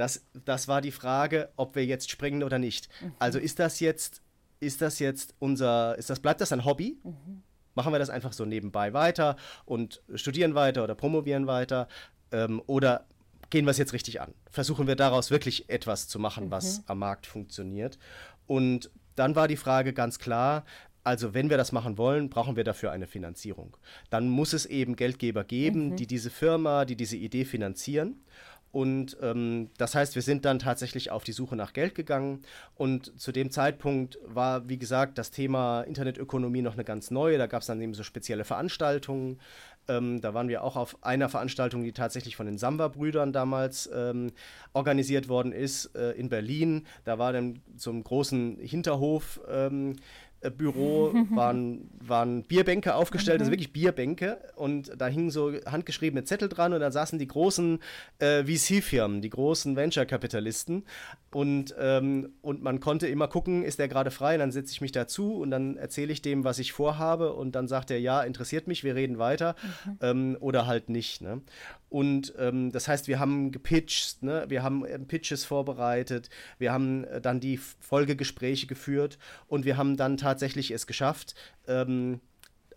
Das, 0.00 0.24
das 0.46 0.66
war 0.66 0.80
die 0.80 0.92
Frage, 0.92 1.50
ob 1.56 1.76
wir 1.76 1.84
jetzt 1.84 2.10
springen 2.10 2.42
oder 2.42 2.58
nicht. 2.58 2.88
Mhm. 3.02 3.12
Also 3.18 3.38
ist 3.38 3.58
das 3.58 3.80
jetzt, 3.80 4.22
ist 4.58 4.80
das 4.80 4.98
jetzt 4.98 5.34
unser, 5.38 5.96
ist 5.98 6.08
das, 6.08 6.20
bleibt 6.20 6.40
das 6.40 6.52
ein 6.52 6.64
Hobby? 6.64 6.98
Mhm. 7.04 7.42
Machen 7.74 7.92
wir 7.92 7.98
das 7.98 8.10
einfach 8.10 8.32
so 8.32 8.44
nebenbei 8.44 8.94
weiter 8.94 9.36
und 9.66 10.02
studieren 10.14 10.54
weiter 10.54 10.84
oder 10.84 10.94
promovieren 10.94 11.46
weiter? 11.46 11.86
Ähm, 12.32 12.62
oder 12.66 13.04
gehen 13.50 13.66
wir 13.66 13.72
es 13.72 13.78
jetzt 13.78 13.92
richtig 13.92 14.20
an? 14.22 14.32
Versuchen 14.50 14.86
wir 14.86 14.96
daraus 14.96 15.30
wirklich 15.30 15.68
etwas 15.68 16.08
zu 16.08 16.18
machen, 16.18 16.46
mhm. 16.46 16.50
was 16.50 16.82
am 16.86 16.98
Markt 16.98 17.26
funktioniert? 17.26 17.98
Und 18.46 18.90
dann 19.16 19.36
war 19.36 19.48
die 19.48 19.56
Frage 19.56 19.92
ganz 19.92 20.18
klar, 20.18 20.64
also 21.04 21.34
wenn 21.34 21.50
wir 21.50 21.56
das 21.56 21.72
machen 21.72 21.98
wollen, 21.98 22.30
brauchen 22.30 22.56
wir 22.56 22.64
dafür 22.64 22.90
eine 22.92 23.06
Finanzierung. 23.06 23.76
Dann 24.10 24.28
muss 24.28 24.52
es 24.52 24.66
eben 24.66 24.96
Geldgeber 24.96 25.44
geben, 25.44 25.90
mhm. 25.90 25.96
die 25.96 26.06
diese 26.06 26.30
Firma, 26.30 26.84
die 26.84 26.96
diese 26.96 27.16
Idee 27.16 27.44
finanzieren. 27.44 28.22
Und 28.72 29.16
ähm, 29.20 29.70
das 29.78 29.94
heißt, 29.94 30.14
wir 30.14 30.22
sind 30.22 30.44
dann 30.44 30.60
tatsächlich 30.60 31.10
auf 31.10 31.24
die 31.24 31.32
Suche 31.32 31.56
nach 31.56 31.72
Geld 31.72 31.94
gegangen. 31.94 32.42
Und 32.76 33.18
zu 33.20 33.32
dem 33.32 33.50
Zeitpunkt 33.50 34.18
war, 34.24 34.68
wie 34.68 34.78
gesagt, 34.78 35.18
das 35.18 35.30
Thema 35.30 35.82
Internetökonomie 35.82 36.62
noch 36.62 36.74
eine 36.74 36.84
ganz 36.84 37.10
neue. 37.10 37.38
Da 37.38 37.46
gab 37.46 37.62
es 37.62 37.66
dann 37.66 37.80
eben 37.80 37.94
so 37.94 38.04
spezielle 38.04 38.44
Veranstaltungen. 38.44 39.40
Ähm, 39.88 40.20
da 40.20 40.34
waren 40.34 40.48
wir 40.48 40.62
auch 40.62 40.76
auf 40.76 41.02
einer 41.02 41.28
Veranstaltung, 41.28 41.82
die 41.82 41.92
tatsächlich 41.92 42.36
von 42.36 42.46
den 42.46 42.58
Samba-Brüdern 42.58 43.32
damals 43.32 43.90
ähm, 43.92 44.30
organisiert 44.72 45.28
worden 45.28 45.52
ist, 45.52 45.96
äh, 45.96 46.12
in 46.12 46.28
Berlin. 46.28 46.86
Da 47.04 47.18
war 47.18 47.32
dann 47.32 47.62
so 47.76 47.90
ein 47.90 48.04
großen 48.04 48.58
Hinterhof. 48.60 49.40
Äh, 50.42 50.50
Büro 50.50 51.12
waren, 51.30 51.90
waren 52.00 52.42
Bierbänke 52.44 52.94
aufgestellt, 52.94 53.40
also 53.40 53.52
wirklich 53.52 53.72
Bierbänke. 53.72 54.38
Und 54.56 54.92
da 54.96 55.06
hingen 55.06 55.30
so 55.30 55.52
handgeschriebene 55.66 56.24
Zettel 56.24 56.48
dran 56.48 56.72
und 56.72 56.80
da 56.80 56.90
saßen 56.90 57.18
die 57.18 57.26
großen 57.26 57.78
äh, 58.18 58.44
VC-Firmen, 58.44 59.20
die 59.20 59.30
großen 59.30 59.76
Venture-Kapitalisten. 59.76 60.84
Und, 61.32 61.74
ähm, 61.78 62.32
und 62.42 62.62
man 62.62 62.80
konnte 62.80 63.06
immer 63.06 63.28
gucken, 63.28 63.62
ist 63.62 63.78
der 63.78 63.88
gerade 63.88 64.10
frei? 64.10 64.34
Und 64.34 64.40
dann 64.40 64.52
setze 64.52 64.72
ich 64.72 64.80
mich 64.80 64.92
dazu 64.92 65.34
und 65.34 65.50
dann 65.50 65.76
erzähle 65.76 66.12
ich 66.12 66.22
dem, 66.22 66.42
was 66.44 66.58
ich 66.58 66.72
vorhabe. 66.72 67.34
Und 67.34 67.54
dann 67.54 67.68
sagt 67.68 67.90
er, 67.90 68.00
ja, 68.00 68.22
interessiert 68.22 68.66
mich, 68.66 68.82
wir 68.82 68.94
reden 68.94 69.18
weiter. 69.18 69.54
Mhm. 69.84 69.98
Ähm, 70.00 70.36
oder 70.40 70.66
halt 70.66 70.88
nicht. 70.88 71.20
Ne? 71.20 71.42
Und 71.90 72.32
ähm, 72.38 72.70
das 72.70 72.86
heißt, 72.86 73.08
wir 73.08 73.18
haben 73.18 73.50
gepitcht, 73.50 74.22
ne? 74.22 74.44
wir 74.48 74.62
haben 74.62 74.84
äh, 74.84 74.96
Pitches 75.00 75.44
vorbereitet, 75.44 76.30
wir 76.58 76.72
haben 76.72 77.02
äh, 77.04 77.20
dann 77.20 77.40
die 77.40 77.56
Folgegespräche 77.58 78.68
geführt 78.68 79.18
und 79.48 79.64
wir 79.64 79.76
haben 79.76 79.96
dann 79.96 80.16
tatsächlich 80.16 80.70
es 80.70 80.86
geschafft, 80.86 81.34
ähm, 81.66 82.20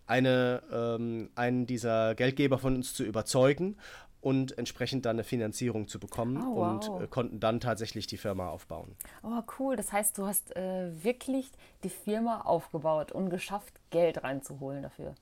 eine, 0.07 0.63
ähm, 0.71 1.29
einen 1.35 1.67
dieser 1.67 2.15
Geldgeber 2.15 2.57
von 2.57 2.75
uns 2.75 2.95
zu 2.95 3.03
überzeugen 3.03 3.77
und 4.19 4.57
entsprechend 4.57 5.05
dann 5.05 5.17
eine 5.17 5.23
Finanzierung 5.23 5.87
zu 5.87 5.99
bekommen 5.99 6.41
oh, 6.41 6.55
wow. 6.55 6.89
und 6.89 7.03
äh, 7.03 7.07
konnten 7.07 7.39
dann 7.39 7.59
tatsächlich 7.59 8.07
die 8.07 8.17
Firma 8.17 8.49
aufbauen. 8.49 8.95
Oh, 9.21 9.41
cool. 9.59 9.75
Das 9.75 9.93
heißt, 9.93 10.17
du 10.17 10.25
hast 10.25 10.55
äh, 10.55 10.91
wirklich 11.03 11.51
die 11.83 11.89
Firma 11.89 12.41
aufgebaut 12.41 13.11
und 13.11 13.29
geschafft, 13.29 13.79
Geld 13.91 14.23
reinzuholen 14.23 14.81
dafür. 14.81 15.13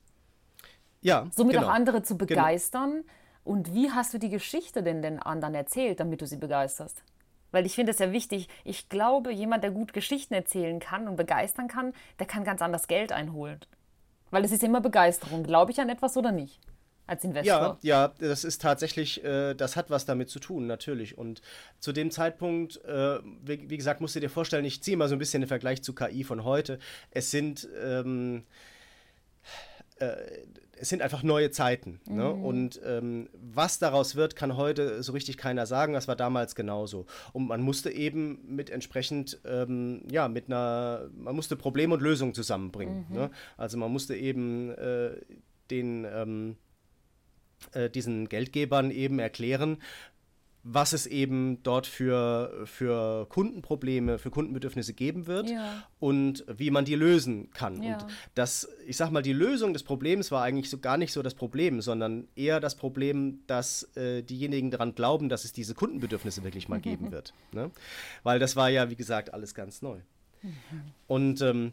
Ja. 1.02 1.26
Somit 1.34 1.56
genau. 1.56 1.66
auch 1.66 1.72
andere 1.72 2.02
zu 2.02 2.16
genau. 2.16 2.28
begeistern. 2.28 2.90
Genau 2.92 3.12
und 3.44 3.74
wie 3.74 3.90
hast 3.90 4.14
du 4.14 4.18
die 4.18 4.30
Geschichte 4.30 4.82
denn 4.82 5.02
den 5.02 5.18
anderen 5.18 5.54
erzählt, 5.54 6.00
damit 6.00 6.20
du 6.20 6.26
sie 6.26 6.36
begeisterst? 6.36 7.02
Weil 7.50 7.66
ich 7.66 7.74
finde 7.74 7.92
es 7.92 7.98
ja 7.98 8.12
wichtig. 8.12 8.48
Ich 8.64 8.88
glaube, 8.88 9.32
jemand, 9.32 9.62
der 9.62 9.70
gut 9.70 9.92
Geschichten 9.92 10.34
erzählen 10.34 10.80
kann 10.80 11.06
und 11.06 11.16
begeistern 11.16 11.68
kann, 11.68 11.92
der 12.18 12.26
kann 12.26 12.44
ganz 12.44 12.62
anders 12.62 12.88
Geld 12.88 13.12
einholen. 13.12 13.60
Weil 14.30 14.44
es 14.44 14.52
ist 14.52 14.62
immer 14.62 14.80
Begeisterung. 14.80 15.42
Glaube 15.42 15.72
ich 15.72 15.80
an 15.80 15.90
etwas 15.90 16.16
oder 16.16 16.32
nicht? 16.32 16.58
Als 17.06 17.24
Investor. 17.24 17.78
Ja, 17.82 18.06
ja, 18.06 18.12
das 18.20 18.44
ist 18.44 18.62
tatsächlich, 18.62 19.22
äh, 19.24 19.54
das 19.54 19.76
hat 19.76 19.90
was 19.90 20.06
damit 20.06 20.30
zu 20.30 20.38
tun, 20.38 20.66
natürlich. 20.66 21.18
Und 21.18 21.42
zu 21.78 21.92
dem 21.92 22.10
Zeitpunkt, 22.10 22.82
äh, 22.84 23.18
wie, 23.42 23.68
wie, 23.68 23.76
gesagt, 23.76 24.00
musst 24.00 24.14
du 24.14 24.20
dir 24.20 24.30
vorstellen, 24.30 24.64
ich 24.64 24.82
ziehe 24.82 24.96
mal 24.96 25.08
so 25.08 25.16
ein 25.16 25.18
bisschen 25.18 25.42
den 25.42 25.48
Vergleich 25.48 25.82
zu 25.82 25.94
KI 25.94 26.24
von 26.24 26.44
heute. 26.44 26.78
Es 27.10 27.30
sind. 27.30 27.68
Ähm, 27.82 28.44
äh, 29.98 30.16
es 30.82 30.88
sind 30.88 31.00
einfach 31.00 31.22
neue 31.22 31.52
Zeiten. 31.52 32.00
Ne? 32.06 32.14
Mhm. 32.14 32.16
Ne? 32.16 32.32
Und 32.32 32.80
ähm, 32.84 33.28
was 33.34 33.78
daraus 33.78 34.16
wird, 34.16 34.34
kann 34.34 34.56
heute 34.56 35.00
so 35.04 35.12
richtig 35.12 35.36
keiner 35.36 35.64
sagen. 35.64 35.92
Das 35.92 36.08
war 36.08 36.16
damals 36.16 36.56
genauso. 36.56 37.06
Und 37.32 37.46
man 37.46 37.62
musste 37.62 37.90
eben 37.90 38.40
mit 38.48 38.68
entsprechend, 38.68 39.40
ähm, 39.44 40.02
ja, 40.10 40.26
mit 40.26 40.46
einer, 40.48 41.08
man 41.16 41.36
musste 41.36 41.54
Problem 41.54 41.92
und 41.92 42.02
Lösung 42.02 42.34
zusammenbringen. 42.34 43.06
Mhm. 43.08 43.14
Ne? 43.14 43.30
Also 43.56 43.78
man 43.78 43.92
musste 43.92 44.16
eben 44.16 44.70
äh, 44.70 45.12
den, 45.70 46.04
ähm, 46.04 46.56
äh, 47.74 47.88
diesen 47.88 48.28
Geldgebern 48.28 48.90
eben 48.90 49.20
erklären, 49.20 49.78
was 50.64 50.92
es 50.92 51.06
eben 51.06 51.62
dort 51.64 51.86
für, 51.86 52.62
für 52.66 53.26
Kundenprobleme, 53.28 54.18
für 54.18 54.30
Kundenbedürfnisse 54.30 54.94
geben 54.94 55.26
wird 55.26 55.50
ja. 55.50 55.88
und 55.98 56.44
wie 56.46 56.70
man 56.70 56.84
die 56.84 56.94
lösen 56.94 57.50
kann. 57.50 57.82
Ja. 57.82 57.94
Und 57.94 58.06
das, 58.34 58.68
ich 58.86 58.96
sag 58.96 59.10
mal, 59.10 59.22
die 59.22 59.32
Lösung 59.32 59.72
des 59.72 59.82
Problems 59.82 60.30
war 60.30 60.42
eigentlich 60.42 60.70
so 60.70 60.78
gar 60.78 60.96
nicht 60.96 61.12
so 61.12 61.22
das 61.22 61.34
Problem, 61.34 61.80
sondern 61.80 62.28
eher 62.36 62.60
das 62.60 62.76
Problem, 62.76 63.40
dass 63.48 63.82
äh, 63.96 64.22
diejenigen 64.22 64.70
daran 64.70 64.94
glauben, 64.94 65.28
dass 65.28 65.44
es 65.44 65.52
diese 65.52 65.74
Kundenbedürfnisse 65.74 66.44
wirklich 66.44 66.68
mal 66.68 66.80
geben 66.80 67.10
wird. 67.10 67.34
Ne? 67.52 67.70
Weil 68.22 68.38
das 68.38 68.54
war 68.54 68.68
ja, 68.68 68.88
wie 68.88 68.96
gesagt, 68.96 69.34
alles 69.34 69.54
ganz 69.54 69.82
neu. 69.82 69.98
Mhm. 70.42 70.52
Und 71.08 71.40
ähm, 71.40 71.72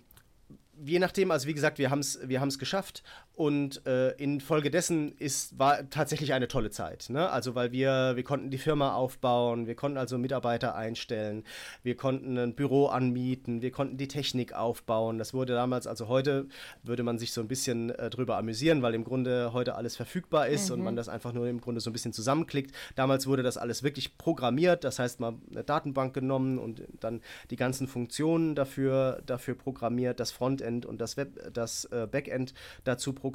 je 0.83 0.99
nachdem, 0.99 1.31
also 1.31 1.47
wie 1.47 1.53
gesagt, 1.53 1.77
wir 1.77 1.89
haben 1.89 1.99
es 1.99 2.19
wir 2.27 2.39
geschafft 2.57 3.03
und 3.39 3.85
äh, 3.87 4.11
infolgedessen 4.17 5.13
ist, 5.17 5.57
war 5.57 5.89
tatsächlich 5.89 6.33
eine 6.33 6.47
tolle 6.47 6.69
Zeit. 6.69 7.07
Ne? 7.09 7.29
Also 7.29 7.55
weil 7.55 7.71
wir, 7.71 8.11
wir 8.15 8.23
konnten 8.23 8.51
die 8.51 8.57
Firma 8.57 8.93
aufbauen, 8.93 9.65
wir 9.65 9.75
konnten 9.75 9.97
also 9.97 10.17
Mitarbeiter 10.17 10.75
einstellen, 10.75 11.43
wir 11.81 11.95
konnten 11.95 12.37
ein 12.37 12.53
Büro 12.53 12.87
anmieten, 12.87 13.61
wir 13.61 13.71
konnten 13.71 13.97
die 13.97 14.07
Technik 14.07 14.53
aufbauen. 14.53 15.17
Das 15.17 15.33
wurde 15.33 15.53
damals, 15.53 15.87
also 15.87 16.07
heute 16.07 16.47
würde 16.83 17.03
man 17.03 17.17
sich 17.17 17.31
so 17.31 17.41
ein 17.41 17.47
bisschen 17.47 17.89
äh, 17.91 18.09
drüber 18.09 18.37
amüsieren, 18.37 18.81
weil 18.81 18.93
im 18.93 19.03
Grunde 19.03 19.53
heute 19.53 19.75
alles 19.75 19.95
verfügbar 19.95 20.47
ist 20.47 20.69
mhm. 20.69 20.75
und 20.75 20.83
man 20.83 20.95
das 20.95 21.09
einfach 21.09 21.33
nur 21.33 21.47
im 21.47 21.61
Grunde 21.61 21.81
so 21.81 21.89
ein 21.89 21.93
bisschen 21.93 22.13
zusammenklickt. 22.13 22.75
Damals 22.95 23.25
wurde 23.25 23.41
das 23.41 23.57
alles 23.57 23.83
wirklich 23.83 24.17
programmiert, 24.17 24.83
das 24.83 24.99
heißt 24.99 25.19
mal 25.19 25.35
eine 25.49 25.63
Datenbank 25.63 26.13
genommen 26.13 26.59
und 26.59 26.83
dann 26.99 27.21
die 27.49 27.55
ganzen 27.55 27.87
Funktionen 27.87 28.53
dafür, 28.53 29.21
dafür 29.25 29.55
programmiert, 29.55 30.19
das 30.19 30.31
Frontend 30.31 30.59
Frontend 30.59 30.85
und 30.85 30.99
das, 30.99 31.17
Web, 31.17 31.53
das 31.53 31.85
äh, 31.85 32.07
Backend 32.09 32.53
dazu 32.83 33.13
programmiert. 33.13 33.28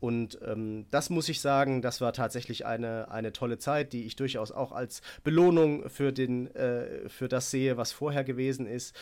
Und 0.00 0.38
ähm, 0.44 0.86
das 0.90 1.10
muss 1.10 1.28
ich 1.28 1.40
sagen, 1.40 1.82
das 1.82 2.00
war 2.00 2.12
tatsächlich 2.12 2.66
eine, 2.66 3.10
eine 3.10 3.32
tolle 3.32 3.58
Zeit, 3.58 3.92
die 3.92 4.04
ich 4.04 4.16
durchaus 4.16 4.50
auch 4.52 4.72
als 4.72 5.02
Belohnung 5.22 5.88
für, 5.88 6.12
den, 6.12 6.54
äh, 6.54 7.08
für 7.08 7.28
das 7.28 7.50
sehe, 7.50 7.76
was 7.76 7.92
vorher 7.92 8.24
gewesen 8.24 8.66
ist, 8.66 8.96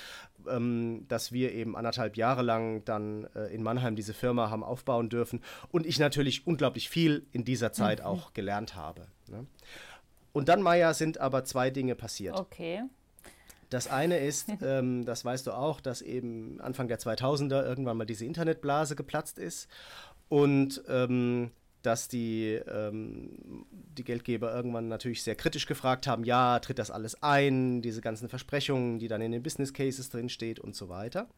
ähm, 0.49 1.07
dass 1.09 1.33
wir 1.33 1.53
eben 1.53 1.77
anderthalb 1.77 2.17
Jahre 2.17 2.43
lang 2.43 2.85
dann 2.85 3.29
äh, 3.35 3.47
in 3.55 3.63
Mannheim 3.63 3.97
diese 3.97 4.15
Firma 4.15 4.51
haben 4.51 4.65
aufbauen 4.65 5.09
dürfen 5.09 5.41
und 5.71 5.87
ich 5.87 5.99
natürlich 5.99 6.47
unglaublich 6.47 6.89
viel 6.89 7.27
in 7.33 7.45
dieser 7.45 7.73
Zeit 7.73 8.01
mhm. 8.01 8.07
auch 8.07 8.33
gelernt 8.33 8.75
habe. 8.75 9.07
Ne? 9.29 9.47
Und 10.33 10.49
dann, 10.49 10.63
Maya, 10.63 10.95
sind 10.95 11.19
aber 11.19 11.45
zwei 11.45 11.71
Dinge 11.71 11.95
passiert. 11.95 12.39
Okay. 12.39 12.83
Das 13.71 13.89
eine 13.89 14.19
ist, 14.19 14.49
ähm, 14.63 15.05
das 15.05 15.25
weißt 15.25 15.47
du 15.47 15.53
auch, 15.53 15.81
dass 15.81 16.03
eben 16.03 16.61
Anfang 16.61 16.89
der 16.89 16.99
2000er 16.99 17.65
irgendwann 17.65 17.97
mal 17.97 18.05
diese 18.05 18.27
Internetblase 18.27 18.97
geplatzt 18.97 19.39
ist 19.39 19.69
und 20.29 20.83
ähm, 20.89 21.51
dass 21.83 22.09
die, 22.09 22.61
ähm, 22.69 23.65
die 23.71 24.05
Geldgeber 24.05 24.55
irgendwann 24.55 24.89
natürlich 24.89 25.23
sehr 25.23 25.35
kritisch 25.35 25.67
gefragt 25.67 26.07
haben, 26.07 26.25
ja, 26.25 26.59
tritt 26.59 26.79
das 26.79 26.91
alles 26.91 27.23
ein, 27.23 27.81
diese 27.81 28.03
ganzen 28.03 28.29
Versprechungen, 28.29 28.99
die 28.99 29.09
dann 29.09 29.23
in 29.23 29.33
den 29.33 29.43
Business 29.43 29.73
Cases 29.73 30.11
drinsteht 30.11 30.61
und 30.61 30.77
so 30.77 30.89
weiter. 30.89 31.29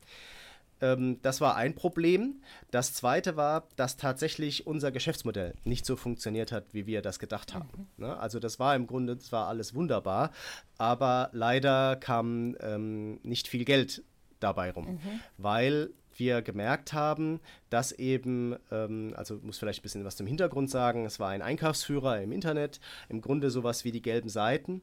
Ähm, 0.82 1.18
das 1.22 1.40
war 1.40 1.56
ein 1.56 1.74
Problem. 1.74 2.42
Das 2.70 2.92
zweite 2.92 3.36
war, 3.36 3.68
dass 3.76 3.96
tatsächlich 3.96 4.66
unser 4.66 4.90
Geschäftsmodell 4.90 5.54
nicht 5.64 5.86
so 5.86 5.96
funktioniert 5.96 6.52
hat, 6.52 6.74
wie 6.74 6.86
wir 6.86 7.00
das 7.00 7.18
gedacht 7.18 7.54
haben. 7.54 7.88
Mhm. 7.96 8.04
Ne? 8.04 8.16
Also 8.18 8.38
das 8.40 8.58
war 8.58 8.74
im 8.76 8.86
Grunde 8.86 9.16
zwar 9.18 9.46
alles 9.46 9.74
wunderbar, 9.74 10.32
aber 10.76 11.30
leider 11.32 11.96
kam 11.96 12.56
ähm, 12.60 13.20
nicht 13.22 13.48
viel 13.48 13.64
Geld 13.64 14.02
dabei 14.40 14.72
rum, 14.72 14.86
mhm. 14.86 15.20
weil 15.38 15.90
wir 16.16 16.42
gemerkt 16.42 16.92
haben, 16.92 17.40
dass 17.70 17.92
eben, 17.92 18.56
ähm, 18.70 19.14
also 19.16 19.38
muss 19.42 19.58
vielleicht 19.58 19.80
ein 19.80 19.82
bisschen 19.82 20.04
was 20.04 20.16
zum 20.16 20.26
Hintergrund 20.26 20.68
sagen, 20.68 21.06
es 21.06 21.18
war 21.18 21.30
ein 21.30 21.40
Einkaufsführer 21.40 22.20
im 22.20 22.32
Internet, 22.32 22.80
im 23.08 23.22
Grunde 23.22 23.50
sowas 23.50 23.84
wie 23.84 23.92
die 23.92 24.02
gelben 24.02 24.28
Seiten 24.28 24.82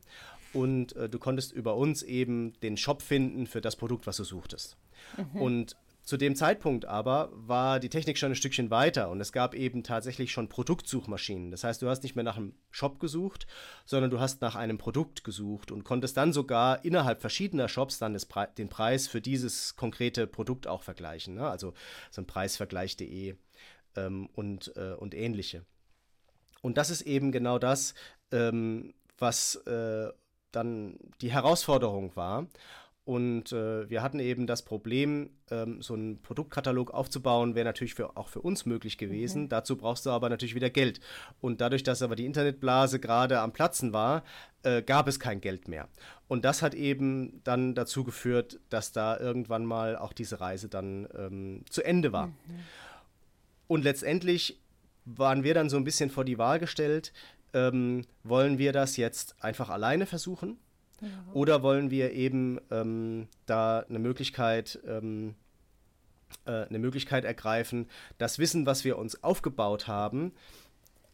und 0.53 0.95
äh, 0.95 1.09
du 1.09 1.19
konntest 1.19 1.51
über 1.51 1.75
uns 1.75 2.01
eben 2.01 2.53
den 2.62 2.77
Shop 2.77 3.01
finden 3.01 3.47
für 3.47 3.62
das 3.62 3.75
Produkt, 3.75 4.07
was 4.07 4.17
du 4.17 4.23
suchtest. 4.23 4.77
Mhm. 5.17 5.41
Und 5.41 5.75
zu 6.09 6.17
dem 6.17 6.35
Zeitpunkt 6.35 6.85
aber 6.85 7.29
war 7.33 7.79
die 7.79 7.89
Technik 7.89 8.17
schon 8.17 8.31
ein 8.31 8.35
Stückchen 8.35 8.71
weiter 8.71 9.11
und 9.11 9.21
es 9.21 9.31
gab 9.31 9.53
eben 9.53 9.83
tatsächlich 9.83 10.31
schon 10.31 10.49
Produktsuchmaschinen. 10.49 11.51
Das 11.51 11.63
heißt, 11.63 11.83
du 11.83 11.87
hast 11.87 12.01
nicht 12.01 12.15
mehr 12.15 12.23
nach 12.23 12.35
einem 12.35 12.55
Shop 12.71 12.99
gesucht, 12.99 13.45
sondern 13.85 14.09
du 14.09 14.19
hast 14.19 14.41
nach 14.41 14.55
einem 14.55 14.79
Produkt 14.79 15.23
gesucht 15.23 15.71
und 15.71 15.83
konntest 15.83 16.17
dann 16.17 16.33
sogar 16.33 16.83
innerhalb 16.83 17.21
verschiedener 17.21 17.69
Shops 17.69 17.99
dann 17.99 18.17
Pre 18.27 18.49
den 18.57 18.69
Preis 18.69 19.07
für 19.07 19.21
dieses 19.21 19.75
konkrete 19.75 20.25
Produkt 20.25 20.65
auch 20.65 20.81
vergleichen. 20.81 21.35
Ne? 21.35 21.47
Also 21.47 21.75
so 22.09 22.23
ein 22.23 22.25
Preisvergleich.de 22.25 23.35
ähm, 23.95 24.29
und, 24.33 24.75
äh, 24.77 24.93
und 24.93 25.13
ähnliche. 25.13 25.63
Und 26.63 26.79
das 26.79 26.89
ist 26.89 27.03
eben 27.03 27.31
genau 27.31 27.59
das, 27.59 27.93
ähm, 28.31 28.95
was 29.19 29.57
äh, 29.67 30.11
dann 30.51 30.97
die 31.21 31.31
Herausforderung 31.31 32.15
war. 32.15 32.47
Und 33.09 33.53
äh, 33.53 33.89
wir 33.89 34.03
hatten 34.03 34.19
eben 34.19 34.45
das 34.45 34.61
Problem, 34.61 35.31
ähm, 35.49 35.81
so 35.81 35.95
einen 35.95 36.21
Produktkatalog 36.21 36.91
aufzubauen, 36.91 37.55
wäre 37.55 37.65
natürlich 37.65 37.95
für, 37.95 38.15
auch 38.15 38.27
für 38.27 38.39
uns 38.39 38.67
möglich 38.67 38.99
gewesen. 38.99 39.45
Mhm. 39.45 39.49
Dazu 39.49 39.77
brauchst 39.77 40.05
du 40.05 40.11
aber 40.11 40.29
natürlich 40.29 40.53
wieder 40.53 40.69
Geld. 40.69 40.99
Und 41.41 41.59
dadurch, 41.59 41.81
dass 41.81 42.03
aber 42.03 42.15
die 42.15 42.27
Internetblase 42.27 42.99
gerade 42.99 43.39
am 43.39 43.51
Platzen 43.51 43.93
war, 43.93 44.23
äh, 44.61 44.83
gab 44.83 45.07
es 45.07 45.19
kein 45.19 45.41
Geld 45.41 45.67
mehr. 45.67 45.89
Und 46.27 46.45
das 46.45 46.61
hat 46.61 46.75
eben 46.75 47.41
dann 47.43 47.73
dazu 47.73 48.03
geführt, 48.03 48.59
dass 48.69 48.91
da 48.91 49.19
irgendwann 49.19 49.65
mal 49.65 49.97
auch 49.97 50.13
diese 50.13 50.39
Reise 50.39 50.69
dann 50.69 51.07
ähm, 51.17 51.63
zu 51.67 51.81
Ende 51.81 52.13
war. 52.13 52.27
Mhm. 52.27 52.35
Und 53.65 53.85
letztendlich 53.85 54.61
waren 55.05 55.43
wir 55.43 55.55
dann 55.55 55.71
so 55.71 55.77
ein 55.77 55.83
bisschen 55.83 56.11
vor 56.11 56.25
die 56.25 56.37
Wahl 56.37 56.59
gestellt, 56.59 57.11
ähm, 57.53 58.05
wollen 58.23 58.59
wir 58.59 58.71
das 58.71 58.97
jetzt 58.97 59.33
einfach 59.43 59.69
alleine 59.69 60.05
versuchen? 60.05 60.59
Oder 61.33 61.63
wollen 61.63 61.91
wir 61.91 62.13
eben 62.13 62.59
ähm, 62.71 63.27
da 63.45 63.79
eine 63.79 63.99
Möglichkeit, 63.99 64.79
ähm, 64.88 65.35
äh, 66.45 66.65
eine 66.65 66.79
Möglichkeit 66.79 67.25
ergreifen, 67.25 67.88
das 68.17 68.39
Wissen, 68.39 68.65
was 68.65 68.83
wir 68.83 68.97
uns 68.97 69.23
aufgebaut 69.23 69.88
haben, 69.88 70.33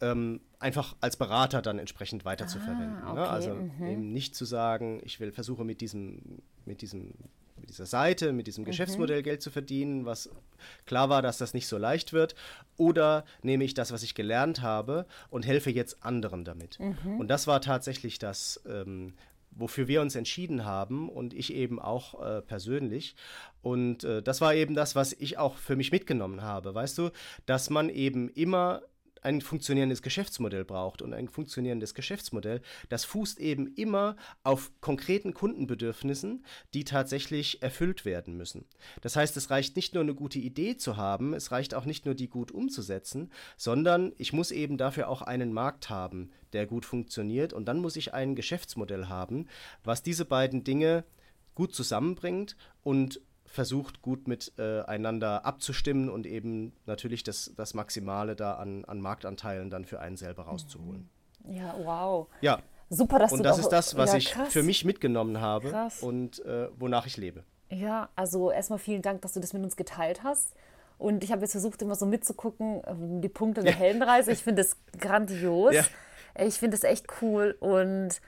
ähm, 0.01 0.41
einfach 0.59 0.95
als 0.99 1.15
Berater 1.15 1.61
dann 1.61 1.79
entsprechend 1.79 2.25
weiterzuverwenden. 2.25 2.97
Ah, 3.03 3.13
ne? 3.13 3.21
okay. 3.21 3.21
ne? 3.21 3.29
Also 3.29 3.55
mhm. 3.55 3.87
eben 3.87 4.11
nicht 4.13 4.35
zu 4.35 4.45
sagen, 4.45 5.01
ich 5.03 5.19
will 5.19 5.31
versuche 5.31 5.63
mit 5.63 5.81
diesem, 5.81 6.41
mit 6.65 6.81
diesem 6.81 7.13
mit 7.57 7.69
dieser 7.69 7.85
Seite, 7.85 8.33
mit 8.33 8.47
diesem 8.47 8.65
Geschäftsmodell 8.65 9.23
Geld 9.23 9.41
zu 9.41 9.49
verdienen, 9.49 10.05
was 10.05 10.29
klar 10.85 11.09
war, 11.09 11.21
dass 11.21 11.37
das 11.37 11.53
nicht 11.53 11.67
so 11.67 11.77
leicht 11.77 12.13
wird, 12.13 12.35
oder 12.77 13.25
nehme 13.41 13.63
ich 13.63 13.73
das, 13.73 13.91
was 13.91 14.03
ich 14.03 14.13
gelernt 14.13 14.61
habe 14.61 15.05
und 15.29 15.45
helfe 15.45 15.71
jetzt 15.71 16.03
anderen 16.03 16.43
damit. 16.43 16.77
Und 17.17 17.27
das 17.29 17.47
war 17.47 17.61
tatsächlich 17.61 18.19
das, 18.19 18.61
ähm, 18.67 19.13
wofür 19.55 19.87
wir 19.87 20.01
uns 20.01 20.15
entschieden 20.15 20.65
haben 20.65 21.09
und 21.09 21.33
ich 21.33 21.53
eben 21.53 21.79
auch 21.79 22.21
äh, 22.21 22.41
persönlich. 22.41 23.15
Und 23.61 24.03
äh, 24.03 24.21
das 24.21 24.41
war 24.41 24.53
eben 24.53 24.75
das, 24.75 24.95
was 24.95 25.13
ich 25.13 25.37
auch 25.37 25.57
für 25.57 25.75
mich 25.75 25.91
mitgenommen 25.91 26.41
habe, 26.41 26.75
weißt 26.75 26.97
du, 26.97 27.09
dass 27.45 27.69
man 27.69 27.89
eben 27.89 28.29
immer 28.29 28.83
ein 29.25 29.41
funktionierendes 29.41 30.01
Geschäftsmodell 30.01 30.63
braucht. 30.63 31.01
Und 31.01 31.13
ein 31.13 31.27
funktionierendes 31.27 31.93
Geschäftsmodell, 31.93 32.61
das 32.89 33.03
fußt 33.05 33.39
eben 33.39 33.67
immer 33.75 34.15
auf 34.43 34.71
konkreten 34.81 35.33
Kundenbedürfnissen, 35.33 36.45
die 36.73 36.83
tatsächlich 36.83 37.61
erfüllt 37.61 38.05
werden 38.05 38.37
müssen. 38.37 38.65
Das 39.01 39.15
heißt, 39.15 39.35
es 39.35 39.49
reicht 39.49 39.75
nicht 39.75 39.93
nur 39.93 40.03
eine 40.03 40.15
gute 40.15 40.39
Idee 40.39 40.77
zu 40.77 40.95
haben, 40.95 41.33
es 41.33 41.51
reicht 41.51 41.73
auch 41.73 41.85
nicht 41.85 42.05
nur 42.05 42.15
die 42.15 42.29
gut 42.29 42.51
umzusetzen, 42.51 43.31
sondern 43.57 44.13
ich 44.17 44.31
muss 44.31 44.51
eben 44.51 44.77
dafür 44.77 45.09
auch 45.09 45.21
einen 45.21 45.51
Markt 45.51 45.89
haben, 45.89 46.29
der 46.53 46.67
gut 46.67 46.85
funktioniert. 46.85 47.51
Und 47.51 47.65
dann 47.65 47.79
muss 47.79 47.95
ich 47.95 48.13
ein 48.13 48.35
Geschäftsmodell 48.35 49.07
haben, 49.07 49.47
was 49.83 50.03
diese 50.03 50.25
beiden 50.25 50.63
Dinge 50.63 51.03
gut 51.55 51.73
zusammenbringt 51.73 52.55
und 52.83 53.21
versucht, 53.55 54.01
gut 54.01 54.27
miteinander 54.27 55.37
äh, 55.43 55.47
abzustimmen 55.47 56.09
und 56.09 56.27
eben 56.27 56.73
natürlich 56.85 57.23
das, 57.23 57.51
das 57.55 57.73
Maximale 57.73 58.35
da 58.35 58.55
an, 58.55 58.85
an 58.85 59.01
Marktanteilen 59.01 59.69
dann 59.69 59.85
für 59.85 59.99
einen 59.99 60.17
selber 60.17 60.43
rauszuholen. 60.43 61.09
Ja, 61.47 61.75
wow. 61.83 62.27
Ja. 62.41 62.59
Super, 62.89 63.17
dass 63.17 63.31
und 63.31 63.39
du 63.39 63.43
das 63.43 63.57
doch- 63.57 63.63
ist 63.63 63.69
das, 63.71 63.97
was 63.97 64.11
ja, 64.11 64.17
ich 64.17 64.33
für 64.33 64.61
mich 64.61 64.85
mitgenommen 64.85 65.41
habe 65.41 65.71
Krass. 65.71 66.03
und 66.03 66.45
äh, 66.45 66.69
wonach 66.77 67.07
ich 67.07 67.17
lebe. 67.17 67.43
Ja, 67.69 68.09
also 68.15 68.51
erstmal 68.51 68.77
vielen 68.77 69.01
Dank, 69.01 69.21
dass 69.23 69.33
du 69.33 69.39
das 69.39 69.53
mit 69.53 69.63
uns 69.63 69.75
geteilt 69.75 70.23
hast. 70.23 70.53
Und 70.97 71.23
ich 71.23 71.31
habe 71.31 71.41
jetzt 71.41 71.51
versucht, 71.51 71.81
immer 71.81 71.95
so 71.95 72.05
mitzugucken, 72.05 72.81
ähm, 72.85 73.21
die 73.21 73.29
Punkte 73.29 73.61
der 73.63 73.73
Heldenreise. 73.73 74.31
Ich 74.31 74.43
finde 74.43 74.61
es 74.61 74.77
grandios. 74.99 75.73
Ja. 75.73 75.83
Ich 76.37 76.55
finde 76.55 76.77
es 76.77 76.83
echt 76.83 77.07
cool. 77.21 77.57
Und 77.59 78.21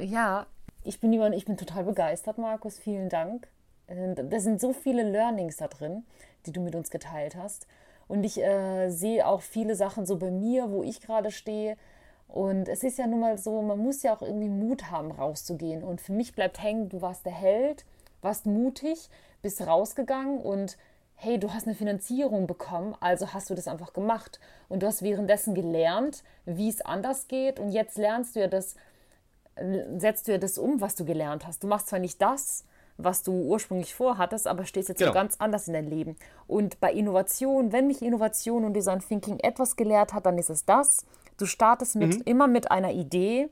ja, 0.00 0.46
ich 0.82 1.00
bin, 1.00 1.12
ich 1.32 1.44
bin 1.44 1.56
total 1.56 1.84
begeistert, 1.84 2.38
Markus. 2.38 2.78
Vielen 2.78 3.08
Dank. 3.08 3.48
Äh, 3.88 4.14
Da 4.14 4.40
sind 4.40 4.60
so 4.60 4.72
viele 4.72 5.02
Learnings 5.02 5.56
da 5.56 5.68
drin, 5.68 6.04
die 6.46 6.52
du 6.52 6.60
mit 6.60 6.74
uns 6.74 6.90
geteilt 6.90 7.36
hast. 7.36 7.66
Und 8.06 8.24
ich 8.24 8.42
äh, 8.42 8.88
sehe 8.88 9.26
auch 9.26 9.42
viele 9.42 9.74
Sachen 9.74 10.06
so 10.06 10.16
bei 10.16 10.30
mir, 10.30 10.70
wo 10.70 10.82
ich 10.82 11.00
gerade 11.00 11.30
stehe. 11.30 11.76
Und 12.28 12.68
es 12.68 12.82
ist 12.82 12.98
ja 12.98 13.06
nun 13.06 13.20
mal 13.20 13.38
so, 13.38 13.60
man 13.62 13.78
muss 13.78 14.02
ja 14.02 14.14
auch 14.14 14.22
irgendwie 14.22 14.48
Mut 14.48 14.90
haben, 14.90 15.10
rauszugehen. 15.10 15.82
Und 15.82 16.00
für 16.00 16.12
mich 16.12 16.34
bleibt 16.34 16.62
hängen, 16.62 16.88
du 16.88 17.00
warst 17.02 17.24
der 17.26 17.32
Held, 17.32 17.84
warst 18.22 18.46
mutig, 18.46 19.08
bist 19.42 19.66
rausgegangen 19.66 20.38
und 20.38 20.76
hey, 21.14 21.38
du 21.38 21.52
hast 21.52 21.66
eine 21.66 21.74
Finanzierung 21.74 22.46
bekommen, 22.46 22.94
also 23.00 23.32
hast 23.32 23.50
du 23.50 23.54
das 23.54 23.66
einfach 23.66 23.92
gemacht. 23.92 24.38
Und 24.68 24.82
du 24.82 24.86
hast 24.86 25.02
währenddessen 25.02 25.54
gelernt, 25.54 26.22
wie 26.44 26.68
es 26.68 26.80
anders 26.80 27.28
geht. 27.28 27.58
Und 27.58 27.72
jetzt 27.72 27.98
lernst 27.98 28.36
du 28.36 28.40
ja 28.40 28.46
das, 28.46 28.76
setzt 29.96 30.28
du 30.28 30.32
ja 30.32 30.38
das 30.38 30.58
um, 30.58 30.80
was 30.80 30.94
du 30.94 31.04
gelernt 31.04 31.46
hast. 31.46 31.62
Du 31.62 31.66
machst 31.66 31.88
zwar 31.88 31.98
nicht 31.98 32.22
das, 32.22 32.64
was 32.98 33.22
du 33.22 33.32
ursprünglich 33.32 33.94
vorhattest, 33.94 34.46
aber 34.48 34.64
stehst 34.64 34.88
jetzt 34.88 34.98
Genau. 34.98 35.10
so 35.12 35.14
ganz 35.14 35.36
anders 35.38 35.68
in 35.68 35.74
dein 35.74 35.86
Leben. 35.88 36.16
Und 36.48 36.80
bei 36.80 36.92
Innovation, 36.92 37.72
wenn 37.72 37.86
mich 37.86 38.02
Innovation 38.02 38.64
und 38.64 38.74
Design 38.74 39.00
Thinking 39.00 39.38
etwas 39.38 39.76
gelehrt 39.76 40.12
hat, 40.12 40.26
dann 40.26 40.36
ist 40.36 40.50
es 40.50 40.64
das. 40.64 41.06
Du 41.36 41.46
startest 41.46 41.94
mit, 41.94 42.26
immer 42.26 42.48
mit 42.48 42.70
einer 42.72 42.90
Idee, 42.92 43.48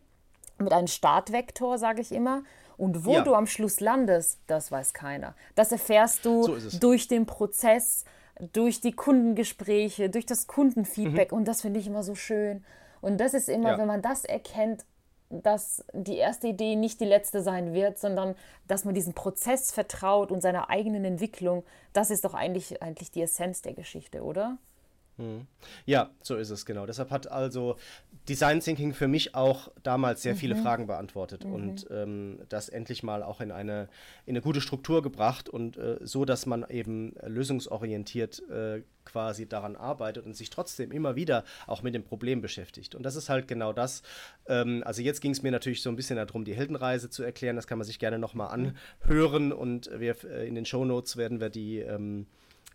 mit 0.59 0.72
einem 0.72 0.88
Startvektor, 0.88 1.78
sage 1.78 2.00
ich 2.00 2.11
immer. 2.12 2.42
Und 2.76 3.04
wo 3.06 3.12
Ja. 3.12 3.22
du 3.22 3.35
am 3.35 3.46
Schluss 3.46 3.78
landest, 3.80 4.40
das 4.48 4.70
weiß 4.72 4.92
keiner. 4.92 5.35
Das 5.54 5.70
erfährst 5.72 6.24
du 6.26 6.42
So 6.42 6.78
durch 6.80 7.06
den 7.09 7.24
Prozess, 7.24 8.04
durch 8.52 8.80
die 8.80 8.92
Kundengespräche, 8.92 10.11
durch 10.11 10.26
das 10.26 10.46
Kundenfeedback. 10.46 11.32
Und 11.32 11.46
das 11.46 11.62
finde 11.62 11.80
ich 11.80 11.87
immer 11.87 12.02
so 12.02 12.14
schön. 12.14 12.64
Und 13.00 13.18
das 13.18 13.32
ist 13.35 13.48
immer, 13.48 13.61
Mhm. 13.68 13.74
Ja. 13.74 13.78
wenn 13.78 13.87
man 13.87 14.02
das 14.02 14.24
erkennt, 14.24 14.85
dass 15.30 15.84
die 15.92 16.16
erste 16.16 16.48
Idee 16.48 16.76
nicht 16.76 17.00
die 17.00 17.04
letzte 17.04 17.42
sein 17.42 17.72
wird, 17.74 17.98
sondern 17.98 18.34
dass 18.68 18.84
man 18.84 18.94
diesen 18.94 19.14
Prozess 19.14 19.72
vertraut 19.72 20.30
und 20.30 20.40
seiner 20.40 20.70
eigenen 20.70 21.04
Entwicklung, 21.04 21.64
das 21.92 22.10
ist 22.10 22.24
doch 22.24 22.34
eigentlich, 22.34 22.82
eigentlich 22.82 23.10
die 23.10 23.22
Essenz 23.22 23.62
der 23.62 23.74
Geschichte, 23.74 24.22
oder? 24.22 24.58
Ja, 25.87 26.11
so 26.22 26.37
ist 26.37 26.50
es 26.50 26.66
genau. 26.66 26.87
Deshalb 26.87 27.11
hat 27.11 27.31
also 27.31 27.76
Design 28.29 28.61
Thinking 28.61 28.92
für 28.92 29.09
mich 29.09 29.35
auch 29.35 29.70
damals 29.83 30.22
sehr 30.22 30.37
viele 30.37 30.57
Fragen 30.57 30.87
beantwortet 30.87 31.44
und 31.44 31.87
ähm, 31.90 32.40
das 32.48 32.68
endlich 32.68 33.02
mal 33.02 33.22
auch 33.22 33.40
in 33.40 33.52
eine, 33.52 33.88
in 34.26 34.33
eine 34.33 34.42
gute 34.42 34.61
Struktur 34.61 35.02
gebracht 35.02 35.48
und 35.48 35.76
äh, 35.76 35.98
so, 36.02 36.24
dass 36.24 36.44
man 36.44 36.66
eben 36.68 37.14
lösungsorientiert 37.24 38.42
äh, 38.50 38.83
quasi 39.05 39.48
daran 39.48 39.76
arbeitet 39.76 40.26
und 40.26 40.35
sich 40.35 40.50
trotzdem 40.50 40.90
immer 40.90 41.14
wieder 41.14 41.44
auch 41.66 41.83
mit 41.83 41.94
dem 41.94 42.02
Problem 42.02 42.42
beschäftigt. 42.42 42.94
Und 42.94 43.05
das 43.05 43.14
ist 43.14 43.29
halt 43.29 43.46
genau 43.46 43.72
das. 43.72 44.02
Ähm, 44.48 44.83
also 44.85 45.00
jetzt 45.00 45.20
ging 45.20 45.31
es 45.31 45.42
mir 45.42 45.52
natürlich 45.52 45.81
so 45.81 45.88
ein 45.88 45.96
bisschen 45.96 46.16
darum, 46.16 46.44
die 46.44 46.55
Heldenreise 46.55 47.09
zu 47.09 47.22
erklären. 47.22 47.57
Das 47.57 47.66
kann 47.66 47.79
man 47.79 47.87
sich 47.87 47.98
gerne 47.98 48.18
nochmal 48.18 48.48
anhören 48.48 49.52
und 49.52 49.88
wir 49.96 50.16
äh, 50.24 50.48
in 50.48 50.57
den 50.57 50.66
Shownotes 50.66 51.16
werden 51.16 51.40
wir 51.40 51.48
die 51.48 51.79
ähm, 51.79 52.26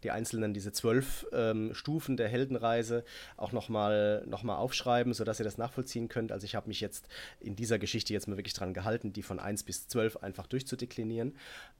die 0.03 0.11
einzelnen, 0.11 0.53
diese 0.53 0.71
zwölf 0.71 1.25
ähm, 1.33 1.73
Stufen 1.73 2.17
der 2.17 2.27
Heldenreise 2.27 3.03
auch 3.37 3.51
nochmal 3.51 4.23
noch 4.27 4.43
mal 4.43 4.57
aufschreiben, 4.57 5.13
sodass 5.13 5.39
ihr 5.39 5.43
das 5.43 5.57
nachvollziehen 5.57 6.07
könnt. 6.07 6.31
Also 6.31 6.45
ich 6.45 6.55
habe 6.55 6.67
mich 6.67 6.81
jetzt 6.81 7.07
in 7.39 7.55
dieser 7.55 7.79
Geschichte 7.79 8.13
jetzt 8.13 8.27
mal 8.27 8.37
wirklich 8.37 8.53
dran 8.53 8.73
gehalten, 8.73 9.13
die 9.13 9.23
von 9.23 9.39
1 9.39 9.63
bis 9.63 9.87
12 9.87 10.17
einfach 10.17 10.47
durchzudeklinieren, 10.47 11.35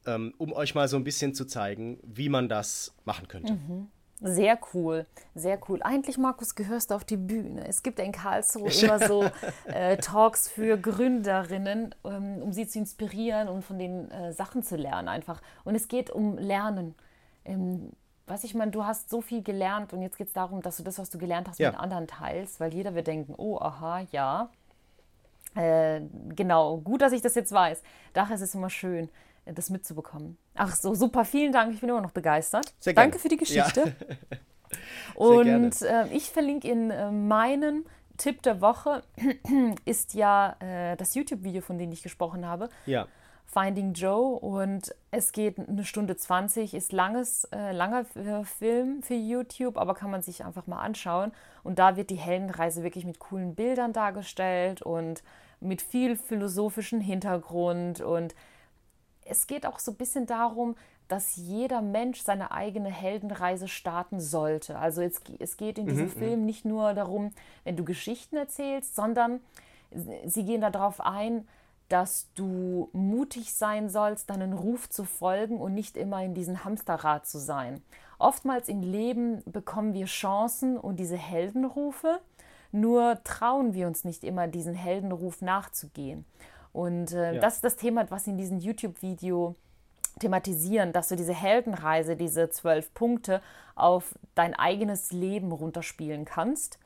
ähm, 0.05 0.33
um 0.37 0.53
euch 0.53 0.75
mal 0.75 0.87
so 0.87 0.97
ein 0.97 1.03
bisschen 1.03 1.33
zu 1.33 1.45
zeigen, 1.45 1.99
wie 2.03 2.29
man 2.29 2.49
das 2.49 2.93
machen 3.05 3.27
könnte. 3.27 3.57
Sehr 4.23 4.59
cool, 4.73 5.07
sehr 5.33 5.59
cool. 5.67 5.81
Eigentlich, 5.81 6.19
Markus, 6.19 6.53
gehörst 6.53 6.91
du 6.91 6.95
auf 6.95 7.03
die 7.03 7.17
Bühne. 7.17 7.67
Es 7.67 7.81
gibt 7.81 7.97
in 7.97 8.11
Karlsruhe 8.11 8.69
immer 8.81 8.99
so 9.07 9.25
äh, 9.65 9.97
Talks 9.97 10.47
für 10.47 10.77
Gründerinnen, 10.77 11.95
ähm, 12.05 12.37
um 12.39 12.53
sie 12.53 12.67
zu 12.67 12.77
inspirieren 12.77 13.47
und 13.47 13.63
von 13.63 13.79
den 13.79 14.11
äh, 14.11 14.31
Sachen 14.31 14.61
zu 14.61 14.75
lernen 14.75 15.07
einfach. 15.07 15.41
Und 15.63 15.73
es 15.73 15.87
geht 15.87 16.11
um 16.11 16.37
Lernen. 16.37 16.93
Ähm, 17.45 17.93
was 18.31 18.43
ich 18.43 18.55
meine, 18.55 18.71
du 18.71 18.85
hast 18.85 19.09
so 19.09 19.21
viel 19.21 19.43
gelernt 19.43 19.93
und 19.93 20.01
jetzt 20.01 20.17
geht 20.17 20.27
es 20.27 20.33
darum, 20.33 20.61
dass 20.61 20.77
du 20.77 20.83
das, 20.83 20.97
was 20.97 21.09
du 21.09 21.17
gelernt 21.17 21.47
hast, 21.49 21.59
Ja. 21.59 21.71
mit 21.71 21.79
anderen 21.79 22.07
teilst, 22.07 22.59
weil 22.59 22.73
jeder 22.73 22.95
wird 22.95 23.07
denken, 23.07 23.33
oh, 23.37 23.57
aha, 23.59 24.01
ja. 24.11 24.49
Äh, 25.55 26.01
genau, 26.35 26.77
gut, 26.77 27.01
dass 27.01 27.11
ich 27.11 27.21
das 27.21 27.35
jetzt 27.35 27.51
weiß. 27.51 27.83
Daher 28.13 28.35
ist 28.35 28.41
es 28.41 28.55
immer 28.55 28.69
schön, 28.69 29.09
äh, 29.45 29.53
das 29.53 29.69
mitzubekommen. 29.69 30.37
Ach 30.55 30.73
so, 30.75 30.95
super, 30.95 31.25
vielen 31.25 31.51
Dank. 31.51 31.73
Ich 31.73 31.81
bin 31.81 31.89
immer 31.89 32.01
noch 32.01 32.11
begeistert. 32.11 32.73
Sehr 32.79 32.93
gerne. 32.93 33.09
Danke 33.09 33.19
für 33.19 33.27
die 33.27 33.35
Ja. 33.35 33.39
Geschichte. 33.65 33.95
gerne. 35.17 35.55
Und 35.55 35.81
äh, 35.81 36.07
ich 36.13 36.29
verlinke 36.31 36.69
in 36.69 36.89
äh, 36.91 37.11
meinen 37.11 37.85
Tipp 38.17 38.41
der 38.43 38.61
Woche 38.61 39.01
ist 39.85 40.13
ja 40.13 40.55
äh, 40.59 40.95
das 40.95 41.15
YouTube-Video, 41.15 41.61
von 41.61 41.77
dem 41.77 41.91
ich 41.91 42.01
gesprochen 42.03 42.45
habe, 42.47 42.69
Ja, 42.85 43.07
Finding 43.51 43.93
Joe. 43.93 44.39
Und 44.39 44.95
es 45.11 45.31
geht 45.31 45.59
eine 45.59 45.83
Stunde 45.83 46.15
20, 46.15 46.73
ist 46.73 46.91
langes, 46.91 47.45
äh, 47.51 47.71
langer 47.71 48.05
äh, 48.15 48.43
Film 48.43 49.03
für 49.03 49.13
YouTube, 49.13 49.77
aber 49.77 49.93
kann 49.93 50.11
man 50.11 50.21
sich 50.21 50.45
einfach 50.45 50.67
mal 50.67 50.81
anschauen. 50.81 51.31
Und 51.63 51.79
da 51.79 51.95
wird 51.95 52.09
die 52.09 52.15
Heldenreise 52.15 52.83
wirklich 52.83 53.05
mit 53.05 53.19
coolen 53.19 53.55
Bildern 53.55 53.93
dargestellt 53.93 54.81
und 54.81 55.23
mit 55.59 55.81
viel 55.81 56.15
philosophischen 56.15 57.01
Hintergrund. 57.01 58.01
Und 58.01 58.33
es 59.25 59.47
geht 59.47 59.65
auch 59.65 59.79
so 59.79 59.91
ein 59.91 59.97
bisschen 59.97 60.25
darum, 60.25 60.75
dass 61.07 61.35
jeder 61.35 61.81
Mensch 61.81 62.21
seine 62.21 62.51
eigene 62.51 62.89
Heldenreise 62.89 63.67
starten 63.67 64.21
sollte. 64.21 64.79
Also 64.79 65.01
es, 65.01 65.21
es 65.39 65.57
geht 65.57 65.77
in 65.77 65.85
diesem 65.85 66.09
Film 66.09 66.45
nicht 66.45 66.63
nur 66.63 66.93
darum, 66.93 67.33
wenn 67.65 67.75
du 67.75 67.83
Geschichten 67.83 68.37
erzählst, 68.37 68.95
sondern 68.95 69.41
sie 70.25 70.45
gehen 70.45 70.61
darauf 70.61 71.01
ein, 71.01 71.45
dass 71.91 72.29
du 72.35 72.89
mutig 72.93 73.53
sein 73.53 73.89
sollst, 73.89 74.29
deinen 74.29 74.53
Ruf 74.53 74.89
zu 74.89 75.03
folgen 75.03 75.59
und 75.59 75.73
nicht 75.73 75.97
immer 75.97 76.23
in 76.23 76.33
diesem 76.33 76.63
Hamsterrad 76.63 77.25
zu 77.27 77.37
sein. 77.37 77.81
Oftmals 78.17 78.69
im 78.69 78.81
Leben 78.81 79.43
bekommen 79.45 79.93
wir 79.93 80.05
Chancen 80.05 80.77
und 80.77 80.99
diese 80.99 81.17
Heldenrufe, 81.17 82.19
nur 82.71 83.19
trauen 83.25 83.73
wir 83.73 83.87
uns 83.87 84.05
nicht 84.05 84.23
immer, 84.23 84.47
diesen 84.47 84.73
Heldenruf 84.73 85.41
nachzugehen. 85.41 86.23
Und 86.71 87.11
äh, 87.11 87.33
Ja. 87.33 87.41
das 87.41 87.55
ist 87.55 87.63
das 87.65 87.75
Thema, 87.75 88.09
was 88.09 88.25
in 88.27 88.37
diesem 88.37 88.59
YouTube-Video 88.59 89.55
thematisieren, 90.19 90.93
dass 90.93 91.09
du 91.09 91.15
diese 91.15 91.33
Heldenreise, 91.33 92.15
diese 92.15 92.49
zwölf 92.49 92.93
Punkte 92.93 93.41
auf 93.75 94.15
dein 94.35 94.53
eigenes 94.53 95.11
Leben 95.11 95.51
runterspielen 95.51 96.23
kannst 96.23 96.79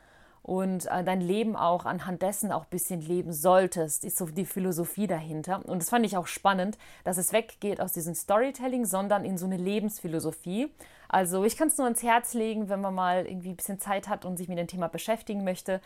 und 0.46 0.86
äh, 0.92 1.04
dein 1.04 1.22
Leben 1.22 1.56
auch 1.56 1.86
anhand 1.86 2.22
dessen 2.22 2.52
auch 2.52 2.66
ein 2.66 2.70
bisschen 2.70 3.02
leben 3.02 3.34
solltest, 3.34 4.06
ist 4.06 4.16
so 4.16 4.28
die 4.28 4.46
Philosophie 4.46 5.08
dahinter. 5.08 5.66
Und 5.66 5.82
das 5.82 5.90
fand 5.90 6.06
ich 6.06 6.18
auch 6.18 6.28
spannend, 6.28 6.78
dass 7.04 7.18
es 7.18 7.34
weggeht 7.34 7.82
aus 7.82 7.94
diesem 7.94 8.14
Storytelling, 8.14 8.86
sondern 8.86 9.26
in 9.26 9.40
so 9.40 9.48
eine 9.48 9.58
Lebensphilosophie. 9.58 10.72
Also 11.10 11.46
ich 11.46 11.58
kann 11.58 11.70
es 11.70 11.80
nur 11.80 11.86
ans 11.86 12.04
Herz 12.04 12.36
legen, 12.36 12.70
wenn 12.70 12.80
man 12.80 12.94
mal 12.94 13.26
irgendwie 13.26 13.50
ein 13.50 13.56
bisschen 13.56 13.80
Zeit 13.80 14.08
hat 14.08 14.24
und 14.24 14.38
sich 14.38 14.48
mit 14.48 14.60
dem 14.60 14.68
Thema 14.68 14.88
beschäftigen 14.88 15.44
möchte. 15.44 15.82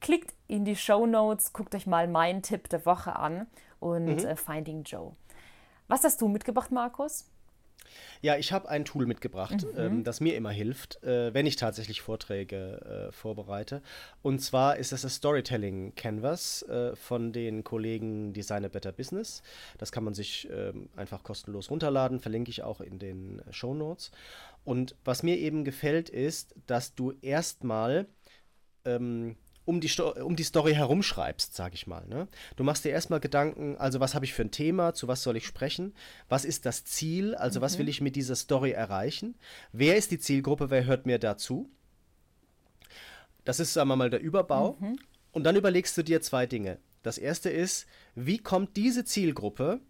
Klickt 0.00 0.34
in 0.48 0.64
die 0.64 0.74
Show 0.74 1.06
Notes, 1.06 1.52
guckt 1.52 1.72
euch 1.76 1.86
mal 1.86 2.08
meinen 2.08 2.42
Tipp 2.42 2.68
der 2.70 2.84
Woche 2.84 3.14
an 3.14 3.46
und 3.78 4.24
äh, 4.24 4.34
Finding 4.34 4.82
Joe. 4.82 5.12
Was 5.86 6.02
hast 6.02 6.20
du 6.20 6.26
mitgebracht, 6.26 6.72
Markus? 6.72 7.30
Ja, 8.20 8.36
ich 8.36 8.52
habe 8.52 8.68
ein 8.68 8.84
Tool 8.84 9.06
mitgebracht, 9.06 9.64
mhm. 9.64 9.78
ähm, 9.78 10.04
das 10.04 10.20
mir 10.20 10.36
immer 10.36 10.50
hilft, 10.50 11.02
äh, 11.02 11.32
wenn 11.34 11.46
ich 11.46 11.56
tatsächlich 11.56 12.00
Vorträge 12.00 13.08
äh, 13.08 13.12
vorbereite. 13.12 13.82
Und 14.22 14.40
zwar 14.40 14.76
ist 14.76 14.92
es 14.92 15.02
das 15.02 15.16
Storytelling 15.16 15.94
Canvas 15.94 16.62
äh, 16.62 16.94
von 16.96 17.32
den 17.32 17.64
Kollegen 17.64 18.32
Designer 18.32 18.68
Better 18.68 18.92
Business. 18.92 19.42
Das 19.78 19.92
kann 19.92 20.04
man 20.04 20.14
sich 20.14 20.48
ähm, 20.50 20.88
einfach 20.96 21.22
kostenlos 21.22 21.70
runterladen, 21.70 22.20
verlinke 22.20 22.50
ich 22.50 22.62
auch 22.62 22.80
in 22.80 22.98
den 22.98 23.42
Show 23.50 23.74
Notes. 23.74 24.10
Und 24.64 24.94
was 25.04 25.22
mir 25.22 25.38
eben 25.38 25.64
gefällt, 25.64 26.08
ist, 26.08 26.54
dass 26.66 26.94
du 26.94 27.12
erstmal 27.20 28.06
ähm, 28.84 29.36
um 29.64 29.80
die, 29.80 29.90
um 30.00 30.36
die 30.36 30.42
Story 30.42 30.74
herumschreibst, 30.74 31.54
sag 31.54 31.74
ich 31.74 31.86
mal. 31.86 32.06
Ne? 32.06 32.28
Du 32.56 32.64
machst 32.64 32.84
dir 32.84 32.90
erstmal 32.90 33.20
Gedanken, 33.20 33.76
also 33.76 34.00
was 34.00 34.14
habe 34.14 34.24
ich 34.24 34.34
für 34.34 34.42
ein 34.42 34.50
Thema, 34.50 34.94
zu 34.94 35.08
was 35.08 35.22
soll 35.22 35.36
ich 35.36 35.46
sprechen, 35.46 35.94
was 36.28 36.44
ist 36.44 36.66
das 36.66 36.84
Ziel, 36.84 37.34
also 37.34 37.60
mhm. 37.60 37.62
was 37.62 37.78
will 37.78 37.88
ich 37.88 38.00
mit 38.00 38.16
dieser 38.16 38.36
Story 38.36 38.72
erreichen, 38.72 39.36
wer 39.72 39.96
ist 39.96 40.10
die 40.10 40.18
Zielgruppe, 40.18 40.70
wer 40.70 40.84
hört 40.84 41.06
mir 41.06 41.18
dazu. 41.18 41.70
Das 43.44 43.60
ist, 43.60 43.72
sagen 43.72 43.88
wir 43.88 43.96
mal, 43.96 44.10
der 44.10 44.20
Überbau. 44.20 44.76
Mhm. 44.80 44.98
Und 45.32 45.44
dann 45.44 45.56
überlegst 45.56 45.96
du 45.96 46.02
dir 46.02 46.20
zwei 46.20 46.46
Dinge. 46.46 46.78
Das 47.02 47.18
erste 47.18 47.50
ist, 47.50 47.86
wie 48.14 48.38
kommt 48.38 48.76
diese 48.76 49.04
Zielgruppe 49.04 49.80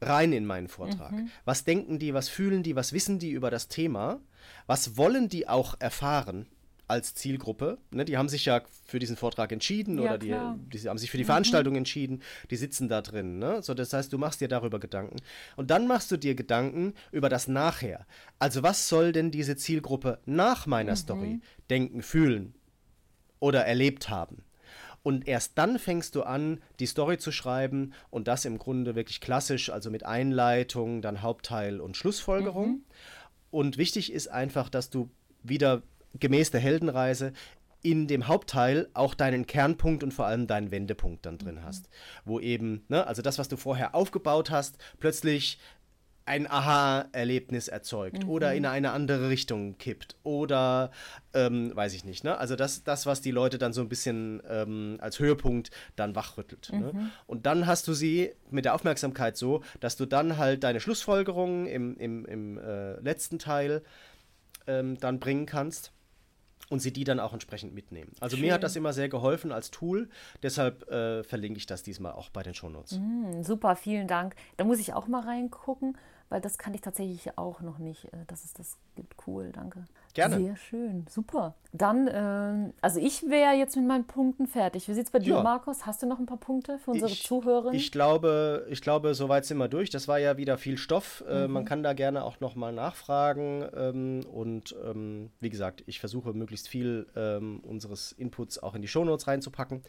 rein 0.00 0.32
in 0.32 0.46
meinen 0.46 0.68
Vortrag? 0.68 1.12
Mhm. 1.12 1.30
Was 1.44 1.64
denken 1.64 1.98
die, 1.98 2.14
was 2.14 2.28
fühlen 2.28 2.62
die, 2.62 2.76
was 2.76 2.92
wissen 2.92 3.18
die 3.18 3.30
über 3.30 3.50
das 3.50 3.68
Thema? 3.68 4.20
Was 4.66 4.96
wollen 4.96 5.28
die 5.28 5.48
auch 5.48 5.76
erfahren? 5.80 6.46
Als 6.92 7.14
Zielgruppe. 7.14 7.78
Ne? 7.90 8.04
Die 8.04 8.18
haben 8.18 8.28
sich 8.28 8.44
ja 8.44 8.60
für 8.84 8.98
diesen 8.98 9.16
Vortrag 9.16 9.50
entschieden 9.50 9.96
ja, 9.96 10.04
oder 10.04 10.18
die, 10.18 10.34
die, 10.76 10.88
haben 10.88 10.98
sich 10.98 11.10
für 11.10 11.16
die 11.16 11.24
mhm. 11.24 11.28
Veranstaltung 11.28 11.74
entschieden. 11.74 12.22
Die 12.50 12.56
sitzen 12.56 12.88
da 12.88 13.00
drin. 13.00 13.38
Ne? 13.38 13.62
So, 13.62 13.72
das 13.72 13.92
heißt, 13.92 14.12
du 14.12 14.18
machst 14.18 14.42
dir 14.42 14.48
darüber 14.48 14.78
Gedanken. 14.78 15.16
Und 15.56 15.70
dann 15.70 15.86
machst 15.86 16.10
du 16.12 16.18
dir 16.18 16.34
Gedanken 16.34 16.92
über 17.10 17.30
das 17.30 17.48
Nachher. 17.48 18.06
Also 18.38 18.62
was 18.62 18.88
soll 18.88 19.12
denn 19.12 19.30
diese 19.30 19.56
Zielgruppe 19.56 20.18
nach 20.26 20.66
meiner 20.66 20.92
mhm. 20.92 20.96
Story 20.96 21.40
denken, 21.70 22.02
fühlen 22.02 22.54
oder 23.40 23.64
erlebt 23.64 24.10
haben? 24.10 24.44
Und 25.02 25.26
erst 25.26 25.58
dann 25.58 25.78
fängst 25.78 26.14
du 26.14 26.22
an, 26.22 26.60
die 26.78 26.86
Story 26.86 27.18
zu 27.18 27.32
schreiben 27.32 27.92
und 28.10 28.28
das 28.28 28.44
im 28.44 28.58
Grunde 28.58 28.94
wirklich 28.94 29.20
klassisch, 29.20 29.70
also 29.70 29.90
mit 29.90 30.04
Einleitung, 30.04 31.02
dann 31.02 31.22
Hauptteil 31.22 31.80
und 31.80 31.96
Schlussfolgerung. 31.96 32.68
Mhm. 32.68 32.84
Und 33.50 33.78
wichtig 33.78 34.12
ist 34.12 34.28
einfach, 34.28 34.68
dass 34.68 34.90
du 34.90 35.10
wieder 35.42 35.82
gemäß 36.18 36.50
der 36.50 36.60
Heldenreise 36.60 37.32
in 37.82 38.06
dem 38.06 38.28
Hauptteil 38.28 38.88
auch 38.94 39.14
deinen 39.14 39.46
Kernpunkt 39.46 40.04
und 40.04 40.14
vor 40.14 40.26
allem 40.26 40.46
deinen 40.46 40.70
Wendepunkt 40.70 41.26
dann 41.26 41.38
drin 41.38 41.56
mhm. 41.56 41.64
hast. 41.64 41.88
Wo 42.24 42.38
eben, 42.38 42.84
ne, 42.88 43.06
also 43.06 43.22
das, 43.22 43.38
was 43.38 43.48
du 43.48 43.56
vorher 43.56 43.94
aufgebaut 43.94 44.50
hast, 44.50 44.78
plötzlich 45.00 45.58
ein 46.24 46.48
Aha-Erlebnis 46.48 47.66
erzeugt 47.66 48.22
mhm. 48.22 48.30
oder 48.30 48.54
in 48.54 48.64
eine 48.64 48.92
andere 48.92 49.28
Richtung 49.28 49.76
kippt 49.78 50.16
oder 50.22 50.92
ähm, 51.34 51.74
weiß 51.74 51.94
ich 51.94 52.04
nicht. 52.04 52.22
Ne? 52.22 52.38
Also 52.38 52.54
das, 52.54 52.84
das, 52.84 53.06
was 53.06 53.20
die 53.20 53.32
Leute 53.32 53.58
dann 53.58 53.72
so 53.72 53.80
ein 53.80 53.88
bisschen 53.88 54.40
ähm, 54.48 54.98
als 55.00 55.18
Höhepunkt 55.18 55.72
dann 55.96 56.14
wachrüttelt. 56.14 56.70
Ne? 56.72 56.92
Mhm. 56.92 56.98
Ne? 57.00 57.10
Und 57.26 57.46
dann 57.46 57.66
hast 57.66 57.88
du 57.88 57.92
sie 57.92 58.32
mit 58.50 58.64
der 58.64 58.74
Aufmerksamkeit 58.74 59.36
so, 59.36 59.62
dass 59.80 59.96
du 59.96 60.06
dann 60.06 60.38
halt 60.38 60.62
deine 60.62 60.78
Schlussfolgerungen 60.78 61.66
im, 61.66 61.96
im, 61.96 62.24
im 62.26 62.58
äh, 62.58 63.00
letzten 63.00 63.40
Teil 63.40 63.82
ähm, 64.68 64.98
dann 65.00 65.18
bringen 65.18 65.46
kannst 65.46 65.92
und 66.72 66.80
sie 66.80 66.90
die 66.90 67.04
dann 67.04 67.20
auch 67.20 67.34
entsprechend 67.34 67.74
mitnehmen. 67.74 68.12
Also 68.18 68.36
Schön. 68.36 68.46
mir 68.46 68.54
hat 68.54 68.62
das 68.62 68.76
immer 68.76 68.94
sehr 68.94 69.10
geholfen 69.10 69.52
als 69.52 69.70
Tool, 69.70 70.08
deshalb 70.42 70.90
äh, 70.90 71.22
verlinke 71.22 71.58
ich 71.58 71.66
das 71.66 71.82
diesmal 71.82 72.12
auch 72.12 72.30
bei 72.30 72.42
den 72.42 72.54
Shownotes. 72.54 72.98
Mm, 72.98 73.42
super, 73.42 73.76
vielen 73.76 74.08
Dank. 74.08 74.34
Da 74.56 74.64
muss 74.64 74.78
ich 74.78 74.94
auch 74.94 75.06
mal 75.06 75.20
reingucken, 75.20 75.98
weil 76.30 76.40
das 76.40 76.56
kann 76.56 76.72
ich 76.72 76.80
tatsächlich 76.80 77.36
auch 77.36 77.60
noch 77.60 77.78
nicht, 77.78 78.06
äh, 78.06 78.24
dass 78.26 78.44
es 78.44 78.54
das 78.54 78.78
gibt. 78.96 79.14
Cool, 79.26 79.52
danke. 79.52 79.84
Gerne. 80.14 80.38
Sehr 80.38 80.56
schön, 80.56 81.06
super. 81.08 81.54
Dann, 81.72 82.06
äh, 82.06 82.72
also 82.82 83.00
ich 83.00 83.22
wäre 83.30 83.54
jetzt 83.54 83.76
mit 83.76 83.86
meinen 83.86 84.06
Punkten 84.06 84.46
fertig. 84.46 84.86
Wie 84.88 84.92
sieht 84.92 85.06
es 85.06 85.10
bei 85.10 85.20
dir, 85.20 85.36
ja. 85.36 85.42
Markus? 85.42 85.86
Hast 85.86 86.02
du 86.02 86.06
noch 86.06 86.18
ein 86.18 86.26
paar 86.26 86.36
Punkte 86.36 86.78
für 86.78 86.90
unsere 86.90 87.10
ich, 87.10 87.22
Zuhörer? 87.22 87.72
Ich 87.72 87.90
glaube, 87.90 88.66
ich 88.68 88.82
glaube, 88.82 89.14
soweit 89.14 89.46
sind 89.46 89.56
wir 89.56 89.68
durch. 89.68 89.88
Das 89.88 90.08
war 90.08 90.18
ja 90.18 90.36
wieder 90.36 90.58
viel 90.58 90.76
Stoff. 90.76 91.24
Äh, 91.26 91.46
mhm. 91.46 91.54
man 91.54 91.64
kann 91.64 91.82
da 91.82 91.94
gerne 91.94 92.24
auch 92.24 92.40
nochmal 92.40 92.74
nachfragen. 92.74 93.66
Ähm, 93.74 94.20
und 94.30 94.76
ähm, 94.84 95.30
wie 95.40 95.48
gesagt, 95.48 95.82
ich 95.86 95.98
versuche 95.98 96.34
möglichst 96.34 96.68
viel 96.68 97.06
ähm, 97.16 97.60
unseres 97.60 98.12
Inputs 98.12 98.62
auch 98.62 98.74
in 98.74 98.82
die 98.82 98.88
Shownotes 98.88 99.26
reinzupacken. 99.26 99.82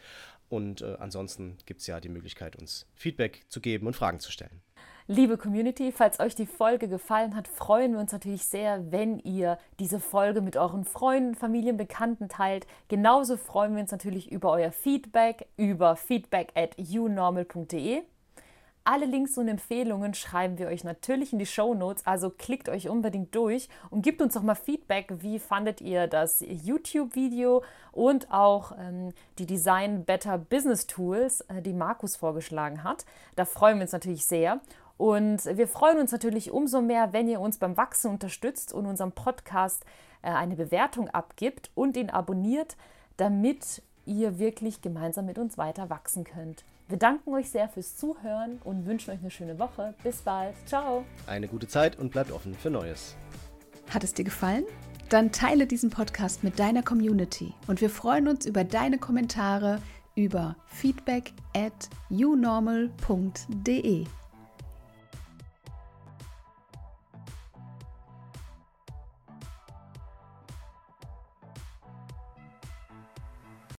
Und 0.54 0.82
äh, 0.82 0.96
ansonsten 1.00 1.58
gibt 1.66 1.80
es 1.80 1.88
ja 1.88 1.98
die 1.98 2.08
Möglichkeit, 2.08 2.54
uns 2.54 2.86
Feedback 2.94 3.44
zu 3.48 3.60
geben 3.60 3.88
und 3.88 3.96
Fragen 3.96 4.20
zu 4.20 4.30
stellen. 4.30 4.60
Liebe 5.08 5.36
Community, 5.36 5.90
falls 5.90 6.20
euch 6.20 6.36
die 6.36 6.46
Folge 6.46 6.86
gefallen 6.86 7.34
hat, 7.34 7.48
freuen 7.48 7.92
wir 7.92 7.98
uns 7.98 8.12
natürlich 8.12 8.44
sehr, 8.46 8.92
wenn 8.92 9.18
ihr 9.18 9.58
diese 9.80 9.98
Folge 9.98 10.42
mit 10.42 10.56
euren 10.56 10.84
Freunden, 10.84 11.34
Familien, 11.34 11.76
Bekannten 11.76 12.28
teilt. 12.28 12.68
Genauso 12.86 13.36
freuen 13.36 13.74
wir 13.74 13.82
uns 13.82 13.90
natürlich 13.90 14.30
über 14.30 14.52
euer 14.52 14.70
Feedback 14.70 15.48
über 15.56 15.96
feedback 15.96 16.52
at 16.54 16.78
unormal.de. 16.78 18.02
Alle 18.86 19.06
Links 19.06 19.38
und 19.38 19.48
Empfehlungen 19.48 20.12
schreiben 20.12 20.58
wir 20.58 20.66
euch 20.66 20.84
natürlich 20.84 21.32
in 21.32 21.38
die 21.38 21.46
Show 21.46 21.72
Notes, 21.72 22.06
also 22.06 22.28
klickt 22.28 22.68
euch 22.68 22.90
unbedingt 22.90 23.34
durch 23.34 23.70
und 23.88 24.02
gebt 24.02 24.20
uns 24.20 24.34
doch 24.34 24.42
mal 24.42 24.54
Feedback. 24.54 25.10
Wie 25.22 25.38
fandet 25.38 25.80
ihr 25.80 26.06
das 26.06 26.44
YouTube-Video 26.46 27.64
und 27.92 28.30
auch 28.30 28.72
ähm, 28.78 29.14
die 29.38 29.46
Design 29.46 30.04
Better 30.04 30.36
Business 30.36 30.86
Tools, 30.86 31.40
äh, 31.48 31.62
die 31.62 31.72
Markus 31.72 32.16
vorgeschlagen 32.16 32.84
hat? 32.84 33.06
Da 33.36 33.46
freuen 33.46 33.78
wir 33.78 33.84
uns 33.84 33.92
natürlich 33.92 34.26
sehr. 34.26 34.60
Und 34.98 35.46
wir 35.46 35.66
freuen 35.66 35.98
uns 35.98 36.12
natürlich 36.12 36.50
umso 36.50 36.82
mehr, 36.82 37.14
wenn 37.14 37.26
ihr 37.26 37.40
uns 37.40 37.56
beim 37.56 37.78
Wachsen 37.78 38.10
unterstützt 38.10 38.74
und 38.74 38.84
unserem 38.84 39.12
Podcast 39.12 39.82
äh, 40.20 40.28
eine 40.28 40.56
Bewertung 40.56 41.08
abgibt 41.08 41.70
und 41.74 41.96
ihn 41.96 42.10
abonniert, 42.10 42.76
damit 43.16 43.80
ihr 44.04 44.38
wirklich 44.38 44.82
gemeinsam 44.82 45.24
mit 45.24 45.38
uns 45.38 45.56
weiter 45.56 45.88
wachsen 45.88 46.24
könnt. 46.24 46.64
Wir 46.88 46.98
danken 46.98 47.32
euch 47.32 47.48
sehr 47.48 47.68
fürs 47.68 47.96
Zuhören 47.96 48.60
und 48.62 48.84
wünschen 48.84 49.10
euch 49.10 49.20
eine 49.20 49.30
schöne 49.30 49.58
Woche. 49.58 49.94
Bis 50.02 50.18
bald. 50.18 50.54
Ciao. 50.66 51.04
Eine 51.26 51.48
gute 51.48 51.66
Zeit 51.66 51.98
und 51.98 52.10
bleibt 52.10 52.30
offen 52.30 52.54
für 52.54 52.70
Neues. 52.70 53.16
Hat 53.88 54.04
es 54.04 54.12
dir 54.12 54.24
gefallen? 54.24 54.64
Dann 55.08 55.32
teile 55.32 55.66
diesen 55.66 55.90
Podcast 55.90 56.44
mit 56.44 56.58
deiner 56.58 56.82
Community 56.82 57.54
und 57.68 57.80
wir 57.80 57.90
freuen 57.90 58.28
uns 58.28 58.46
über 58.46 58.64
deine 58.64 58.98
Kommentare 58.98 59.80
über 60.14 60.56
feedback 60.66 61.32
at 61.54 61.88
unormal.de. 62.10 62.86